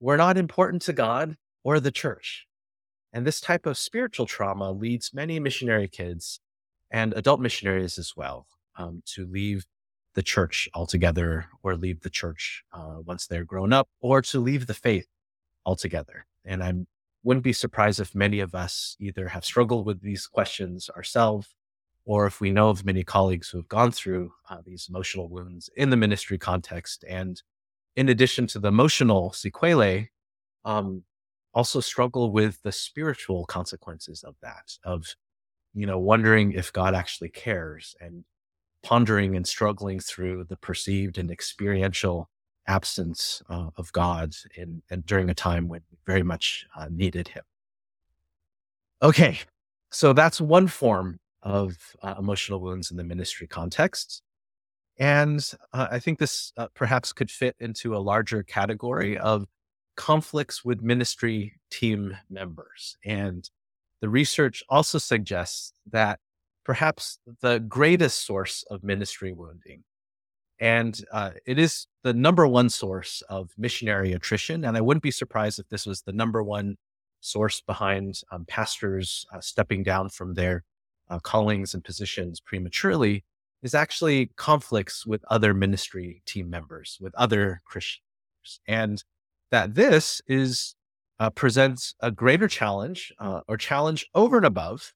were 0.00 0.16
not 0.16 0.36
important 0.36 0.82
to 0.82 0.92
God 0.92 1.36
or 1.62 1.78
the 1.78 1.90
church. 1.90 2.46
And 3.12 3.26
this 3.26 3.40
type 3.40 3.66
of 3.66 3.76
spiritual 3.76 4.26
trauma 4.26 4.70
leads 4.70 5.12
many 5.12 5.38
missionary 5.40 5.88
kids 5.88 6.40
and 6.90 7.12
adult 7.14 7.40
missionaries 7.40 7.98
as 7.98 8.14
well 8.16 8.46
um, 8.76 9.02
to 9.06 9.26
leave 9.26 9.66
the 10.14 10.22
church 10.22 10.68
altogether 10.74 11.46
or 11.62 11.76
leave 11.76 12.00
the 12.00 12.10
church 12.10 12.64
uh, 12.72 12.96
once 13.04 13.26
they're 13.26 13.44
grown 13.44 13.72
up 13.72 13.88
or 14.00 14.22
to 14.22 14.40
leave 14.40 14.66
the 14.66 14.74
faith 14.74 15.06
altogether. 15.64 16.26
And 16.44 16.62
I 16.62 16.72
wouldn't 17.22 17.44
be 17.44 17.52
surprised 17.52 18.00
if 18.00 18.14
many 18.14 18.40
of 18.40 18.54
us 18.54 18.96
either 18.98 19.28
have 19.28 19.44
struggled 19.44 19.86
with 19.86 20.00
these 20.00 20.26
questions 20.26 20.88
ourselves 20.90 21.54
or 22.10 22.26
if 22.26 22.40
we 22.40 22.50
know 22.50 22.70
of 22.70 22.84
many 22.84 23.04
colleagues 23.04 23.48
who 23.48 23.58
have 23.58 23.68
gone 23.68 23.92
through 23.92 24.32
uh, 24.50 24.56
these 24.66 24.88
emotional 24.90 25.28
wounds 25.28 25.70
in 25.76 25.90
the 25.90 25.96
ministry 25.96 26.36
context. 26.36 27.04
And 27.08 27.40
in 27.94 28.08
addition 28.08 28.48
to 28.48 28.58
the 28.58 28.66
emotional 28.66 29.32
sequelae, 29.32 30.10
um, 30.64 31.04
also 31.54 31.78
struggle 31.78 32.32
with 32.32 32.60
the 32.64 32.72
spiritual 32.72 33.46
consequences 33.46 34.24
of 34.24 34.34
that, 34.42 34.76
of, 34.82 35.06
you 35.72 35.86
know, 35.86 36.00
wondering 36.00 36.50
if 36.50 36.72
God 36.72 36.96
actually 36.96 37.28
cares 37.28 37.94
and 38.00 38.24
pondering 38.82 39.36
and 39.36 39.46
struggling 39.46 40.00
through 40.00 40.46
the 40.48 40.56
perceived 40.56 41.16
and 41.16 41.30
experiential 41.30 42.28
absence 42.66 43.40
uh, 43.48 43.68
of 43.76 43.92
God 43.92 44.34
in, 44.56 44.82
and 44.90 45.06
during 45.06 45.30
a 45.30 45.34
time 45.34 45.68
when 45.68 45.82
we 45.92 45.98
very 46.04 46.24
much 46.24 46.66
uh, 46.76 46.88
needed 46.90 47.28
Him. 47.28 47.44
Okay, 49.00 49.38
so 49.92 50.12
that's 50.12 50.40
one 50.40 50.66
form 50.66 51.20
of 51.42 51.96
uh, 52.02 52.14
emotional 52.18 52.60
wounds 52.60 52.90
in 52.90 52.96
the 52.96 53.04
ministry 53.04 53.46
context. 53.46 54.22
And 54.98 55.48
uh, 55.72 55.88
I 55.90 55.98
think 55.98 56.18
this 56.18 56.52
uh, 56.56 56.68
perhaps 56.74 57.12
could 57.12 57.30
fit 57.30 57.56
into 57.58 57.96
a 57.96 57.98
larger 57.98 58.42
category 58.42 59.16
of 59.16 59.46
conflicts 59.96 60.64
with 60.64 60.82
ministry 60.82 61.54
team 61.70 62.16
members. 62.28 62.96
And 63.04 63.48
the 64.00 64.08
research 64.08 64.62
also 64.68 64.98
suggests 64.98 65.72
that 65.90 66.20
perhaps 66.64 67.18
the 67.40 67.58
greatest 67.58 68.26
source 68.26 68.64
of 68.70 68.84
ministry 68.84 69.32
wounding. 69.32 69.84
And 70.60 71.02
uh, 71.10 71.30
it 71.46 71.58
is 71.58 71.86
the 72.02 72.12
number 72.12 72.46
one 72.46 72.68
source 72.68 73.22
of 73.30 73.50
missionary 73.56 74.12
attrition. 74.12 74.64
And 74.64 74.76
I 74.76 74.82
wouldn't 74.82 75.02
be 75.02 75.10
surprised 75.10 75.58
if 75.58 75.68
this 75.68 75.86
was 75.86 76.02
the 76.02 76.12
number 76.12 76.42
one 76.42 76.76
source 77.20 77.62
behind 77.62 78.20
um, 78.30 78.44
pastors 78.46 79.24
uh, 79.32 79.40
stepping 79.40 79.82
down 79.82 80.10
from 80.10 80.34
their 80.34 80.64
uh, 81.10 81.18
callings 81.18 81.74
and 81.74 81.84
positions 81.84 82.40
prematurely 82.40 83.24
is 83.62 83.74
actually 83.74 84.30
conflicts 84.36 85.04
with 85.04 85.22
other 85.28 85.52
ministry 85.52 86.22
team 86.24 86.48
members, 86.48 86.96
with 87.00 87.14
other 87.14 87.60
Christians. 87.66 88.60
And 88.66 89.04
that 89.50 89.74
this 89.74 90.22
is 90.26 90.74
uh, 91.18 91.28
presents 91.30 91.94
a 92.00 92.10
greater 92.10 92.48
challenge 92.48 93.12
uh, 93.18 93.40
or 93.46 93.58
challenge 93.58 94.06
over 94.14 94.38
and 94.38 94.46
above 94.46 94.94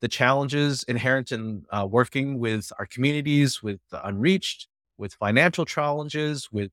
the 0.00 0.08
challenges 0.08 0.84
inherent 0.84 1.32
in 1.32 1.64
uh, 1.70 1.86
working 1.90 2.38
with 2.38 2.70
our 2.78 2.86
communities, 2.86 3.62
with 3.62 3.80
the 3.90 4.06
unreached, 4.06 4.68
with 4.98 5.14
financial 5.14 5.64
challenges, 5.64 6.50
with 6.52 6.70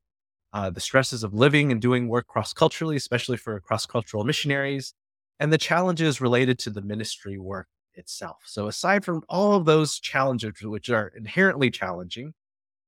uh, 0.53 0.69
the 0.69 0.81
stresses 0.81 1.23
of 1.23 1.33
living 1.33 1.71
and 1.71 1.81
doing 1.81 2.09
work 2.09 2.27
cross 2.27 2.51
culturally, 2.53 2.97
especially 2.97 3.37
for 3.37 3.59
cross 3.61 3.85
cultural 3.85 4.25
missionaries, 4.25 4.93
and 5.39 5.51
the 5.51 5.57
challenges 5.57 6.19
related 6.19 6.59
to 6.59 6.69
the 6.69 6.81
ministry 6.81 7.37
work 7.37 7.67
itself. 7.95 8.43
So, 8.45 8.67
aside 8.67 9.05
from 9.05 9.23
all 9.29 9.53
of 9.53 9.65
those 9.65 9.99
challenges, 9.99 10.61
which 10.61 10.89
are 10.89 11.11
inherently 11.15 11.71
challenging, 11.71 12.33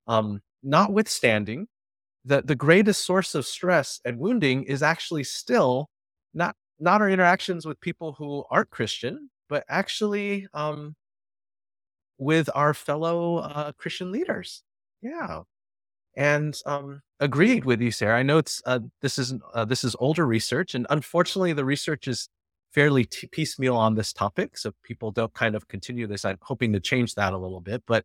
um, 0.06 0.42
notwithstanding, 0.62 1.68
the, 2.24 2.42
the 2.42 2.56
greatest 2.56 3.04
source 3.04 3.34
of 3.34 3.46
stress 3.46 4.00
and 4.04 4.18
wounding 4.18 4.64
is 4.64 4.82
actually 4.82 5.24
still 5.24 5.88
not 6.32 6.56
not 6.80 7.00
our 7.00 7.08
interactions 7.08 7.64
with 7.66 7.80
people 7.80 8.14
who 8.18 8.44
aren't 8.50 8.70
Christian, 8.70 9.30
but 9.48 9.64
actually 9.68 10.46
um, 10.54 10.96
with 12.18 12.48
our 12.54 12.74
fellow 12.74 13.36
uh, 13.38 13.72
Christian 13.72 14.10
leaders. 14.10 14.62
Yeah, 15.02 15.42
and 16.16 16.56
um, 16.66 17.02
agreed 17.20 17.64
with 17.64 17.80
you, 17.80 17.90
Sarah. 17.90 18.18
I 18.18 18.22
know 18.22 18.38
it's 18.38 18.62
uh, 18.66 18.80
this 19.02 19.18
is 19.18 19.34
uh, 19.52 19.64
this 19.64 19.84
is 19.84 19.94
older 19.98 20.26
research, 20.26 20.74
and 20.74 20.86
unfortunately, 20.90 21.52
the 21.52 21.64
research 21.64 22.08
is 22.08 22.28
fairly 22.74 23.04
t- 23.04 23.28
piecemeal 23.28 23.76
on 23.76 23.94
this 23.94 24.12
topic, 24.12 24.58
so 24.58 24.72
people 24.82 25.12
don't 25.12 25.32
kind 25.32 25.54
of 25.54 25.68
continue 25.68 26.06
this. 26.06 26.24
I'm 26.24 26.38
hoping 26.42 26.72
to 26.72 26.80
change 26.80 27.14
that 27.14 27.32
a 27.32 27.38
little 27.38 27.60
bit, 27.60 27.84
but 27.86 28.04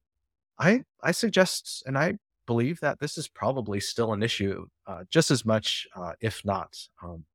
I 0.59 0.83
I 1.03 1.11
suggest 1.11 1.83
and 1.85 1.97
I 1.97 2.17
believe 2.45 2.79
that 2.79 2.99
this 2.99 3.17
is 3.17 3.27
probably 3.27 3.79
still 3.79 4.13
an 4.13 4.23
issue, 4.23 4.65
uh, 4.87 5.03
just 5.09 5.29
as 5.29 5.45
much, 5.45 5.87
uh, 5.95 6.13
if 6.19 6.43
not 6.43 6.75
um, 7.03 7.25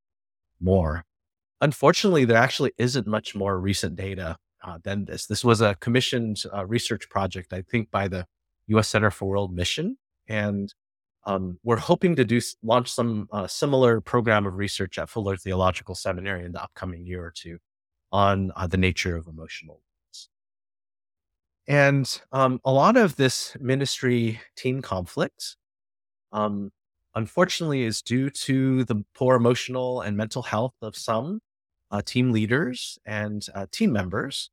more. 0.61 1.05
Unfortunately, 1.61 2.25
there 2.25 2.37
actually 2.37 2.73
isn't 2.79 3.07
much 3.07 3.35
more 3.35 3.61
recent 3.61 3.94
data 3.94 4.37
uh, 4.64 4.79
than 4.83 5.05
this. 5.05 5.27
This 5.27 5.44
was 5.44 5.61
a 5.61 5.77
commissioned 5.77 6.42
uh, 6.53 6.66
research 6.66 7.09
project, 7.09 7.53
I 7.53 7.62
think, 7.62 7.90
by 7.90 8.09
the 8.09 8.27
U.S. 8.68 8.88
Center 8.88 9.11
for 9.11 9.27
World 9.27 9.55
Mission, 9.55 9.99
and 10.27 10.75
um, 11.26 11.58
we're 11.62 11.76
hoping 11.76 12.16
to 12.16 12.24
do 12.24 12.40
launch 12.62 12.90
some 12.90 13.28
uh, 13.32 13.46
similar 13.46 14.00
program 14.00 14.46
of 14.46 14.56
research 14.56 14.98
at 14.98 15.08
Fuller 15.08 15.37
Theological 15.37 15.94
Seminary 15.94 16.44
in 16.44 16.52
the 16.52 16.62
upcoming 16.62 17.06
year 17.06 17.24
or 17.24 17.30
two 17.30 17.58
on 18.12 18.52
uh, 18.56 18.66
the 18.66 18.76
nature 18.76 19.16
of 19.16 19.26
emotional. 19.26 19.80
And 21.66 22.20
um, 22.30 22.60
a 22.64 22.70
lot 22.70 22.96
of 22.96 23.16
this 23.16 23.56
ministry 23.58 24.40
team 24.54 24.82
conflict 24.82 25.56
um, 26.30 26.70
unfortunately 27.14 27.84
is 27.84 28.02
due 28.02 28.28
to 28.28 28.84
the 28.84 29.02
poor 29.14 29.37
emotional 29.37 30.02
and 30.02 30.16
mental 30.16 30.42
health 30.42 30.74
of 30.82 30.96
some 30.96 31.40
uh, 31.90 32.02
team 32.02 32.32
leaders 32.32 32.98
and 33.06 33.46
uh, 33.54 33.66
team 33.70 33.92
members. 33.92 34.50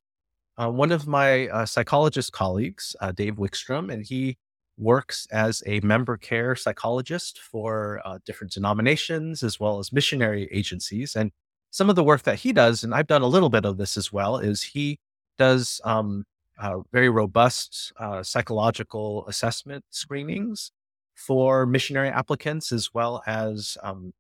Uh, 0.58 0.70
one 0.70 0.92
of 0.92 1.08
my 1.08 1.48
uh, 1.48 1.66
psychologist 1.66 2.32
colleagues, 2.32 2.96
uh, 3.02 3.12
Dave 3.12 3.36
Wickstrom, 3.36 3.92
and 3.92 4.06
he 4.06 4.38
works 4.78 5.28
as 5.32 5.62
a 5.66 5.80
member 5.82 6.18
care 6.18 6.56
psychologist 6.56 7.40
for 7.40 8.02
uh, 8.06 8.20
different 8.26 8.54
denominations 8.54 9.44
as 9.44 9.60
well 9.60 9.80
as 9.80 9.94
missionary 9.94 10.48
agencies. 10.52 11.16
And 11.16 11.32
some 11.70 11.90
of 11.90 11.96
the 11.96 12.04
work 12.04 12.24
that 12.24 12.40
he 12.40 12.52
does, 12.52 12.84
and 12.84 12.94
I've 12.94 13.08
done 13.08 13.22
a 13.22 13.28
little 13.28 13.50
bit 13.50 13.66
of 13.66 13.78
this 13.78 13.98
as 13.98 14.12
well, 14.12 14.38
is 14.38 14.62
he 14.62 15.00
does 15.38 15.80
um, 15.84 16.26
uh, 16.60 16.80
very 16.92 17.10
robust 17.10 17.92
uh, 18.00 18.22
psychological 18.22 19.26
assessment 19.28 19.84
screenings 19.90 20.72
for 21.16 21.66
missionary 21.66 22.10
applicants 22.10 22.72
as 22.72 22.94
well 22.94 23.24
as 23.26 23.78
um, 23.84 24.14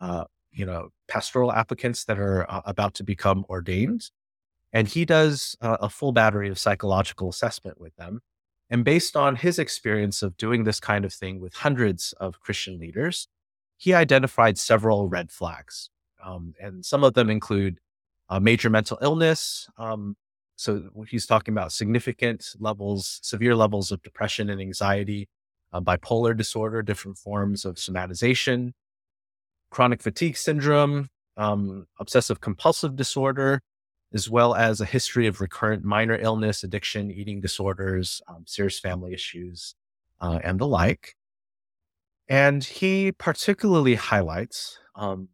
uh, 0.00 0.24
you 0.52 0.64
know 0.64 0.90
pastoral 1.08 1.52
applicants 1.52 2.04
that 2.04 2.18
are 2.18 2.50
uh, 2.50 2.62
about 2.64 2.94
to 2.94 3.04
become 3.04 3.44
ordained 3.48 4.10
and 4.72 4.88
he 4.88 5.04
does 5.04 5.56
a 5.60 5.88
full 5.88 6.12
battery 6.12 6.48
of 6.50 6.58
psychological 6.58 7.30
assessment 7.30 7.80
with 7.80 7.94
them 7.96 8.20
and 8.70 8.84
based 8.84 9.16
on 9.16 9.36
his 9.36 9.58
experience 9.58 10.22
of 10.22 10.36
doing 10.36 10.64
this 10.64 10.80
kind 10.80 11.04
of 11.04 11.12
thing 11.12 11.40
with 11.40 11.54
hundreds 11.54 12.12
of 12.20 12.40
christian 12.40 12.78
leaders 12.78 13.28
he 13.80 13.94
identified 13.94 14.58
several 14.58 15.08
red 15.08 15.30
flags. 15.30 15.88
Um, 16.24 16.54
and 16.60 16.84
some 16.84 17.04
of 17.04 17.14
them 17.14 17.30
include 17.30 17.78
major 18.40 18.68
mental 18.68 18.98
illness 19.00 19.68
um, 19.78 20.16
so 20.58 20.90
he's 21.08 21.24
talking 21.24 21.54
about 21.54 21.70
significant 21.70 22.44
levels, 22.58 23.20
severe 23.22 23.54
levels 23.54 23.92
of 23.92 24.02
depression 24.02 24.50
and 24.50 24.60
anxiety, 24.60 25.28
uh, 25.72 25.80
bipolar 25.80 26.36
disorder, 26.36 26.82
different 26.82 27.16
forms 27.16 27.64
of 27.64 27.76
somatization, 27.76 28.72
chronic 29.70 30.02
fatigue 30.02 30.36
syndrome, 30.36 31.10
um, 31.36 31.86
obsessive 32.00 32.40
compulsive 32.40 32.96
disorder, 32.96 33.60
as 34.12 34.28
well 34.30 34.54
as 34.54 34.80
a 34.80 34.86
history 34.86 35.26
of 35.26 35.40
recurrent 35.40 35.84
minor 35.84 36.16
illness, 36.16 36.64
addiction, 36.64 37.10
eating 37.10 37.40
disorders, 37.40 38.22
um, 38.28 38.44
serious 38.46 38.78
family 38.78 39.12
issues, 39.12 39.74
uh, 40.20 40.38
and 40.42 40.58
the 40.58 40.66
like. 40.66 41.14
And 42.28 42.62
he 42.62 43.12
particularly 43.12 43.94
highlights 43.94 44.78
um, 44.94 45.28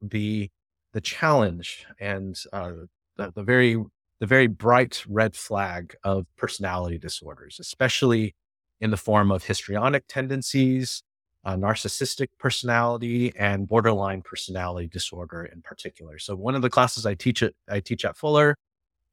the 0.00 0.50
the 0.92 1.00
challenge 1.00 1.86
and 2.00 2.38
uh, 2.52 2.72
the, 3.16 3.32
the 3.34 3.42
very 3.42 3.76
the 4.20 4.26
very 4.26 4.46
bright 4.46 5.04
red 5.08 5.36
flag 5.36 5.94
of 6.04 6.26
personality 6.36 6.98
disorders, 6.98 7.58
especially 7.60 8.34
in 8.80 8.90
the 8.90 8.96
form 8.96 9.30
of 9.30 9.44
histrionic 9.44 10.04
tendencies, 10.08 11.02
uh, 11.46 11.56
narcissistic 11.56 12.28
personality, 12.38 13.32
and 13.38 13.68
borderline 13.68 14.20
personality 14.20 14.88
disorder 14.88 15.44
in 15.44 15.62
particular. 15.62 16.18
So 16.18 16.34
one 16.34 16.56
of 16.56 16.62
the 16.62 16.70
classes 16.70 17.06
I 17.06 17.14
teach 17.14 17.42
at 17.42 17.54
I 17.70 17.80
teach 17.80 18.04
at 18.04 18.16
Fuller 18.16 18.56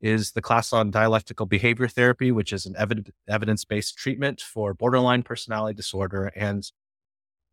is 0.01 0.31
the 0.31 0.41
class 0.41 0.73
on 0.73 0.91
dialectical 0.91 1.45
behavior 1.45 1.87
therapy, 1.87 2.31
which 2.31 2.51
is 2.51 2.65
an 2.65 2.75
evidence 3.27 3.65
based 3.65 3.97
treatment 3.97 4.41
for 4.41 4.73
borderline 4.73 5.23
personality 5.23 5.75
disorder. 5.75 6.31
And 6.35 6.69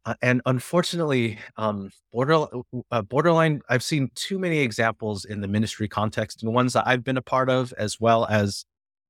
uh, 0.06 0.14
and 0.22 0.40
unfortunately, 0.46 1.38
um, 1.58 1.90
border, 2.10 2.46
uh, 2.90 3.02
borderline, 3.02 3.60
I've 3.68 3.82
seen 3.82 4.10
too 4.14 4.38
many 4.38 4.60
examples 4.60 5.26
in 5.26 5.42
the 5.42 5.48
ministry 5.48 5.88
context 5.88 6.42
and 6.42 6.54
ones 6.54 6.72
that 6.72 6.84
I've 6.86 7.04
been 7.04 7.18
a 7.18 7.22
part 7.22 7.50
of, 7.50 7.74
as 7.76 8.00
well 8.00 8.26
as 8.26 8.64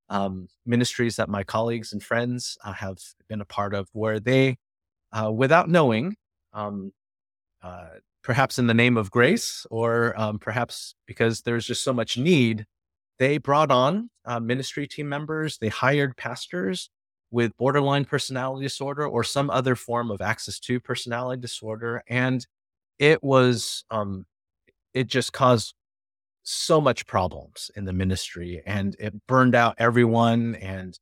um, 0.09 0.48
ministries 0.66 1.14
that 1.16 1.28
my 1.28 1.44
colleagues 1.44 1.92
and 1.92 2.02
friends 2.02 2.59
uh, 2.64 2.72
have 2.72 2.98
been 3.28 3.40
a 3.40 3.44
part 3.44 3.72
of, 3.72 3.88
where 3.92 4.18
they, 4.18 4.56
uh, 5.12 5.31
without 5.31 5.68
knowing, 5.68 6.16
um, 6.53 6.92
uh, 7.62 7.88
perhaps 8.23 8.59
in 8.59 8.66
the 8.66 8.75
name 8.75 8.96
of 8.96 9.11
grace, 9.11 9.66
or 9.70 10.18
um, 10.20 10.38
perhaps 10.38 10.94
because 11.07 11.42
there's 11.42 11.66
just 11.66 11.85
so 11.85 11.92
much 11.92 12.16
need, 12.16 12.66
they 13.18 13.38
brought 13.38 13.70
on 13.70 14.11
uh, 14.25 14.40
ministry 14.40 14.87
team 14.87 15.09
members, 15.09 15.59
they 15.59 15.68
hired 15.68 16.16
pastors 16.16 16.90
with 17.31 17.57
borderline 17.57 18.05
personality 18.05 18.64
disorder 18.64 19.07
or 19.07 19.23
some 19.23 19.51
other 19.51 19.77
form 19.77 20.11
of 20.11 20.20
Axis 20.20 20.61
II 20.68 20.81
personality 20.81 21.40
disorder. 21.40 22.03
And 22.09 22.44
it 22.99 23.23
was, 23.23 23.85
um, 23.90 24.27
it 24.94 25.07
just 25.07 25.33
caused 25.33 25.75
so 26.42 26.81
much 26.81 27.07
problems 27.07 27.70
in 27.77 27.85
the 27.85 27.92
ministry 27.92 28.62
and 28.66 28.96
it 28.99 29.14
burned 29.27 29.55
out 29.55 29.77
everyone. 29.79 30.57
And 30.57 30.99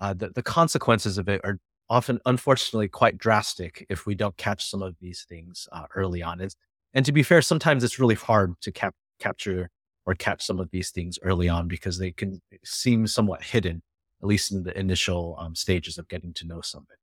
uh, 0.00 0.14
the, 0.14 0.30
the 0.30 0.42
consequences 0.42 1.18
of 1.18 1.28
it 1.28 1.40
are 1.44 1.58
often, 1.90 2.20
unfortunately, 2.26 2.88
quite 2.88 3.18
drastic 3.18 3.86
if 3.88 4.06
we 4.06 4.14
don't 4.14 4.36
catch 4.36 4.68
some 4.68 4.82
of 4.82 4.96
these 5.00 5.24
things 5.28 5.68
uh, 5.72 5.84
early 5.94 6.22
on. 6.22 6.40
And, 6.40 6.54
and 6.94 7.04
to 7.06 7.12
be 7.12 7.22
fair, 7.22 7.42
sometimes 7.42 7.84
it's 7.84 7.98
really 7.98 8.14
hard 8.14 8.60
to 8.62 8.72
cap- 8.72 8.94
capture 9.18 9.70
or 10.06 10.14
catch 10.14 10.44
some 10.44 10.58
of 10.58 10.70
these 10.70 10.90
things 10.90 11.18
early 11.22 11.48
on 11.48 11.68
because 11.68 11.98
they 11.98 12.12
can 12.12 12.40
seem 12.64 13.06
somewhat 13.06 13.42
hidden 13.42 13.82
at 14.22 14.26
least 14.26 14.52
in 14.52 14.64
the 14.64 14.78
initial 14.78 15.36
um, 15.38 15.54
stages 15.54 15.98
of 15.98 16.08
getting 16.08 16.32
to 16.34 16.46
know 16.46 16.60
somebody. 16.60 16.98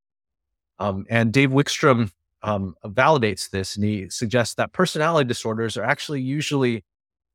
Um, 0.80 1.06
and 1.10 1.32
Dave 1.32 1.52
Wickstrom 1.52 2.12
um, 2.44 2.76
validates 2.84 3.50
this, 3.50 3.76
and 3.76 3.86
he 3.86 4.10
suggests 4.10 4.56
that 4.56 4.74
personality 4.74 5.28
disorders 5.28 5.78
are 5.78 5.84
actually 5.84 6.22
usually 6.22 6.84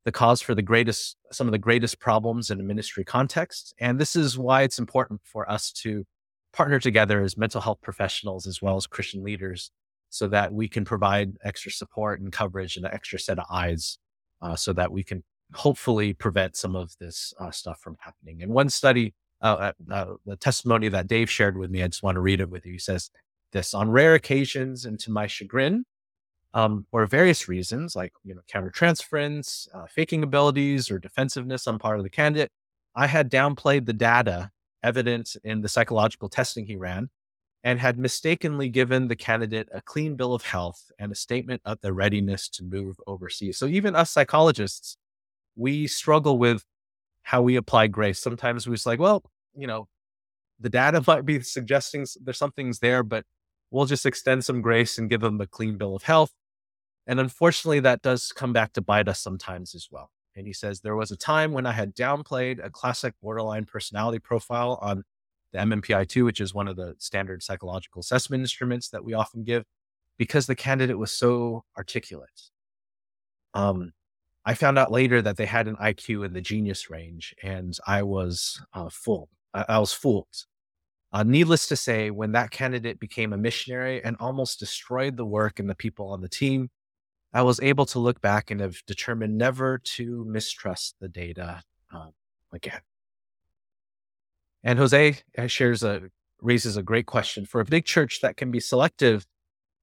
the 0.05 0.11
cause 0.11 0.41
for 0.41 0.55
the 0.55 0.61
greatest, 0.61 1.17
some 1.31 1.47
of 1.47 1.51
the 1.51 1.57
greatest 1.57 1.99
problems 1.99 2.49
in 2.49 2.59
a 2.59 2.63
ministry 2.63 3.03
context. 3.03 3.73
And 3.79 3.99
this 3.99 4.15
is 4.15 4.37
why 4.37 4.61
it's 4.63 4.79
important 4.79 5.21
for 5.23 5.49
us 5.49 5.71
to 5.83 6.05
partner 6.53 6.79
together 6.79 7.21
as 7.21 7.37
mental 7.37 7.61
health 7.61 7.79
professionals 7.81 8.47
as 8.47 8.61
well 8.61 8.75
as 8.75 8.87
Christian 8.87 9.23
leaders, 9.23 9.71
so 10.09 10.27
that 10.27 10.53
we 10.53 10.67
can 10.67 10.85
provide 10.85 11.37
extra 11.43 11.71
support 11.71 12.19
and 12.19 12.31
coverage 12.31 12.77
and 12.77 12.85
an 12.85 12.93
extra 12.93 13.19
set 13.19 13.39
of 13.39 13.45
eyes, 13.49 13.97
uh, 14.41 14.55
so 14.55 14.73
that 14.73 14.91
we 14.91 15.03
can 15.03 15.23
hopefully 15.53 16.13
prevent 16.13 16.55
some 16.55 16.75
of 16.75 16.95
this 16.99 17.33
uh, 17.39 17.51
stuff 17.51 17.79
from 17.79 17.97
happening. 18.01 18.41
And 18.41 18.51
one 18.51 18.69
study 18.69 19.13
uh, 19.41 19.71
uh, 19.89 20.13
the 20.25 20.35
testimony 20.35 20.87
that 20.89 21.07
Dave 21.07 21.29
shared 21.29 21.57
with 21.57 21.71
me. 21.71 21.81
I 21.81 21.87
just 21.87 22.03
want 22.03 22.15
to 22.15 22.21
read 22.21 22.41
it 22.41 22.49
with 22.49 22.65
you. 22.65 22.73
He 22.73 22.79
says 22.79 23.09
this 23.51 23.73
on 23.73 23.89
rare 23.89 24.13
occasions 24.13 24.85
and 24.85 24.99
to 24.99 25.11
my 25.11 25.27
chagrin, 25.27 25.83
um, 26.53 26.85
for 26.91 27.05
various 27.05 27.47
reasons, 27.47 27.95
like 27.95 28.13
you 28.23 28.35
know, 28.35 28.41
countertransference, 28.53 29.67
uh, 29.73 29.85
faking 29.87 30.23
abilities, 30.23 30.91
or 30.91 30.99
defensiveness 30.99 31.65
on 31.65 31.79
part 31.79 31.97
of 31.97 32.03
the 32.03 32.09
candidate, 32.09 32.49
I 32.95 33.07
had 33.07 33.31
downplayed 33.31 33.85
the 33.85 33.93
data 33.93 34.51
evident 34.83 35.35
in 35.43 35.61
the 35.61 35.69
psychological 35.69 36.29
testing 36.29 36.65
he 36.65 36.75
ran, 36.75 37.09
and 37.63 37.79
had 37.79 37.99
mistakenly 37.99 38.69
given 38.69 39.07
the 39.07 39.15
candidate 39.15 39.69
a 39.71 39.81
clean 39.81 40.15
bill 40.15 40.33
of 40.33 40.43
health 40.43 40.91
and 40.97 41.11
a 41.11 41.15
statement 41.15 41.61
of 41.63 41.79
their 41.81 41.93
readiness 41.93 42.49
to 42.49 42.63
move 42.63 42.99
overseas. 43.05 43.57
So 43.57 43.67
even 43.67 43.95
us 43.95 44.09
psychologists, 44.09 44.97
we 45.55 45.87
struggle 45.87 46.37
with 46.37 46.65
how 47.23 47.41
we 47.41 47.55
apply 47.55 47.87
grace. 47.87 48.19
Sometimes 48.19 48.67
we're 48.67 48.75
just 48.75 48.85
like, 48.85 48.99
well, 48.99 49.23
you 49.55 49.67
know, 49.67 49.87
the 50.59 50.69
data 50.69 51.03
might 51.07 51.25
be 51.25 51.41
suggesting 51.41 52.05
there's 52.21 52.37
something's 52.37 52.79
there, 52.79 53.03
but 53.03 53.25
we'll 53.69 53.85
just 53.85 54.05
extend 54.05 54.43
some 54.43 54.61
grace 54.61 54.97
and 54.97 55.09
give 55.09 55.21
them 55.21 55.39
a 55.39 55.47
clean 55.47 55.77
bill 55.77 55.95
of 55.95 56.03
health. 56.03 56.31
And 57.07 57.19
unfortunately, 57.19 57.79
that 57.81 58.01
does 58.01 58.31
come 58.31 58.53
back 58.53 58.73
to 58.73 58.81
bite 58.81 59.07
us 59.07 59.19
sometimes 59.19 59.75
as 59.75 59.87
well. 59.91 60.11
And 60.35 60.47
he 60.47 60.53
says, 60.53 60.79
There 60.79 60.95
was 60.95 61.11
a 61.11 61.17
time 61.17 61.51
when 61.51 61.65
I 61.65 61.71
had 61.71 61.95
downplayed 61.95 62.63
a 62.63 62.69
classic 62.69 63.13
borderline 63.21 63.65
personality 63.65 64.19
profile 64.19 64.79
on 64.81 65.03
the 65.51 65.59
MMPI 65.59 66.07
2, 66.07 66.25
which 66.25 66.39
is 66.39 66.53
one 66.53 66.67
of 66.67 66.75
the 66.75 66.95
standard 66.97 67.43
psychological 67.43 67.99
assessment 67.99 68.41
instruments 68.41 68.89
that 68.89 69.03
we 69.03 69.13
often 69.13 69.43
give, 69.43 69.63
because 70.17 70.47
the 70.47 70.55
candidate 70.55 70.97
was 70.97 71.11
so 71.11 71.63
articulate. 71.77 72.49
Um, 73.53 73.91
I 74.45 74.53
found 74.53 74.79
out 74.79 74.91
later 74.91 75.21
that 75.21 75.37
they 75.37 75.45
had 75.45 75.67
an 75.67 75.75
IQ 75.75 76.25
in 76.25 76.33
the 76.33 76.41
genius 76.41 76.89
range, 76.89 77.35
and 77.43 77.77
I 77.85 78.03
was 78.03 78.61
uh, 78.73 78.89
full. 78.89 79.29
I, 79.53 79.65
I, 79.69 79.79
was 79.79 79.93
fooled. 79.93 80.45
Uh, 81.11 81.23
needless 81.23 81.67
to 81.67 81.75
say, 81.75 82.09
when 82.09 82.31
that 82.31 82.51
candidate 82.51 82.99
became 82.99 83.33
a 83.33 83.37
missionary 83.37 84.03
and 84.03 84.15
almost 84.19 84.59
destroyed 84.59 85.17
the 85.17 85.25
work 85.25 85.59
and 85.59 85.69
the 85.69 85.75
people 85.75 86.07
on 86.07 86.21
the 86.21 86.29
team, 86.29 86.69
I 87.33 87.43
was 87.43 87.59
able 87.61 87.85
to 87.87 87.99
look 87.99 88.21
back 88.21 88.51
and 88.51 88.59
have 88.59 88.83
determined 88.85 89.37
never 89.37 89.77
to 89.77 90.25
mistrust 90.25 90.95
the 90.99 91.07
data 91.07 91.63
um, 91.93 92.11
again. 92.51 92.81
And 94.63 94.77
Jose 94.77 95.17
uh, 95.37 95.47
shares 95.47 95.83
a 95.83 96.09
raises 96.41 96.75
a 96.75 96.83
great 96.83 97.05
question 97.05 97.45
for 97.45 97.61
a 97.61 97.65
big 97.65 97.85
church 97.85 98.19
that 98.21 98.35
can 98.35 98.51
be 98.51 98.59
selective. 98.59 99.25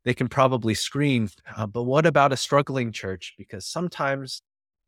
They 0.05 0.15
can 0.15 0.29
probably 0.29 0.75
screen, 0.75 1.29
uh, 1.57 1.67
but 1.67 1.85
what 1.85 2.07
about 2.07 2.33
a 2.33 2.37
struggling 2.37 2.93
church? 2.93 3.35
Because 3.39 3.67
sometimes 3.67 4.43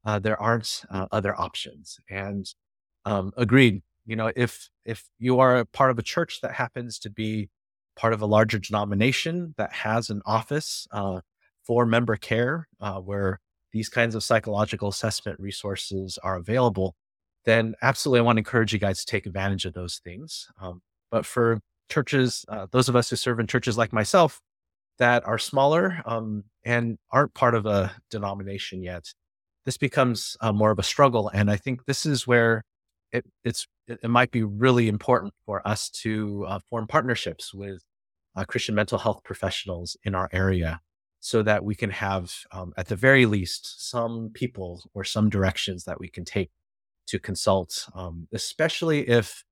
uh, 0.05 0.19
there 0.19 0.41
aren't 0.41 0.83
uh, 0.91 1.07
other 1.13 1.39
options. 1.39 1.99
And 2.09 2.47
um, 3.05 3.33
agreed, 3.37 3.83
you 4.07 4.17
know, 4.17 4.33
if 4.37 4.69
if 4.85 5.09
you 5.19 5.41
are 5.41 5.59
a 5.59 5.67
part 5.67 5.91
of 5.91 5.99
a 5.99 6.03
church 6.03 6.41
that 6.43 6.53
happens 6.53 6.99
to 7.01 7.11
be 7.11 7.49
part 7.97 8.13
of 8.13 8.23
a 8.23 8.27
larger 8.27 8.59
denomination 8.59 9.55
that 9.57 9.73
has 9.73 10.11
an 10.11 10.23
office 10.25 10.87
uh, 10.93 11.21
for 11.71 11.87
member 11.87 12.17
care 12.17 12.67
uh, 12.81 12.99
where 12.99 13.39
these 13.73 13.89
kinds 13.89 14.17
of 14.17 14.25
psychological 14.25 14.89
assessment 14.89 15.39
resources 15.39 16.19
are 16.21 16.35
available, 16.35 16.97
then 17.45 17.77
absolutely 17.81 18.19
I 18.19 18.23
want 18.25 18.39
to 18.39 18.41
encourage 18.41 18.73
you 18.73 18.81
guys 18.81 18.99
to 18.99 19.07
take 19.07 19.25
advantage 19.25 19.67
of 19.67 19.73
those 19.73 20.01
things. 20.03 20.49
Um, 20.61 20.83
but 21.13 21.25
for 21.25 21.61
churches, 21.89 22.45
uh, 22.49 22.67
those 22.73 22.89
of 22.89 22.97
us 22.97 23.09
who 23.09 23.15
serve 23.15 23.39
in 23.39 23.47
churches 23.47 23.79
like 23.79 23.93
myself 23.93 24.41
that 24.99 25.25
are 25.29 25.39
smaller 25.39 26.03
um, 26.07 26.43
and 26.65 26.99
aren't 27.13 27.35
part 27.35 27.55
of 27.55 27.67
a 27.67 27.93
denomination 28.11 28.83
yet, 28.83 29.05
this 29.65 29.77
becomes 29.77 30.37
uh, 30.41 30.53
more 30.53 30.73
of 30.73 30.81
a 30.81 30.83
struggle. 30.83 31.31
And 31.33 31.53
I 31.53 31.57
think 31.57 31.85
this 31.85 32.05
is 32.05 32.27
where 32.27 32.65
it, 33.13 33.25
it's 33.45 33.69
it, 33.87 34.11
might 34.11 34.33
be 34.33 34.43
really 34.43 34.89
important 34.89 35.35
for 35.47 35.65
us 35.65 35.89
to 36.03 36.47
uh, 36.49 36.59
form 36.69 36.89
partnerships 36.89 37.55
with 37.55 37.85
uh, 38.35 38.45
Christian 38.45 38.75
mental 38.75 38.99
health 38.99 39.23
professionals 39.23 39.97
in 40.03 40.17
our 40.17 40.29
area 40.33 40.81
so 41.21 41.43
that 41.43 41.63
we 41.65 41.75
can 41.75 41.91
have, 41.91 42.35
um, 42.51 42.73
at 42.77 42.89
the 42.89 42.97
very 42.97 43.27
least, 43.27 43.89
some 43.89 44.31
people 44.33 44.83
or 44.95 45.05
some 45.05 45.29
directions 45.29 45.85
that 45.85 46.01
we 46.01 46.09
can 46.09 46.25
take 46.25 46.51
to 47.07 47.19
consult, 47.19 47.87
um, 47.95 48.27
especially 48.33 49.09
if 49.09 49.45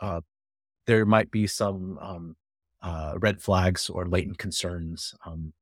uh, 0.00 0.20
there 0.86 1.06
might 1.06 1.30
be 1.30 1.46
some 1.46 1.98
um, 2.00 2.36
uh, 2.82 3.14
red 3.20 3.40
flags 3.40 3.88
or 3.88 4.06
latent 4.06 4.38
concerns. 4.38 5.14
Um, 5.24 5.52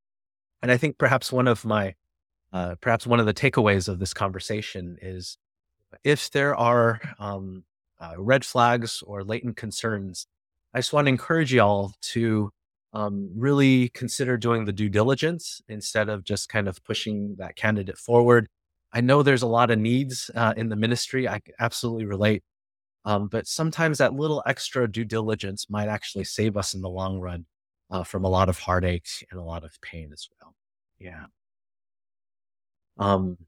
and 0.62 0.73
I 0.73 0.79
think 0.79 0.96
perhaps 0.96 1.31
one 1.31 1.46
of 1.46 1.64
my, 1.64 1.94
uh, 2.53 2.77
perhaps 2.81 3.07
one 3.07 3.20
of 3.20 3.27
the 3.27 3.35
takeaways 3.35 3.88
of 3.88 3.99
this 3.99 4.14
conversation 4.14 4.96
is 5.03 5.37
if 6.05 6.31
there 6.31 6.55
are 6.55 7.01
um, 7.18 7.64
uh, 8.01 8.14
red 8.16 8.44
flags 8.44 9.03
or 9.07 9.25
latent 9.25 9.57
concerns, 9.57 10.27
I 10.73 10.79
just 10.79 10.92
want 10.92 11.07
to 11.07 11.11
encourage 11.11 11.53
y'all 11.53 11.92
to 12.12 12.51
um, 12.92 13.31
really 13.35 13.88
consider 13.90 14.37
doing 14.37 14.64
the 14.64 14.72
due 14.72 14.88
diligence 14.88 15.61
instead 15.68 16.09
of 16.09 16.24
just 16.24 16.48
kind 16.48 16.68
of 16.68 16.83
pushing 16.85 17.37
that 17.38 17.57
candidate 17.57 17.98
forward. 17.98 18.48
I 18.92 19.00
know 19.00 19.22
there's 19.22 19.42
a 19.42 19.46
lot 19.46 19.70
of 19.70 19.79
needs 19.79 20.31
uh, 20.35 20.55
in 20.57 20.68
the 20.68 20.76
ministry. 20.76 21.29
I 21.29 21.40
absolutely 21.61 22.07
relate. 22.07 22.42
Um, 23.05 23.29
but 23.29 23.46
sometimes 23.46 23.98
that 23.98 24.14
little 24.14 24.42
extra 24.46 24.90
due 24.90 25.05
diligence 25.05 25.70
might 25.70 25.88
actually 25.88 26.24
save 26.24 26.57
us 26.57 26.74
in 26.74 26.83
the 26.83 26.88
long 26.88 27.18
run 27.18 27.46
uh, 27.90 28.05
from 28.05 28.24
a 28.24 28.29
lot 28.29 28.48
of 28.48 28.59
heartache 28.59 29.26
and 29.31 29.40
a 29.40 29.44
lot 29.44 29.64
of 29.64 29.81
pain 29.81 30.11
as 30.12 30.29
well. 30.40 30.55
Yeah. 30.98 31.26
Um, 32.98 33.38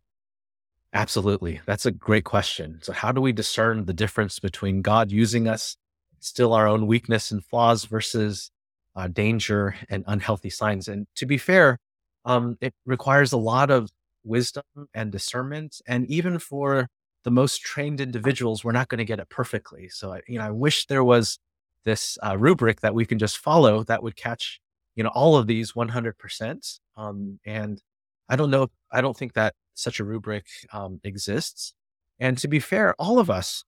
absolutely. 0.94 1.60
That's 1.66 1.84
a 1.84 1.90
great 1.90 2.24
question. 2.24 2.78
So, 2.82 2.92
how 2.92 3.12
do 3.12 3.20
we 3.20 3.32
discern 3.32 3.84
the 3.84 3.92
difference 3.92 4.38
between 4.38 4.80
God 4.80 5.10
using 5.10 5.48
us, 5.48 5.76
still 6.20 6.54
our 6.54 6.66
own 6.66 6.86
weakness 6.86 7.30
and 7.30 7.44
flaws, 7.44 7.84
versus 7.84 8.50
uh, 8.96 9.08
danger 9.08 9.74
and 9.88 10.04
unhealthy 10.06 10.50
signs. 10.50 10.88
And 10.88 11.06
to 11.16 11.26
be 11.26 11.38
fair, 11.38 11.78
um, 12.24 12.56
it 12.60 12.74
requires 12.86 13.32
a 13.32 13.36
lot 13.36 13.70
of 13.70 13.90
wisdom 14.24 14.62
and 14.94 15.10
discernment. 15.10 15.80
And 15.86 16.06
even 16.06 16.38
for 16.38 16.88
the 17.24 17.30
most 17.30 17.62
trained 17.62 18.00
individuals, 18.00 18.64
we're 18.64 18.72
not 18.72 18.88
going 18.88 18.98
to 18.98 19.04
get 19.04 19.20
it 19.20 19.28
perfectly. 19.28 19.88
So, 19.88 20.18
you 20.26 20.38
know, 20.38 20.46
I 20.46 20.50
wish 20.50 20.86
there 20.86 21.04
was 21.04 21.38
this 21.84 22.18
uh, 22.24 22.36
rubric 22.38 22.80
that 22.80 22.94
we 22.94 23.04
can 23.04 23.18
just 23.18 23.38
follow 23.38 23.82
that 23.84 24.02
would 24.02 24.16
catch, 24.16 24.60
you 24.94 25.02
know, 25.02 25.10
all 25.14 25.36
of 25.36 25.46
these 25.46 25.72
100%. 25.72 26.78
Um, 26.96 27.40
and 27.44 27.80
I 28.28 28.36
don't 28.36 28.50
know, 28.50 28.68
I 28.90 29.00
don't 29.00 29.16
think 29.16 29.34
that 29.34 29.54
such 29.74 30.00
a 30.00 30.04
rubric 30.04 30.46
um, 30.72 31.00
exists. 31.04 31.74
And 32.20 32.38
to 32.38 32.48
be 32.48 32.60
fair, 32.60 32.94
all 32.98 33.18
of 33.18 33.30
us, 33.30 33.64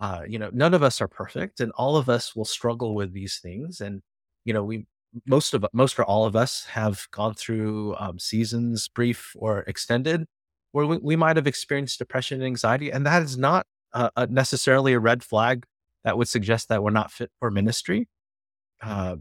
uh, 0.00 0.22
you 0.28 0.38
know, 0.38 0.50
none 0.52 0.74
of 0.74 0.82
us 0.82 1.00
are 1.00 1.08
perfect 1.08 1.60
and 1.60 1.72
all 1.72 1.96
of 1.96 2.08
us 2.08 2.36
will 2.36 2.44
struggle 2.44 2.94
with 2.94 3.12
these 3.12 3.38
things. 3.38 3.80
And 3.80 4.02
you 4.46 4.54
know, 4.54 4.64
we 4.64 4.86
most 5.26 5.52
of 5.54 5.66
most 5.72 5.98
or 5.98 6.04
all 6.04 6.24
of 6.24 6.36
us 6.36 6.64
have 6.66 7.06
gone 7.10 7.34
through 7.34 7.96
um, 7.98 8.18
seasons, 8.18 8.88
brief 8.88 9.32
or 9.36 9.60
extended, 9.60 10.24
where 10.72 10.86
we, 10.86 10.98
we, 10.98 11.16
might 11.16 11.36
have 11.36 11.46
experienced 11.46 11.98
depression 11.98 12.40
and 12.40 12.46
anxiety, 12.46 12.90
and 12.90 13.04
that 13.04 13.22
is 13.22 13.36
not 13.36 13.66
uh, 13.92 14.08
necessarily 14.30 14.92
a 14.92 15.00
red 15.00 15.22
flag 15.24 15.64
that 16.04 16.16
would 16.16 16.28
suggest 16.28 16.68
that 16.68 16.82
we're 16.82 16.90
not 16.90 17.10
fit 17.10 17.30
for 17.40 17.50
ministry. 17.50 18.08
Uh, 18.82 19.16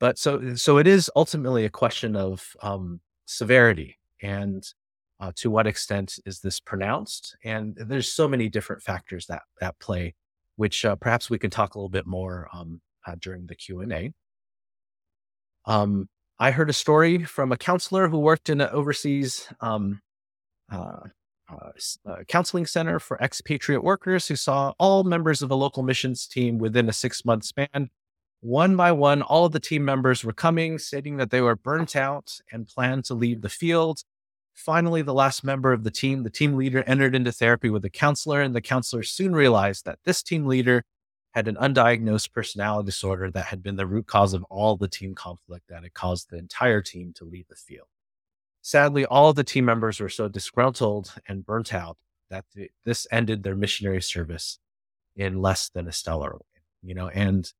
but 0.00 0.18
so 0.18 0.54
so 0.56 0.78
it 0.78 0.86
is 0.86 1.10
ultimately 1.14 1.64
a 1.64 1.70
question 1.70 2.16
of 2.16 2.56
um, 2.62 3.00
severity 3.26 3.98
and 4.22 4.64
uh, 5.20 5.32
to 5.36 5.50
what 5.50 5.66
extent 5.66 6.18
is 6.26 6.40
this 6.40 6.60
pronounced? 6.60 7.36
And 7.44 7.76
there's 7.76 8.12
so 8.12 8.28
many 8.28 8.48
different 8.48 8.82
factors 8.82 9.26
that 9.26 9.42
that 9.60 9.78
play, 9.78 10.14
which 10.56 10.84
uh, 10.84 10.96
perhaps 10.96 11.30
we 11.30 11.38
can 11.38 11.50
talk 11.50 11.74
a 11.74 11.78
little 11.78 11.88
bit 11.88 12.06
more 12.06 12.48
um, 12.52 12.80
uh, 13.06 13.14
during 13.20 13.46
the 13.46 13.54
Q 13.54 13.80
and 13.80 13.92
A. 13.92 14.12
Um, 15.68 16.08
I 16.38 16.50
heard 16.50 16.70
a 16.70 16.72
story 16.72 17.24
from 17.24 17.52
a 17.52 17.56
counselor 17.58 18.08
who 18.08 18.18
worked 18.18 18.48
in 18.48 18.62
an 18.62 18.70
overseas 18.70 19.46
um, 19.60 20.00
uh, 20.72 21.00
uh, 21.50 21.70
uh, 22.06 22.16
counseling 22.26 22.64
center 22.64 22.98
for 22.98 23.18
expatriate 23.18 23.84
workers 23.84 24.26
who 24.26 24.36
saw 24.36 24.72
all 24.78 25.04
members 25.04 25.42
of 25.42 25.50
a 25.50 25.54
local 25.54 25.82
missions 25.82 26.26
team 26.26 26.56
within 26.58 26.88
a 26.88 26.92
six 26.92 27.22
month 27.24 27.44
span. 27.44 27.90
One 28.40 28.76
by 28.76 28.92
one, 28.92 29.20
all 29.20 29.44
of 29.44 29.52
the 29.52 29.60
team 29.60 29.84
members 29.84 30.24
were 30.24 30.32
coming, 30.32 30.78
stating 30.78 31.18
that 31.18 31.30
they 31.30 31.42
were 31.42 31.56
burnt 31.56 31.94
out 31.94 32.38
and 32.50 32.66
planned 32.66 33.04
to 33.06 33.14
leave 33.14 33.42
the 33.42 33.48
field. 33.50 34.02
Finally, 34.54 35.02
the 35.02 35.14
last 35.14 35.44
member 35.44 35.72
of 35.72 35.84
the 35.84 35.90
team, 35.90 36.22
the 36.22 36.30
team 36.30 36.56
leader, 36.56 36.82
entered 36.86 37.14
into 37.14 37.32
therapy 37.32 37.68
with 37.68 37.82
the 37.82 37.90
counselor, 37.90 38.40
and 38.40 38.54
the 38.54 38.60
counselor 38.62 39.02
soon 39.02 39.34
realized 39.34 39.84
that 39.84 39.98
this 40.04 40.22
team 40.22 40.46
leader 40.46 40.84
had 41.32 41.48
an 41.48 41.56
undiagnosed 41.56 42.32
personality 42.32 42.86
disorder 42.86 43.30
that 43.30 43.46
had 43.46 43.62
been 43.62 43.76
the 43.76 43.86
root 43.86 44.06
cause 44.06 44.34
of 44.34 44.44
all 44.44 44.76
the 44.76 44.88
team 44.88 45.14
conflict 45.14 45.66
that 45.68 45.82
had 45.82 45.94
caused 45.94 46.30
the 46.30 46.38
entire 46.38 46.82
team 46.82 47.12
to 47.14 47.24
leave 47.24 47.46
the 47.48 47.54
field. 47.54 47.88
Sadly, 48.62 49.04
all 49.06 49.30
of 49.30 49.36
the 49.36 49.44
team 49.44 49.64
members 49.64 50.00
were 50.00 50.08
so 50.08 50.28
disgruntled 50.28 51.14
and 51.26 51.46
burnt 51.46 51.72
out 51.72 51.96
that 52.30 52.44
the, 52.54 52.70
this 52.84 53.06
ended 53.10 53.42
their 53.42 53.56
missionary 53.56 54.02
service 54.02 54.58
in 55.16 55.40
less 55.40 55.68
than 55.68 55.86
a 55.86 55.92
stellar 55.92 56.32
way. 56.32 56.62
You 56.82 56.94
know, 56.94 57.08
and 57.08 57.50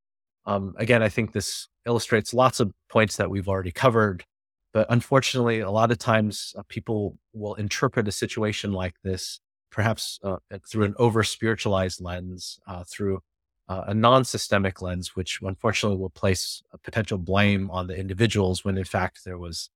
um, 0.46 0.74
again, 0.78 1.02
I 1.02 1.08
think 1.08 1.32
this 1.32 1.68
illustrates 1.86 2.32
lots 2.32 2.60
of 2.60 2.72
points 2.88 3.16
that 3.16 3.30
we've 3.30 3.48
already 3.48 3.72
covered. 3.72 4.24
But 4.72 4.86
unfortunately, 4.90 5.60
a 5.60 5.70
lot 5.70 5.90
of 5.90 5.98
times 5.98 6.54
uh, 6.56 6.62
people 6.68 7.18
will 7.32 7.54
interpret 7.54 8.08
a 8.08 8.12
situation 8.12 8.72
like 8.72 8.94
this, 9.02 9.40
perhaps 9.70 10.18
uh, 10.22 10.36
through 10.70 10.84
an 10.84 10.94
over 10.98 11.22
spiritualized 11.22 12.00
lens, 12.00 12.58
uh, 12.66 12.84
through 12.84 13.20
uh, 13.68 13.84
a 13.88 13.94
non-systemic 13.94 14.80
lens, 14.80 15.14
which 15.14 15.40
unfortunately 15.42 15.98
will 15.98 16.10
place 16.10 16.62
a 16.72 16.78
potential 16.78 17.18
blame 17.18 17.70
on 17.70 17.86
the 17.86 17.96
individuals 17.96 18.64
when 18.64 18.78
in 18.78 18.84
fact 18.84 19.24
there 19.24 19.38
was 19.38 19.70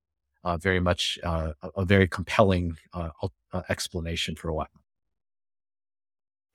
uh, 0.44 0.57
very 0.57 0.81
much 0.81 1.18
uh, 1.22 1.52
a, 1.76 1.85
very 1.85 2.09
compelling 2.09 2.76
uh, 2.94 3.11
uh, 3.52 3.62
explanation 3.68 4.35
for 4.35 4.52
why. 4.52 4.66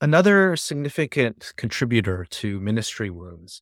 Another 0.02 0.56
significant 0.56 1.54
contributor 1.56 2.26
to 2.30 2.60
ministry 2.60 3.10
wounds, 3.10 3.62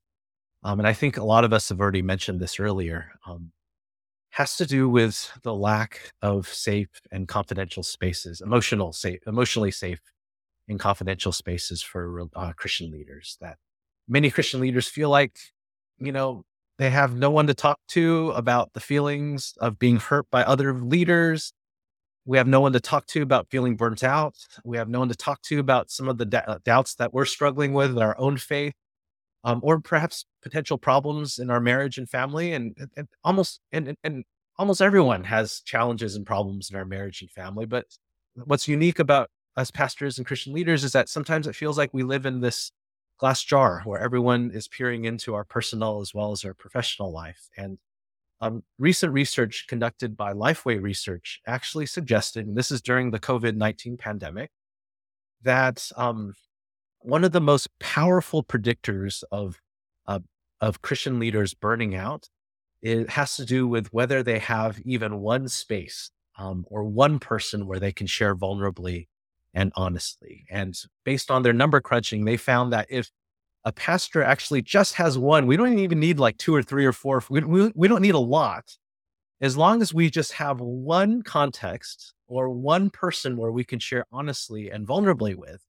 um, 0.63 0.79
and 0.79 0.87
I 0.87 0.93
think 0.93 1.17
a 1.17 1.23
lot 1.23 1.43
of 1.43 1.53
us 1.53 1.69
have 1.69 1.79
already 1.79 2.01
mentioned 2.01 2.39
this 2.39 2.59
earlier, 2.59 3.11
um, 3.27 3.51
has 4.31 4.57
to 4.57 4.65
do 4.65 4.89
with 4.89 5.31
the 5.43 5.53
lack 5.53 6.11
of 6.21 6.47
safe 6.47 6.89
and 7.11 7.27
confidential 7.27 7.83
spaces, 7.83 8.41
emotional 8.41 8.91
safe, 8.91 9.19
emotionally 9.27 9.71
safe 9.71 10.01
and 10.67 10.79
confidential 10.79 11.31
spaces 11.31 11.81
for 11.81 12.23
uh, 12.35 12.51
Christian 12.53 12.91
leaders 12.91 13.37
that 13.39 13.57
many 14.07 14.29
Christian 14.29 14.59
leaders 14.59 14.87
feel 14.87 15.09
like, 15.09 15.37
you 15.97 16.11
know, 16.11 16.43
they 16.77 16.89
have 16.89 17.15
no 17.15 17.29
one 17.29 17.47
to 17.47 17.53
talk 17.53 17.79
to 17.89 18.31
about 18.35 18.73
the 18.73 18.79
feelings 18.79 19.53
of 19.59 19.79
being 19.79 19.97
hurt 19.97 20.29
by 20.29 20.43
other 20.43 20.73
leaders. 20.73 21.53
We 22.25 22.37
have 22.37 22.47
no 22.47 22.59
one 22.59 22.73
to 22.73 22.79
talk 22.79 23.05
to 23.07 23.21
about 23.21 23.47
feeling 23.49 23.75
burnt 23.75 24.03
out. 24.03 24.35
We 24.63 24.77
have 24.77 24.89
no 24.89 24.99
one 24.99 25.09
to 25.09 25.15
talk 25.15 25.41
to 25.43 25.59
about 25.59 25.89
some 25.89 26.09
of 26.09 26.17
the 26.17 26.43
uh, 26.47 26.59
doubts 26.65 26.95
that 26.95 27.13
we're 27.13 27.25
struggling 27.25 27.73
with 27.73 27.91
in 27.91 27.99
our 27.99 28.17
own 28.19 28.37
faith, 28.37 28.73
um, 29.43 29.59
or 29.63 29.79
perhaps 29.79 30.25
potential 30.41 30.77
problems 30.77 31.39
in 31.39 31.49
our 31.49 31.59
marriage 31.61 31.97
and 31.97 32.09
family. 32.09 32.51
And, 32.51 32.75
and 32.97 33.07
almost 33.23 33.61
and, 33.71 33.95
and 34.03 34.25
almost 34.57 34.81
everyone 34.81 35.23
has 35.25 35.61
challenges 35.61 36.15
and 36.15 36.25
problems 36.25 36.69
in 36.69 36.75
our 36.75 36.85
marriage 36.85 37.21
and 37.21 37.31
family. 37.31 37.65
But 37.65 37.85
what's 38.43 38.67
unique 38.67 38.99
about 38.99 39.29
us 39.55 39.71
pastors 39.71 40.17
and 40.17 40.27
Christian 40.27 40.53
leaders 40.53 40.83
is 40.83 40.91
that 40.91 41.09
sometimes 41.09 41.47
it 41.47 41.55
feels 41.55 41.77
like 41.77 41.93
we 41.93 42.03
live 42.03 42.25
in 42.25 42.41
this 42.41 42.71
glass 43.17 43.43
jar 43.43 43.81
where 43.85 43.99
everyone 43.99 44.51
is 44.53 44.67
peering 44.67 45.05
into 45.05 45.33
our 45.33 45.43
personal 45.43 46.01
as 46.01 46.13
well 46.13 46.31
as 46.31 46.43
our 46.43 46.53
professional 46.53 47.11
life. 47.11 47.49
And 47.57 47.77
um, 48.41 48.63
recent 48.77 49.13
research 49.13 49.65
conducted 49.67 50.17
by 50.17 50.33
Lifeway 50.33 50.81
Research 50.81 51.41
actually 51.47 51.85
suggested, 51.85 52.45
and 52.45 52.57
this 52.57 52.71
is 52.71 52.81
during 52.81 53.11
the 53.11 53.19
COVID 53.19 53.55
19 53.55 53.97
pandemic, 53.97 54.51
that 55.41 55.89
um, 55.95 56.33
one 56.99 57.23
of 57.23 57.31
the 57.31 57.41
most 57.41 57.69
powerful 57.79 58.43
predictors 58.43 59.23
of, 59.31 59.61
uh, 60.05 60.19
of 60.59 60.81
Christian 60.81 61.19
leaders 61.19 61.53
burning 61.53 61.95
out 61.95 62.29
it 62.85 63.09
has 63.09 63.35
to 63.35 63.45
do 63.45 63.67
with 63.67 63.91
whether 63.91 64.21
they 64.21 64.37
have 64.37 64.79
even 64.85 65.19
one 65.19 65.47
space 65.47 66.11
um, 66.37 66.65
or 66.69 66.83
one 66.83 67.17
person 67.17 67.65
where 67.65 67.79
they 67.79 67.91
can 67.91 68.05
share 68.05 68.35
vulnerably 68.35 69.07
and 69.55 69.71
honestly. 69.75 70.45
And 70.51 70.77
based 71.05 71.31
on 71.31 71.41
their 71.41 71.53
number 71.53 71.79
crunching, 71.79 72.25
they 72.25 72.37
found 72.37 72.73
that 72.73 72.87
if 72.89 73.09
a 73.63 73.71
pastor 73.71 74.21
actually 74.21 74.61
just 74.61 74.93
has 74.95 75.17
one, 75.17 75.47
we 75.47 75.57
don't 75.57 75.79
even 75.79 75.99
need 75.99 76.19
like 76.19 76.37
two 76.37 76.53
or 76.53 76.61
three 76.61 76.85
or 76.85 76.91
four. 76.91 77.23
We, 77.29 77.41
we, 77.41 77.71
we 77.73 77.87
don't 77.87 78.01
need 78.01 78.13
a 78.13 78.19
lot. 78.19 78.77
As 79.41 79.57
long 79.57 79.81
as 79.81 79.93
we 79.93 80.09
just 80.09 80.33
have 80.33 80.59
one 80.59 81.21
context 81.23 82.13
or 82.27 82.49
one 82.49 82.89
person 82.89 83.37
where 83.37 83.51
we 83.51 83.63
can 83.63 83.79
share 83.79 84.05
honestly 84.11 84.69
and 84.69 84.87
vulnerably 84.87 85.35
with, 85.35 85.61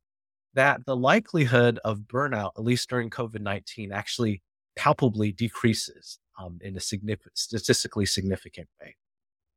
that 0.55 0.85
the 0.85 0.96
likelihood 0.96 1.79
of 1.85 2.01
burnout, 2.01 2.53
at 2.57 2.64
least 2.64 2.88
during 2.88 3.09
COVID 3.09 3.40
19, 3.40 3.92
actually 3.92 4.42
palpably 4.75 5.33
decreases 5.33 6.18
um, 6.38 6.59
in 6.61 6.77
a 6.77 6.81
significant, 6.81 7.37
statistically 7.38 8.07
significant 8.07 8.68
way. 8.81 8.96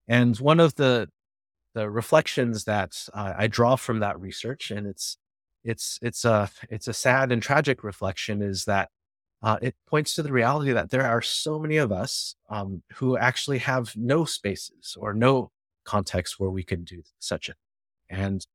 And 0.07 0.37
one 0.37 0.59
of 0.59 0.75
the 0.75 1.09
the 1.73 1.89
reflections 1.89 2.65
that 2.65 3.07
uh, 3.13 3.33
I 3.37 3.47
draw 3.47 3.75
from 3.75 3.99
that 3.99 4.19
research, 4.19 4.71
and 4.71 4.87
it's 4.87 5.17
it's 5.63 5.99
it's 6.01 6.25
a 6.25 6.49
it's 6.69 6.87
a 6.87 6.93
sad 6.93 7.31
and 7.31 7.41
tragic 7.41 7.83
reflection 7.83 8.41
is 8.41 8.65
that 8.65 8.89
uh, 9.41 9.57
it 9.61 9.75
points 9.87 10.15
to 10.15 10.23
the 10.23 10.31
reality 10.31 10.71
that 10.71 10.89
there 10.89 11.05
are 11.05 11.21
so 11.21 11.59
many 11.59 11.77
of 11.77 11.91
us 11.91 12.35
um, 12.49 12.83
who 12.95 13.17
actually 13.17 13.59
have 13.59 13.95
no 13.95 14.25
spaces 14.25 14.97
or 14.99 15.13
no 15.13 15.51
context 15.85 16.39
where 16.39 16.49
we 16.49 16.63
can 16.63 16.83
do 16.83 17.01
such 17.19 17.49
a 17.49 17.53
and 18.09 18.45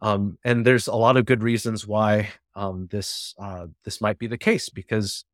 um, 0.00 0.38
and 0.44 0.66
there's 0.66 0.88
a 0.88 0.96
lot 0.96 1.16
of 1.16 1.26
good 1.26 1.42
reasons 1.42 1.86
why 1.86 2.30
um, 2.54 2.88
this 2.90 3.34
uh, 3.38 3.66
this 3.84 4.00
might 4.00 4.18
be 4.18 4.26
the 4.26 4.38
case 4.38 4.68
because 4.68 5.24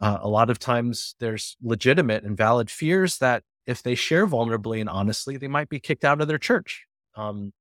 uh, 0.00 0.18
a 0.20 0.28
lot 0.28 0.50
of 0.50 0.58
times 0.58 1.14
there's 1.20 1.56
legitimate 1.62 2.24
and 2.24 2.36
valid 2.36 2.70
fears 2.70 3.18
that 3.18 3.42
if 3.68 3.82
they 3.82 3.94
share 3.94 4.26
vulnerably 4.26 4.80
and 4.80 4.88
honestly, 4.88 5.36
they 5.36 5.46
might 5.46 5.68
be 5.68 5.78
kicked 5.78 6.04
out 6.04 6.22
of 6.22 6.26
their 6.26 6.38
church. 6.38 6.86
Um, 7.14 7.52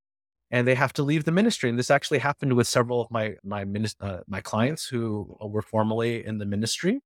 and 0.49 0.65
they 0.65 0.75
have 0.75 0.93
to 0.93 1.03
leave 1.03 1.25
the 1.25 1.31
ministry. 1.33 1.69
And 1.69 1.77
this 1.77 1.91
actually 1.91 2.19
happened 2.19 2.53
with 2.53 2.67
several 2.67 3.01
of 3.01 3.11
my 3.11 3.35
my 3.43 3.65
uh, 3.99 4.19
my 4.27 4.39
clients 4.39 4.87
who 4.87 5.35
were 5.41 5.61
formerly 5.61 6.25
in 6.25 6.37
the 6.37 6.45
ministry, 6.45 7.01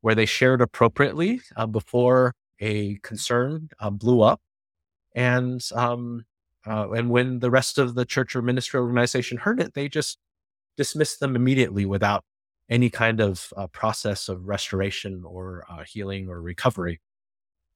where 0.00 0.14
they 0.14 0.26
shared 0.26 0.60
appropriately 0.60 1.40
uh, 1.56 1.66
before 1.66 2.34
a 2.60 2.98
concern 3.02 3.68
uh, 3.80 3.90
blew 3.90 4.22
up, 4.22 4.40
and 5.16 5.60
um, 5.74 6.24
uh, 6.64 6.88
and 6.92 7.10
when 7.10 7.40
the 7.40 7.50
rest 7.50 7.78
of 7.78 7.96
the 7.96 8.04
church 8.04 8.36
or 8.36 8.42
ministry 8.42 8.78
organization 8.78 9.38
heard 9.38 9.60
it, 9.60 9.74
they 9.74 9.88
just 9.88 10.18
dismissed 10.76 11.18
them 11.18 11.34
immediately 11.34 11.84
without 11.84 12.22
any 12.70 12.90
kind 12.90 13.20
of 13.20 13.52
uh, 13.56 13.66
process 13.66 14.28
of 14.28 14.46
restoration 14.46 15.24
or 15.24 15.64
uh, 15.68 15.82
healing 15.84 16.28
or 16.28 16.40
recovery. 16.40 17.00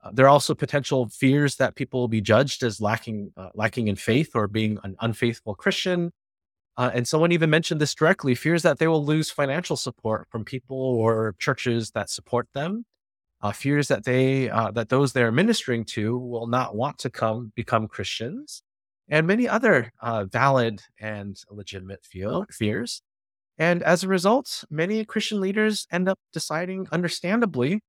Uh, 0.03 0.11
there 0.13 0.27
are 0.27 0.31
also 0.31 0.55
potential 0.55 1.09
fears 1.09 1.57
that 1.57 1.75
people 1.77 2.01
will 2.01 2.09
be 2.09 2.21
judged 2.21 2.63
as 2.63 2.81
lacking 2.81 3.33
uh, 3.37 3.51
lacking 3.55 3.89
in 3.89 3.97
faith 3.97 4.31
or 4.35 4.49
being 4.49 4.79
an 4.83 4.97
unfaithful 5.01 5.55
Christian. 5.55 6.13
Uh, 6.77 6.91
and 6.95 7.07
someone 7.07 7.33
even 7.33 7.51
mentioned 7.51 7.81
this 7.81 7.95
directly: 7.95 8.35
fears 8.35 8.63
that 8.63 8.79
they 8.79 8.89
will 8.89 9.05
lose 9.05 9.31
financial 9.31 9.77
support 9.77 10.27
from 10.31 10.45
people 10.45 10.77
or 10.77 11.35
churches 11.39 11.91
that 11.93 12.11
support 12.11 12.49
them. 12.55 12.85
Uh, 13.41 13.53
fears 13.53 13.89
that 13.89 14.05
they 14.05 14.47
that 14.47 14.89
those 14.89 15.13
they're 15.13 15.33
ministering 15.33 15.85
to 15.85 16.17
will 16.17 16.47
not 16.47 16.77
want 16.77 16.99
to 16.99 17.11
come 17.11 17.53
become 17.55 17.89
Christians, 17.89 18.63
and 19.09 19.27
many 19.27 19.49
other 19.49 19.93
valid 20.31 20.83
and 21.01 21.37
legitimate 21.51 22.05
feel, 22.05 22.47
fears. 22.51 23.03
And 23.59 23.83
as 23.83 24.03
a 24.03 24.09
result, 24.09 24.65
many 24.71 25.05
Christian 25.05 25.41
leaders 25.41 25.87
end 25.91 26.09
up 26.09 26.19
deciding, 26.33 26.89
understandably, 26.91 27.81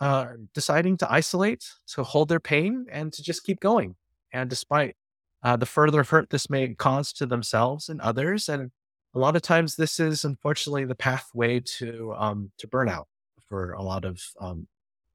uh, 0.00 0.28
deciding 0.54 0.96
to 0.98 1.12
isolate, 1.12 1.64
to 1.88 2.02
hold 2.02 2.28
their 2.28 2.40
pain, 2.40 2.86
and 2.90 3.12
to 3.12 3.22
just 3.22 3.44
keep 3.44 3.60
going. 3.60 3.96
And 4.32 4.48
despite 4.48 4.96
uh, 5.42 5.56
the 5.56 5.66
further 5.66 6.02
hurt 6.02 6.30
this 6.30 6.48
may 6.48 6.74
cause 6.74 7.12
to 7.14 7.26
themselves 7.26 7.88
and 7.88 8.00
others, 8.00 8.48
and 8.48 8.70
a 9.14 9.18
lot 9.18 9.36
of 9.36 9.42
times 9.42 9.76
this 9.76 10.00
is 10.00 10.24
unfortunately 10.24 10.84
the 10.84 10.94
pathway 10.94 11.60
to 11.60 12.14
um, 12.16 12.50
to 12.58 12.66
burnout 12.66 13.04
for 13.48 13.72
a 13.72 13.82
lot 13.82 14.04
of 14.04 14.22
um, 14.40 14.66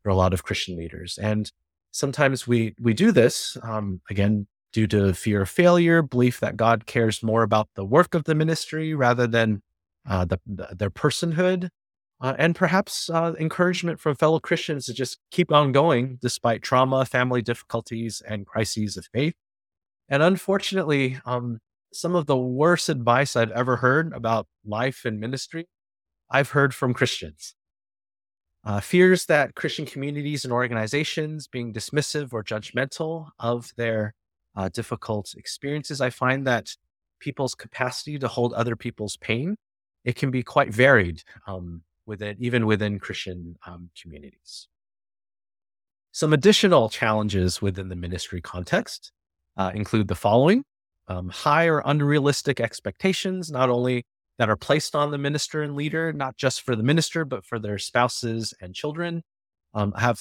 for 0.04 0.10
a 0.10 0.16
lot 0.16 0.34
of 0.34 0.44
Christian 0.44 0.78
leaders. 0.78 1.18
And 1.18 1.52
sometimes 1.92 2.48
we 2.48 2.76
we 2.80 2.94
do 2.94 3.12
this 3.12 3.58
um, 3.64 4.02
again 4.10 4.48
due 4.74 4.88
to 4.88 5.14
fear 5.14 5.42
of 5.42 5.50
failure, 5.50 6.02
belief 6.02 6.40
that 6.40 6.58
God 6.58 6.86
cares 6.86 7.24
more 7.24 7.44
about 7.44 7.70
the 7.76 7.86
work 7.86 8.14
of 8.14 8.26
the 8.26 8.36
ministry 8.36 8.94
rather 8.94 9.26
than 9.26 9.62
uh, 10.08 10.26
the, 10.26 10.40
the, 10.46 10.68
their 10.78 10.90
personhood, 10.90 11.70
uh, 12.20 12.34
and 12.38 12.56
perhaps 12.56 13.10
uh, 13.10 13.34
encouragement 13.40 14.00
from 14.00 14.16
fellow 14.16 14.40
Christians 14.40 14.86
to 14.86 14.94
just 14.94 15.20
keep 15.32 15.52
on 15.52 15.72
going 15.72 16.18
despite 16.22 16.62
trauma, 16.62 17.06
family 17.06 17.42
difficulties, 17.42 18.22
and 18.28 18.46
crises 18.46 18.98
of 18.98 19.08
faith. 19.14 19.36
And 20.10 20.24
unfortunately, 20.24 21.20
um, 21.26 21.60
some 21.94 22.16
of 22.16 22.26
the 22.26 22.38
worst 22.38 22.90
advice 22.90 23.36
I've 23.36 23.52
ever 23.52 23.78
heard 23.78 24.14
about 24.14 24.48
life 24.66 25.06
and 25.06 25.20
ministry, 25.20 25.68
I've 26.30 26.50
heard 26.50 26.74
from 26.74 26.94
Christians. 26.94 27.54
Uh, 28.64 28.82
fears 28.82 29.28
that 29.28 29.56
Christian 29.56 29.86
communities 29.86 30.44
and 30.44 30.52
organizations 30.52 31.48
being 31.48 31.74
dismissive 31.74 32.34
or 32.34 32.44
judgmental 32.44 33.30
of 33.40 33.72
their 33.78 34.14
uh, 34.56 34.68
difficult 34.70 35.36
experiences. 35.38 36.02
I 36.02 36.10
find 36.10 36.46
that 36.48 36.76
people's 37.20 37.56
capacity 37.56 38.18
to 38.20 38.28
hold 38.28 38.54
other 38.54 38.76
people's 38.76 39.16
pain 39.18 39.56
it 40.08 40.16
can 40.16 40.32
be 40.32 40.42
quite 40.42 40.74
varied 40.74 41.22
um, 41.48 41.82
within 42.08 42.36
even 42.40 42.66
within 42.66 42.98
Christian 42.98 43.58
um, 43.68 43.92
communities. 44.02 44.68
Some 46.12 46.34
additional 46.34 46.90
challenges 46.90 47.62
within 47.62 47.90
the 47.90 47.96
ministry 47.96 48.42
context 48.42 49.12
uh, 49.58 49.72
include 49.76 50.08
the 50.08 50.16
following: 50.16 50.64
um, 51.08 51.30
high 51.30 51.68
or 51.68 51.84
unrealistic 51.86 52.60
expectations, 52.60 53.52
not 53.52 53.70
only 53.70 54.06
that 54.40 54.50
are 54.50 54.56
placed 54.56 54.96
on 54.96 55.12
the 55.12 55.18
minister 55.18 55.62
and 55.62 55.76
leader, 55.76 56.14
not 56.14 56.38
just 56.38 56.62
for 56.62 56.76
the 56.76 56.84
minister, 56.84 57.26
but 57.26 57.46
for 57.46 57.60
their 57.60 57.78
spouses 57.78 58.54
and 58.62 58.74
children. 58.74 59.24
Um, 59.74 59.94
I 59.96 60.02
have 60.02 60.20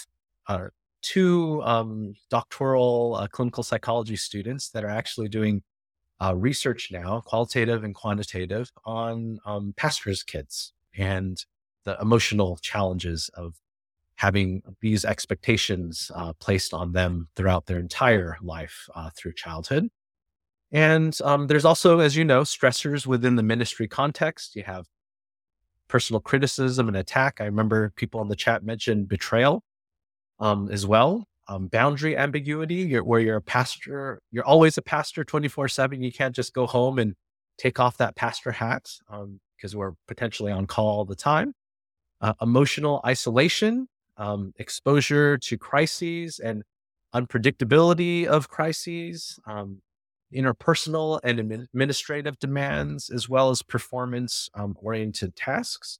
uh, 0.48 0.68
two 1.02 1.62
um, 1.64 2.14
doctoral 2.30 3.14
uh, 3.14 3.28
clinical 3.28 3.62
psychology 3.62 4.16
students 4.16 4.70
that 4.70 4.84
are 4.84 4.90
actually 4.90 5.28
doing 5.28 5.62
uh, 6.22 6.34
research 6.34 6.88
now, 6.90 7.20
qualitative 7.20 7.84
and 7.84 7.94
quantitative, 7.94 8.70
on 8.84 9.38
um, 9.44 9.74
pastors' 9.76 10.22
kids 10.22 10.72
and 10.96 11.44
the 11.86 11.96
emotional 12.00 12.58
challenges 12.58 13.30
of 13.34 13.54
having 14.16 14.62
these 14.82 15.04
expectations 15.04 16.10
uh, 16.14 16.34
placed 16.34 16.74
on 16.74 16.92
them 16.92 17.28
throughout 17.34 17.66
their 17.66 17.78
entire 17.78 18.36
life 18.42 18.88
uh, 18.94 19.08
through 19.16 19.32
childhood. 19.32 19.88
And 20.70 21.18
um, 21.24 21.46
there's 21.46 21.64
also, 21.64 22.00
as 22.00 22.16
you 22.16 22.24
know, 22.24 22.42
stressors 22.42 23.06
within 23.06 23.36
the 23.36 23.42
ministry 23.42 23.88
context. 23.88 24.54
You 24.56 24.64
have 24.64 24.86
personal 25.88 26.20
criticism 26.20 26.88
and 26.88 26.96
attack. 26.98 27.40
I 27.40 27.44
remember 27.44 27.94
people 27.96 28.20
in 28.20 28.28
the 28.28 28.36
chat 28.36 28.62
mentioned 28.64 29.08
betrayal 29.08 29.62
um, 30.40 30.68
as 30.70 30.86
well 30.86 31.26
um, 31.48 31.68
boundary 31.68 32.16
ambiguity 32.16 32.74
you're, 32.76 33.04
where 33.04 33.20
you're 33.20 33.36
a 33.36 33.42
pastor 33.42 34.20
you're 34.30 34.44
always 34.44 34.78
a 34.78 34.82
pastor 34.82 35.24
24 35.24 35.68
7 35.68 36.02
you 36.02 36.12
can't 36.12 36.34
just 36.34 36.52
go 36.52 36.66
home 36.66 36.98
and 36.98 37.14
take 37.58 37.80
off 37.80 37.96
that 37.98 38.16
pastor 38.16 38.52
hat 38.52 38.88
because 39.56 39.74
um, 39.74 39.78
we're 39.78 39.92
potentially 40.08 40.52
on 40.52 40.66
call 40.66 40.86
all 40.86 41.04
the 41.04 41.16
time 41.16 41.54
uh, 42.26 42.34
emotional 42.42 43.00
isolation 43.06 43.88
um, 44.16 44.52
exposure 44.56 45.36
to 45.38 45.58
crises 45.58 46.38
and 46.38 46.62
unpredictability 47.14 48.26
of 48.26 48.48
crises 48.48 49.38
um, 49.46 49.80
interpersonal 50.34 51.20
and 51.22 51.38
administrative 51.38 52.38
demands 52.38 53.10
as 53.10 53.28
well 53.28 53.50
as 53.50 53.62
performance 53.62 54.50
um, 54.54 54.74
oriented 54.82 55.36
tasks 55.36 55.98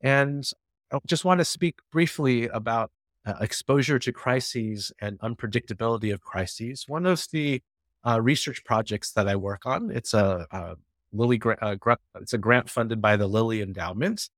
and 0.00 0.50
i 0.92 0.98
just 1.06 1.24
want 1.24 1.38
to 1.38 1.44
speak 1.44 1.76
briefly 1.92 2.48
about 2.48 2.90
uh, 3.24 3.34
exposure 3.40 3.98
to 3.98 4.12
crises 4.12 4.92
and 5.00 5.18
unpredictability 5.20 6.12
of 6.12 6.20
crises. 6.20 6.84
One 6.88 7.06
of 7.06 7.24
the 7.32 7.62
uh, 8.04 8.20
research 8.20 8.64
projects 8.64 9.12
that 9.12 9.28
I 9.28 9.36
work 9.36 9.64
on, 9.64 9.90
it's 9.90 10.14
a, 10.14 10.46
a 10.50 10.74
Lilly 11.12 11.40
uh, 11.44 11.76
it's 12.20 12.32
a 12.32 12.38
grant 12.38 12.70
funded 12.70 13.00
by 13.00 13.16
the 13.16 13.26
Lilly 13.26 13.60
Endowment. 13.60 14.28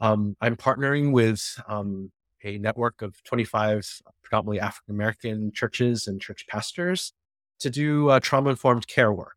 Um, 0.00 0.36
I'm 0.40 0.56
partnering 0.56 1.12
with 1.12 1.60
um, 1.68 2.10
a 2.42 2.58
network 2.58 3.02
of 3.02 3.22
25 3.24 4.02
predominantly 4.22 4.60
African 4.60 4.94
American 4.94 5.52
churches 5.52 6.06
and 6.06 6.20
church 6.20 6.46
pastors 6.46 7.12
to 7.60 7.70
do 7.70 8.10
uh, 8.10 8.20
trauma 8.20 8.50
informed 8.50 8.86
care 8.86 9.12
work. 9.12 9.36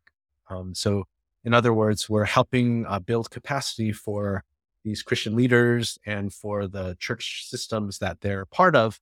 Um, 0.50 0.74
so, 0.74 1.04
in 1.44 1.54
other 1.54 1.72
words, 1.72 2.08
we're 2.08 2.24
helping 2.24 2.84
uh, 2.86 2.98
build 2.98 3.30
capacity 3.30 3.92
for 3.92 4.44
these 4.84 5.02
Christian 5.02 5.36
leaders 5.36 5.98
and 6.06 6.32
for 6.32 6.66
the 6.66 6.96
church 6.98 7.44
systems 7.46 7.98
that 7.98 8.20
they're 8.20 8.46
part 8.46 8.74
of 8.74 9.00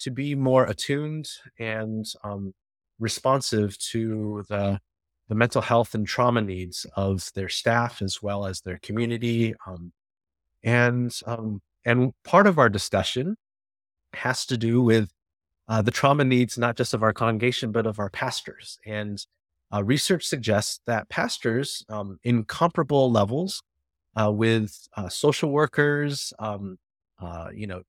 to 0.00 0.10
be 0.10 0.34
more 0.34 0.64
attuned 0.64 1.28
and 1.58 2.06
um, 2.22 2.54
responsive 2.98 3.78
to 3.78 4.44
the 4.48 4.80
the 5.28 5.34
mental 5.34 5.62
health 5.62 5.94
and 5.94 6.06
trauma 6.06 6.42
needs 6.42 6.84
of 6.96 7.30
their 7.34 7.48
staff 7.48 8.02
as 8.02 8.22
well 8.22 8.44
as 8.44 8.60
their 8.60 8.78
community. 8.82 9.54
Um, 9.66 9.92
and 10.64 11.12
um, 11.26 11.60
and 11.84 12.12
part 12.24 12.46
of 12.48 12.58
our 12.58 12.68
discussion 12.68 13.36
has 14.14 14.46
to 14.46 14.56
do 14.56 14.82
with 14.82 15.10
uh, 15.68 15.82
the 15.82 15.90
trauma 15.90 16.24
needs 16.24 16.58
not 16.58 16.76
just 16.76 16.94
of 16.94 17.02
our 17.02 17.12
congregation 17.12 17.72
but 17.72 17.86
of 17.86 17.98
our 17.98 18.10
pastors. 18.10 18.78
And 18.86 19.24
uh, 19.72 19.82
research 19.84 20.24
suggests 20.26 20.80
that 20.86 21.08
pastors, 21.08 21.84
um, 21.88 22.18
in 22.24 22.44
comparable 22.44 23.10
levels, 23.10 23.62
uh, 24.16 24.30
with 24.30 24.86
uh, 24.96 25.08
social 25.08 25.50
workers, 25.50 26.32
um, 26.38 26.78
uh, 27.20 27.48
you 27.54 27.66
know, 27.66 27.82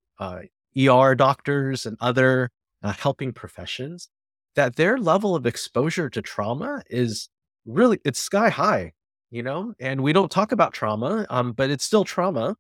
ER 0.78 1.16
doctors, 1.16 1.86
and 1.86 1.97
other 2.02 2.50
helping 2.84 3.34
professions, 3.34 4.10
that 4.56 4.76
their 4.76 4.97
level 4.97 5.36
of 5.36 5.45
exposure 5.45 6.10
to 6.10 6.22
trauma 6.22 6.84
is 6.89 7.30
really 7.66 8.00
it's 8.06 8.20
sky 8.20 8.50
high, 8.50 8.93
you 9.32 9.43
know. 9.43 9.74
And 9.80 10.02
we 10.02 10.14
don't 10.14 10.32
talk 10.32 10.52
about 10.52 10.74
trauma, 10.74 11.26
um, 11.30 11.54
but 11.54 11.70
it's 11.70 11.84
still 11.84 12.04
trauma. 12.06 12.56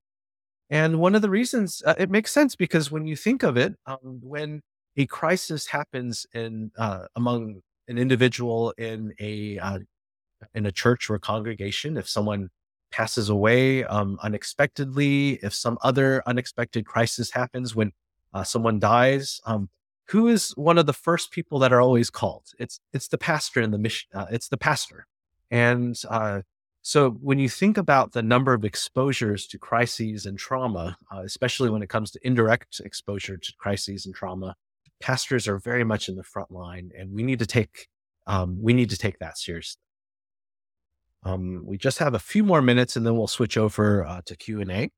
And 0.69 0.99
one 0.99 1.15
of 1.15 1.21
the 1.21 1.29
reasons 1.29 1.83
uh, 1.85 1.95
it 1.97 2.09
makes 2.09 2.31
sense 2.31 2.55
because 2.55 2.91
when 2.91 3.05
you 3.05 3.15
think 3.15 3.43
of 3.43 3.57
it, 3.57 3.75
um, 3.85 4.19
when 4.21 4.61
a 4.97 5.05
crisis 5.05 5.67
happens 5.67 6.25
in 6.33 6.71
among 7.15 7.61
an 7.87 7.97
individual 7.97 8.73
in 8.77 9.13
a 9.19 9.59
in 10.53 10.65
a 10.65 10.71
church 10.71 11.09
or 11.09 11.15
a 11.15 11.19
congregation, 11.19 11.97
if 11.97 12.07
someone 12.07 12.49
passes 12.91 13.29
away 13.29 13.83
um, 13.83 14.17
unexpectedly, 14.23 15.33
if 15.43 15.53
some 15.53 15.77
other 15.83 16.23
unexpected 16.25 16.85
crisis 16.85 17.31
happens 17.31 17.75
when 17.75 17.91
uh, 18.33 18.43
someone 18.43 18.79
dies, 18.79 19.41
um, 19.45 19.69
who 20.09 20.27
is 20.27 20.51
one 20.51 20.77
of 20.77 20.85
the 20.85 20.93
first 20.93 21.31
people 21.31 21.59
that 21.59 21.73
are 21.73 21.81
always 21.81 22.09
called? 22.09 22.43
It's 22.59 22.79
it's 22.93 23.07
the 23.07 23.17
pastor 23.17 23.59
in 23.61 23.71
the 23.71 23.77
mission. 23.77 24.07
Uh, 24.13 24.27
it's 24.31 24.49
the 24.49 24.57
pastor, 24.57 25.07
and 25.51 25.99
uh, 26.09 26.41
so 26.87 27.09
when 27.09 27.39
you 27.39 27.49
think 27.49 27.79
about 27.79 28.11
the 28.11 28.21
number 28.21 28.53
of 28.53 28.63
exposures 28.63 29.47
to 29.47 29.57
crises 29.57 30.27
and 30.27 30.37
trauma, 30.37 30.95
uh, 31.11 31.23
especially 31.25 31.71
when 31.71 31.81
it 31.81 31.89
comes 31.89 32.11
to 32.11 32.19
indirect 32.21 32.79
exposure 32.79 33.37
to 33.37 33.53
crises 33.57 34.05
and 34.05 34.13
trauma, 34.13 34.55
pastors 35.01 35.47
are 35.47 35.57
very 35.57 35.83
much 35.83 36.09
in 36.09 36.15
the 36.15 36.23
front 36.23 36.51
line, 36.51 36.91
and 36.95 37.11
we 37.11 37.23
need 37.23 37.39
to 37.39 37.47
take 37.47 37.87
um, 38.27 38.59
we 38.61 38.71
need 38.71 38.91
to 38.91 38.97
take 38.99 39.17
that 39.17 39.35
seriously. 39.35 39.81
Um, 41.23 41.63
we 41.65 41.79
just 41.79 41.97
have 41.97 42.13
a 42.13 42.19
few 42.19 42.43
more 42.43 42.61
minutes, 42.61 42.95
and 42.95 43.03
then 43.03 43.17
we'll 43.17 43.25
switch 43.25 43.57
over 43.57 44.05
uh, 44.05 44.21
to 44.27 44.35
Q 44.35 44.61
and 44.61 44.69
A. 44.69 44.91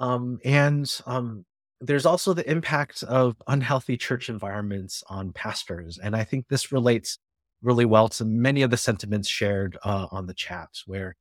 Um, 0.00 0.40
and 0.44 1.00
um, 1.06 1.44
there's 1.80 2.06
also 2.06 2.34
the 2.34 2.50
impact 2.50 3.04
of 3.04 3.36
unhealthy 3.46 3.96
church 3.96 4.28
environments 4.28 5.04
on 5.08 5.32
pastors, 5.32 5.96
and 5.96 6.16
I 6.16 6.24
think 6.24 6.48
this 6.48 6.72
relates 6.72 7.20
really 7.62 7.84
well 7.84 8.08
to 8.08 8.24
many 8.24 8.62
of 8.62 8.70
the 8.70 8.76
sentiments 8.76 9.28
shared 9.28 9.76
uh, 9.84 10.06
on 10.10 10.26
the 10.26 10.34
chat, 10.34 10.68
where 10.86 11.16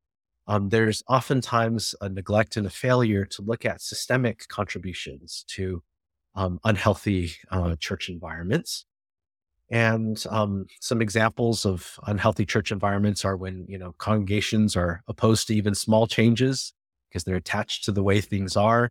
um, 0.47 0.69
there's 0.69 1.03
oftentimes 1.09 1.93
a 2.01 2.09
neglect 2.09 2.55
and 2.57 2.65
a 2.65 2.69
failure 2.69 3.25
to 3.25 3.41
look 3.41 3.65
at 3.65 3.81
systemic 3.81 4.47
contributions 4.47 5.43
to 5.49 5.83
um, 6.35 6.59
unhealthy 6.63 7.31
uh, 7.51 7.75
church 7.79 8.09
environments. 8.09 8.85
And 9.69 10.23
um, 10.29 10.67
some 10.79 11.01
examples 11.01 11.65
of 11.65 11.99
unhealthy 12.07 12.45
church 12.45 12.71
environments 12.71 13.25
are 13.25 13.35
when 13.35 13.65
you 13.67 13.77
know 13.77 13.93
congregations 13.97 14.77
are 14.77 15.03
opposed 15.09 15.47
to 15.47 15.55
even 15.55 15.75
small 15.75 16.07
changes 16.07 16.73
because 17.09 17.25
they're 17.25 17.35
attached 17.35 17.83
to 17.85 17.91
the 17.91 18.03
way 18.03 18.21
things 18.21 18.55
are. 18.55 18.89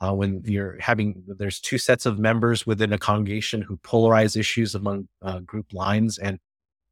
Uh, 0.00 0.12
when 0.12 0.42
you're 0.44 0.78
having 0.80 1.22
there's 1.26 1.60
two 1.60 1.78
sets 1.78 2.06
of 2.06 2.18
members 2.18 2.66
within 2.66 2.92
a 2.92 2.98
congregation 2.98 3.62
who 3.62 3.76
polarize 3.78 4.36
issues 4.36 4.74
among 4.74 5.08
uh, 5.22 5.40
group 5.40 5.72
lines, 5.74 6.16
and 6.18 6.38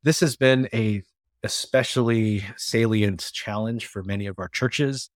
this 0.05 0.21
has 0.21 0.37
been 0.37 0.69
a 0.73 1.03
especially 1.43 2.45
salient 2.57 3.31
challenge 3.33 3.87
for 3.87 4.03
many 4.03 4.27
of 4.27 4.39
our 4.39 4.49
churches. 4.49 5.11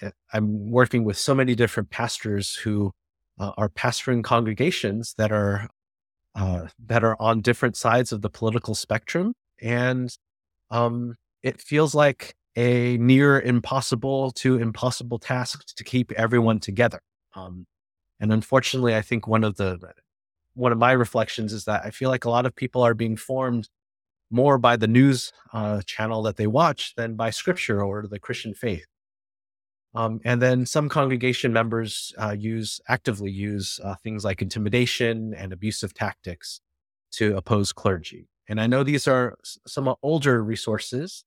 Eh, 0.00 0.10
I'm 0.32 0.70
working 0.70 1.04
with 1.04 1.16
so 1.16 1.34
many 1.34 1.54
different 1.54 1.90
pastors 1.90 2.54
who 2.56 2.92
uh, 3.38 3.52
are 3.56 3.68
pastoring 3.68 4.22
congregations 4.22 5.14
that 5.16 5.32
are 5.32 5.68
uh, 6.34 6.66
that 6.86 7.02
are 7.02 7.16
on 7.20 7.40
different 7.40 7.76
sides 7.76 8.12
of 8.12 8.22
the 8.22 8.30
political 8.30 8.74
spectrum, 8.74 9.32
and 9.60 10.16
um, 10.70 11.16
it 11.42 11.60
feels 11.60 11.94
like 11.94 12.34
a 12.56 12.96
near 12.98 13.40
impossible 13.40 14.32
to 14.32 14.58
impossible 14.58 15.18
task 15.18 15.74
to 15.76 15.84
keep 15.84 16.12
everyone 16.12 16.58
together. 16.58 17.00
Um, 17.34 17.66
and 18.20 18.32
unfortunately, 18.32 18.94
I 18.94 19.02
think 19.02 19.26
one 19.26 19.44
of 19.44 19.56
the 19.56 19.78
one 20.54 20.72
of 20.72 20.78
my 20.78 20.92
reflections 20.92 21.52
is 21.52 21.64
that 21.64 21.84
I 21.84 21.90
feel 21.90 22.10
like 22.10 22.24
a 22.24 22.30
lot 22.30 22.46
of 22.46 22.54
people 22.54 22.82
are 22.82 22.94
being 22.94 23.16
formed 23.16 23.68
more 24.30 24.58
by 24.58 24.76
the 24.76 24.88
news 24.88 25.32
uh, 25.52 25.82
channel 25.82 26.22
that 26.22 26.36
they 26.36 26.46
watch 26.46 26.94
than 26.96 27.14
by 27.14 27.30
scripture 27.30 27.82
or 27.82 28.06
the 28.06 28.18
Christian 28.18 28.54
faith. 28.54 28.86
Um, 29.94 30.20
and 30.24 30.40
then 30.40 30.66
some 30.66 30.88
congregation 30.88 31.52
members 31.52 32.12
uh, 32.16 32.36
use 32.38 32.80
actively 32.88 33.30
use 33.30 33.80
uh, 33.82 33.96
things 33.96 34.24
like 34.24 34.40
intimidation 34.40 35.34
and 35.34 35.52
abusive 35.52 35.94
tactics 35.94 36.60
to 37.12 37.36
oppose 37.36 37.72
clergy. 37.72 38.28
And 38.48 38.60
I 38.60 38.66
know 38.66 38.84
these 38.84 39.08
are 39.08 39.36
somewhat 39.66 39.98
older 40.02 40.44
resources, 40.44 41.24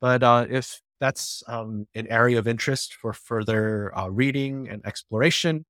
but 0.00 0.22
uh, 0.22 0.46
if 0.48 0.80
that's 1.00 1.42
um, 1.48 1.86
an 1.94 2.06
area 2.08 2.38
of 2.38 2.48
interest 2.48 2.94
for 2.94 3.12
further 3.12 3.96
uh, 3.96 4.08
reading 4.08 4.68
and 4.68 4.84
exploration, 4.86 5.64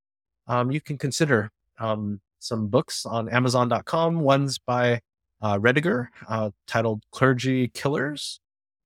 um, 0.46 0.70
you 0.70 0.80
can 0.80 0.96
consider 0.96 1.50
um, 1.78 2.20
some 2.38 2.68
books 2.68 3.04
on 3.04 3.28
Amazon.com. 3.28 4.20
One's 4.20 4.58
by 4.58 5.00
uh, 5.40 5.58
Rediger 5.58 6.08
uh, 6.28 6.50
titled 6.66 7.04
Clergy 7.10 7.68
Killers. 7.68 8.40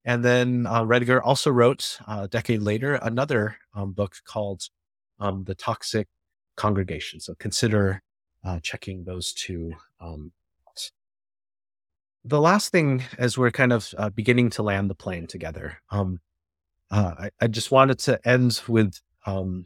And 0.05 0.23
then 0.23 0.67
uh, 0.67 0.83
Rediger 0.83 1.21
also 1.23 1.49
wrote 1.49 1.97
uh, 2.07 2.21
a 2.23 2.27
decade 2.27 2.61
later 2.61 2.95
another 2.95 3.57
um, 3.73 3.93
book 3.93 4.15
called 4.25 4.63
um, 5.19 5.45
The 5.45 5.55
Toxic 5.55 6.07
Congregation. 6.57 7.19
So 7.19 7.35
consider 7.35 8.01
uh, 8.43 8.59
checking 8.61 9.05
those 9.05 9.33
two. 9.33 9.73
Um, 10.01 10.31
the 12.25 12.41
last 12.41 12.71
thing, 12.71 13.03
as 13.17 13.37
we're 13.37 13.51
kind 13.51 13.73
of 13.73 13.93
uh, 13.97 14.09
beginning 14.09 14.49
to 14.51 14.63
land 14.63 14.89
the 14.89 14.95
plane 14.95 15.27
together, 15.27 15.79
um, 15.89 16.19
I, 16.91 17.31
I, 17.41 17.47
just 17.47 17.71
wanted 17.71 17.97
to 17.99 18.19
end 18.25 18.61
with 18.67 19.01
um, 19.25 19.65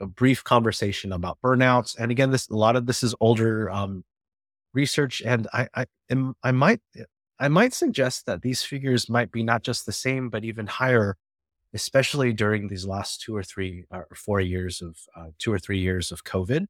a 0.00 0.06
brief 0.06 0.42
conversation 0.42 1.12
about 1.12 1.38
burnouts. 1.44 1.96
And 1.98 2.10
again, 2.10 2.30
this 2.30 2.48
a 2.48 2.56
lot 2.56 2.76
of 2.76 2.86
this 2.86 3.02
is 3.02 3.14
older 3.20 3.70
um, 3.70 4.04
research, 4.76 5.22
and 5.24 5.48
I 5.52 5.68
I, 5.74 5.86
am, 6.10 6.34
I 6.42 6.52
might 6.52 6.80
I 7.40 7.48
might 7.48 7.74
suggest 7.74 8.26
that 8.26 8.42
these 8.42 8.62
figures 8.62 9.08
might 9.08 9.32
be 9.32 9.42
not 9.42 9.62
just 9.62 9.86
the 9.86 9.92
same, 9.92 10.30
but 10.30 10.44
even 10.44 10.66
higher, 10.66 11.16
especially 11.74 12.32
during 12.32 12.68
these 12.68 12.86
last 12.86 13.20
two 13.20 13.34
or 13.34 13.42
three 13.42 13.84
or 13.90 14.06
four 14.14 14.40
years 14.40 14.80
of 14.80 14.96
uh, 15.16 15.30
two 15.38 15.52
or 15.52 15.58
three 15.58 15.78
years 15.78 16.12
of 16.12 16.24
COVID. 16.24 16.66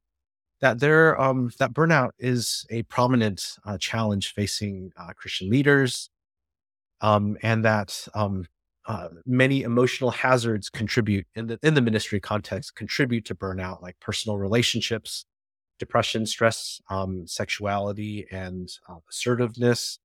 That 0.59 0.79
there, 0.79 1.19
um, 1.21 1.51
that 1.59 1.71
burnout 1.73 2.11
is 2.17 2.65
a 2.71 2.81
prominent 2.83 3.57
uh, 3.63 3.77
challenge 3.77 4.33
facing 4.33 4.91
uh, 4.97 5.13
Christian 5.15 5.51
leaders, 5.51 6.09
um, 6.99 7.37
and 7.43 7.63
that 7.63 8.07
um, 8.15 8.47
uh, 8.87 9.09
many 9.25 9.61
emotional 9.61 10.11
hazards 10.11 10.69
contribute 10.69 11.27
in 11.35 11.47
the 11.47 11.59
in 11.61 11.75
the 11.75 11.81
ministry 11.81 12.19
context 12.19 12.75
contribute 12.75 13.25
to 13.25 13.35
burnout, 13.35 13.81
like 13.81 13.99
personal 13.99 14.37
relationships, 14.37 15.25
depression, 15.79 16.25
stress, 16.25 16.81
um, 16.89 17.27
sexuality, 17.27 18.27
and 18.31 18.69
uh, 18.89 18.97
assertiveness, 19.09 19.99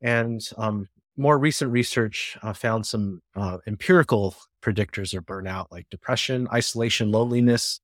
and 0.00 0.40
um, 0.56 0.88
more 1.16 1.38
recent 1.38 1.70
research 1.70 2.38
uh, 2.42 2.52
found 2.52 2.86
some 2.86 3.20
uh, 3.36 3.58
empirical 3.66 4.34
predictors 4.62 5.16
of 5.16 5.26
burnout 5.26 5.66
like 5.70 5.88
depression, 5.90 6.48
isolation, 6.52 7.10
loneliness, 7.10 7.80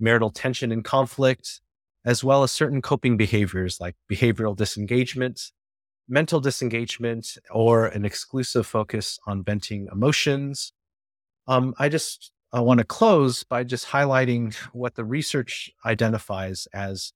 marital 0.00 0.30
tension 0.30 0.72
and 0.72 0.84
conflict, 0.84 1.60
as 2.04 2.24
well 2.24 2.42
as 2.42 2.50
certain 2.50 2.82
coping 2.82 3.16
behaviors 3.16 3.80
like 3.80 3.94
behavioral 4.10 4.56
disengagement, 4.56 5.52
mental 6.08 6.40
disengagement, 6.40 7.38
or 7.50 7.86
an 7.86 8.04
exclusive 8.04 8.66
focus 8.66 9.18
on 9.26 9.44
venting 9.44 9.86
emotions. 9.92 10.72
Um, 11.46 11.74
I 11.78 11.88
just 11.88 12.32
I 12.54 12.60
want 12.60 12.78
to 12.78 12.84
close 12.84 13.44
by 13.44 13.64
just 13.64 13.88
highlighting 13.88 14.54
what 14.72 14.94
the 14.94 15.04
research 15.04 15.70
identifies 15.86 16.68
as 16.74 17.12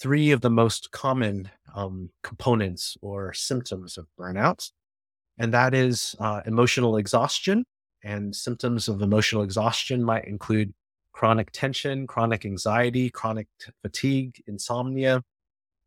three 0.00 0.30
of 0.30 0.40
the 0.40 0.50
most 0.50 0.92
common 0.92 1.50
um, 1.74 2.10
components 2.22 2.96
or 3.02 3.32
symptoms 3.32 3.98
of 3.98 4.06
burnout. 4.18 4.70
And 5.36 5.52
that 5.52 5.74
is 5.74 6.14
uh, 6.20 6.42
emotional 6.46 6.96
exhaustion. 6.96 7.64
And 8.04 8.36
symptoms 8.36 8.88
of 8.88 9.02
emotional 9.02 9.42
exhaustion 9.42 10.04
might 10.04 10.26
include 10.26 10.72
chronic 11.12 11.50
tension, 11.50 12.06
chronic 12.06 12.44
anxiety, 12.44 13.10
chronic 13.10 13.48
t- 13.60 13.72
fatigue, 13.82 14.40
insomnia, 14.46 15.22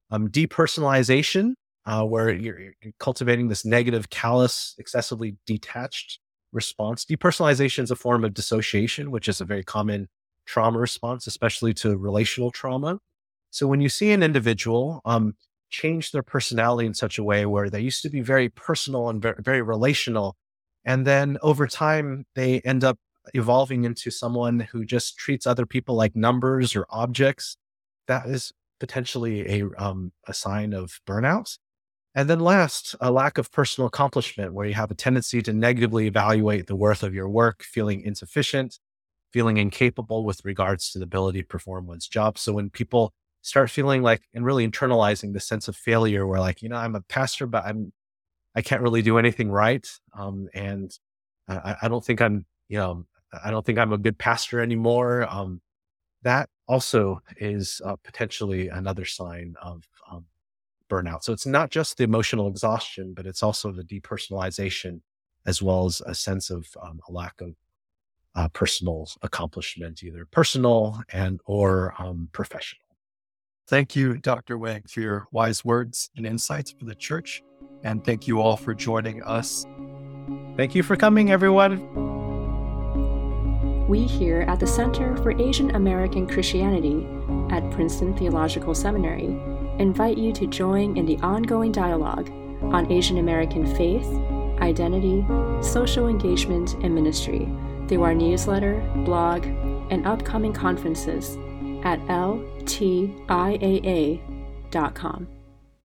um, 0.09 0.27
depersonalization, 0.27 1.53
uh, 1.85 2.03
where 2.03 2.29
you're, 2.29 2.59
you're, 2.59 2.73
cultivating 2.99 3.47
this 3.47 3.63
negative, 3.63 4.09
callous, 4.09 4.75
excessively 4.77 5.37
detached 5.45 6.19
response. 6.51 7.05
Depersonalization 7.05 7.83
is 7.83 7.91
a 7.91 7.95
form 7.95 8.23
of 8.23 8.33
dissociation, 8.33 9.11
which 9.11 9.27
is 9.27 9.41
a 9.41 9.45
very 9.45 9.63
common 9.63 10.07
trauma 10.45 10.79
response, 10.79 11.27
especially 11.27 11.73
to 11.75 11.97
relational 11.97 12.51
trauma. 12.51 12.99
So 13.51 13.67
when 13.67 13.81
you 13.81 13.89
see 13.89 14.11
an 14.11 14.23
individual 14.23 15.01
um, 15.05 15.35
change 15.69 16.11
their 16.11 16.23
personality 16.23 16.87
in 16.87 16.93
such 16.93 17.17
a 17.17 17.23
way 17.23 17.45
where 17.45 17.69
they 17.69 17.81
used 17.81 18.01
to 18.03 18.09
be 18.09 18.21
very 18.21 18.49
personal 18.49 19.09
and 19.09 19.21
very, 19.21 19.35
very 19.39 19.61
relational, 19.61 20.35
and 20.85 21.05
then 21.05 21.37
over 21.41 21.67
time 21.67 22.25
they 22.35 22.61
end 22.61 22.83
up 22.83 22.97
evolving 23.33 23.83
into 23.83 24.09
someone 24.09 24.59
who 24.59 24.83
just 24.85 25.17
treats 25.17 25.45
other 25.45 25.65
people 25.65 25.95
like 25.95 26.15
numbers 26.15 26.75
or 26.75 26.85
objects, 26.89 27.57
that 28.07 28.25
is 28.25 28.51
potentially 28.79 29.61
a 29.61 29.69
um, 29.77 30.11
a 30.27 30.33
sign 30.33 30.73
of 30.73 30.99
burnout. 31.07 31.57
And 32.14 32.30
then 32.30 32.39
last, 32.39 32.95
a 32.99 33.09
lack 33.09 33.38
of 33.38 33.51
personal 33.51 33.88
accomplishment, 33.88 34.53
where 34.53 34.66
you 34.66 34.74
have 34.74 34.91
a 34.91 34.95
tendency 34.95 35.41
to 35.43 35.53
negatively 35.53 36.07
evaluate 36.07 36.68
the 36.68 36.76
worth 36.76 37.03
of 37.03 37.14
your 37.14 37.30
work, 37.30 37.64
feeling 37.64 38.01
insufficient, 38.01 38.80
feeling 39.32 39.57
incapable 39.57 40.26
with 40.26 40.43
regards 40.43 40.91
to 40.91 40.99
the 40.99 41.05
ability 41.05 41.41
to 41.41 41.47
perform 41.47 41.88
one's 41.88 42.07
job. 42.07 42.38
So 42.38 42.51
when 42.51 42.70
people 42.70 43.14
start 43.41 43.70
feeling 43.70 44.01
like 44.01 44.22
and 44.34 44.45
really 44.45 44.68
internalizing 44.68 45.34
the 45.34 45.39
sense 45.39 45.68
of 45.68 45.76
failure 45.76 46.26
where 46.28 46.39
like 46.39 46.62
you 46.62 46.70
know 46.70 46.78
i'm 46.78 46.95
a 46.95 47.01
pastor 47.01 47.47
but 47.47 47.66
i'm 47.66 47.91
i 48.55 48.62
can't 48.62 48.82
really 48.82 49.01
do 49.01 49.18
anything 49.18 49.51
right 49.51 49.88
um, 50.18 50.47
and 50.53 50.97
I, 51.47 51.76
I, 51.84 51.88
don't 51.88 52.03
think 52.05 52.22
i'm 52.22 52.45
you 52.70 52.78
know 52.78 53.05
i 53.43 53.49
don't 53.49 53.66
think 53.66 53.80
i'm 53.80 53.93
a 53.93 53.97
good 53.97 54.18
pastor 54.18 54.59
anymore 54.59 55.28
um, 55.30 55.62
that 56.22 56.49
also 56.68 57.22
is 57.38 57.82
uh, 57.84 57.95
potentially 58.03 58.68
another 58.68 59.05
sign 59.05 59.55
of 59.62 59.84
um, 60.09 60.26
burnout 60.91 61.23
so 61.23 61.31
it's 61.31 61.45
not 61.45 61.71
just 61.71 61.97
the 61.97 62.03
emotional 62.03 62.47
exhaustion 62.47 63.13
but 63.15 63.25
it's 63.25 63.41
also 63.41 63.71
the 63.71 63.83
depersonalization 63.83 64.99
as 65.45 65.61
well 65.61 65.85
as 65.85 66.01
a 66.05 66.13
sense 66.13 66.49
of 66.49 66.67
um, 66.81 66.99
a 67.07 67.11
lack 67.11 67.39
of 67.41 67.55
uh, 68.35 68.47
personal 68.49 69.09
accomplishment, 69.21 70.03
either 70.03 70.25
personal 70.25 71.01
and 71.11 71.39
or 71.45 71.93
um, 71.99 72.29
professional. 72.31 72.81
Thank 73.67 73.95
you, 73.95 74.17
Dr. 74.17 74.57
Wang, 74.57 74.83
for 74.87 74.99
your 75.01 75.27
wise 75.31 75.63
words 75.63 76.09
and 76.17 76.25
insights 76.25 76.71
for 76.71 76.85
the 76.85 76.95
church. 76.95 77.43
And 77.83 78.03
thank 78.03 78.27
you 78.27 78.41
all 78.41 78.57
for 78.57 78.73
joining 78.73 79.23
us. 79.23 79.65
Thank 80.55 80.75
you 80.75 80.83
for 80.83 80.95
coming, 80.95 81.31
everyone. 81.31 81.79
We 83.87 84.03
here 84.03 84.41
at 84.41 84.59
the 84.59 84.67
Center 84.67 85.17
for 85.17 85.31
Asian 85.41 85.75
American 85.75 86.27
Christianity 86.27 87.07
at 87.49 87.69
Princeton 87.71 88.15
Theological 88.15 88.75
Seminary 88.75 89.37
invite 89.80 90.17
you 90.17 90.32
to 90.34 90.47
join 90.47 90.97
in 90.97 91.05
the 91.05 91.17
ongoing 91.19 91.72
dialogue 91.72 92.30
on 92.61 92.91
Asian 92.91 93.17
American 93.17 93.65
faith, 93.76 94.07
identity, 94.61 95.26
social 95.61 96.07
engagement, 96.07 96.74
and 96.84 96.93
ministry 96.93 97.49
through 97.88 98.03
our 98.03 98.13
newsletter, 98.13 98.80
blog, 99.05 99.45
and 99.45 100.05
upcoming 100.05 100.53
conferences 100.53 101.38
at 101.84 101.99
ltiaa.com. 102.07 102.47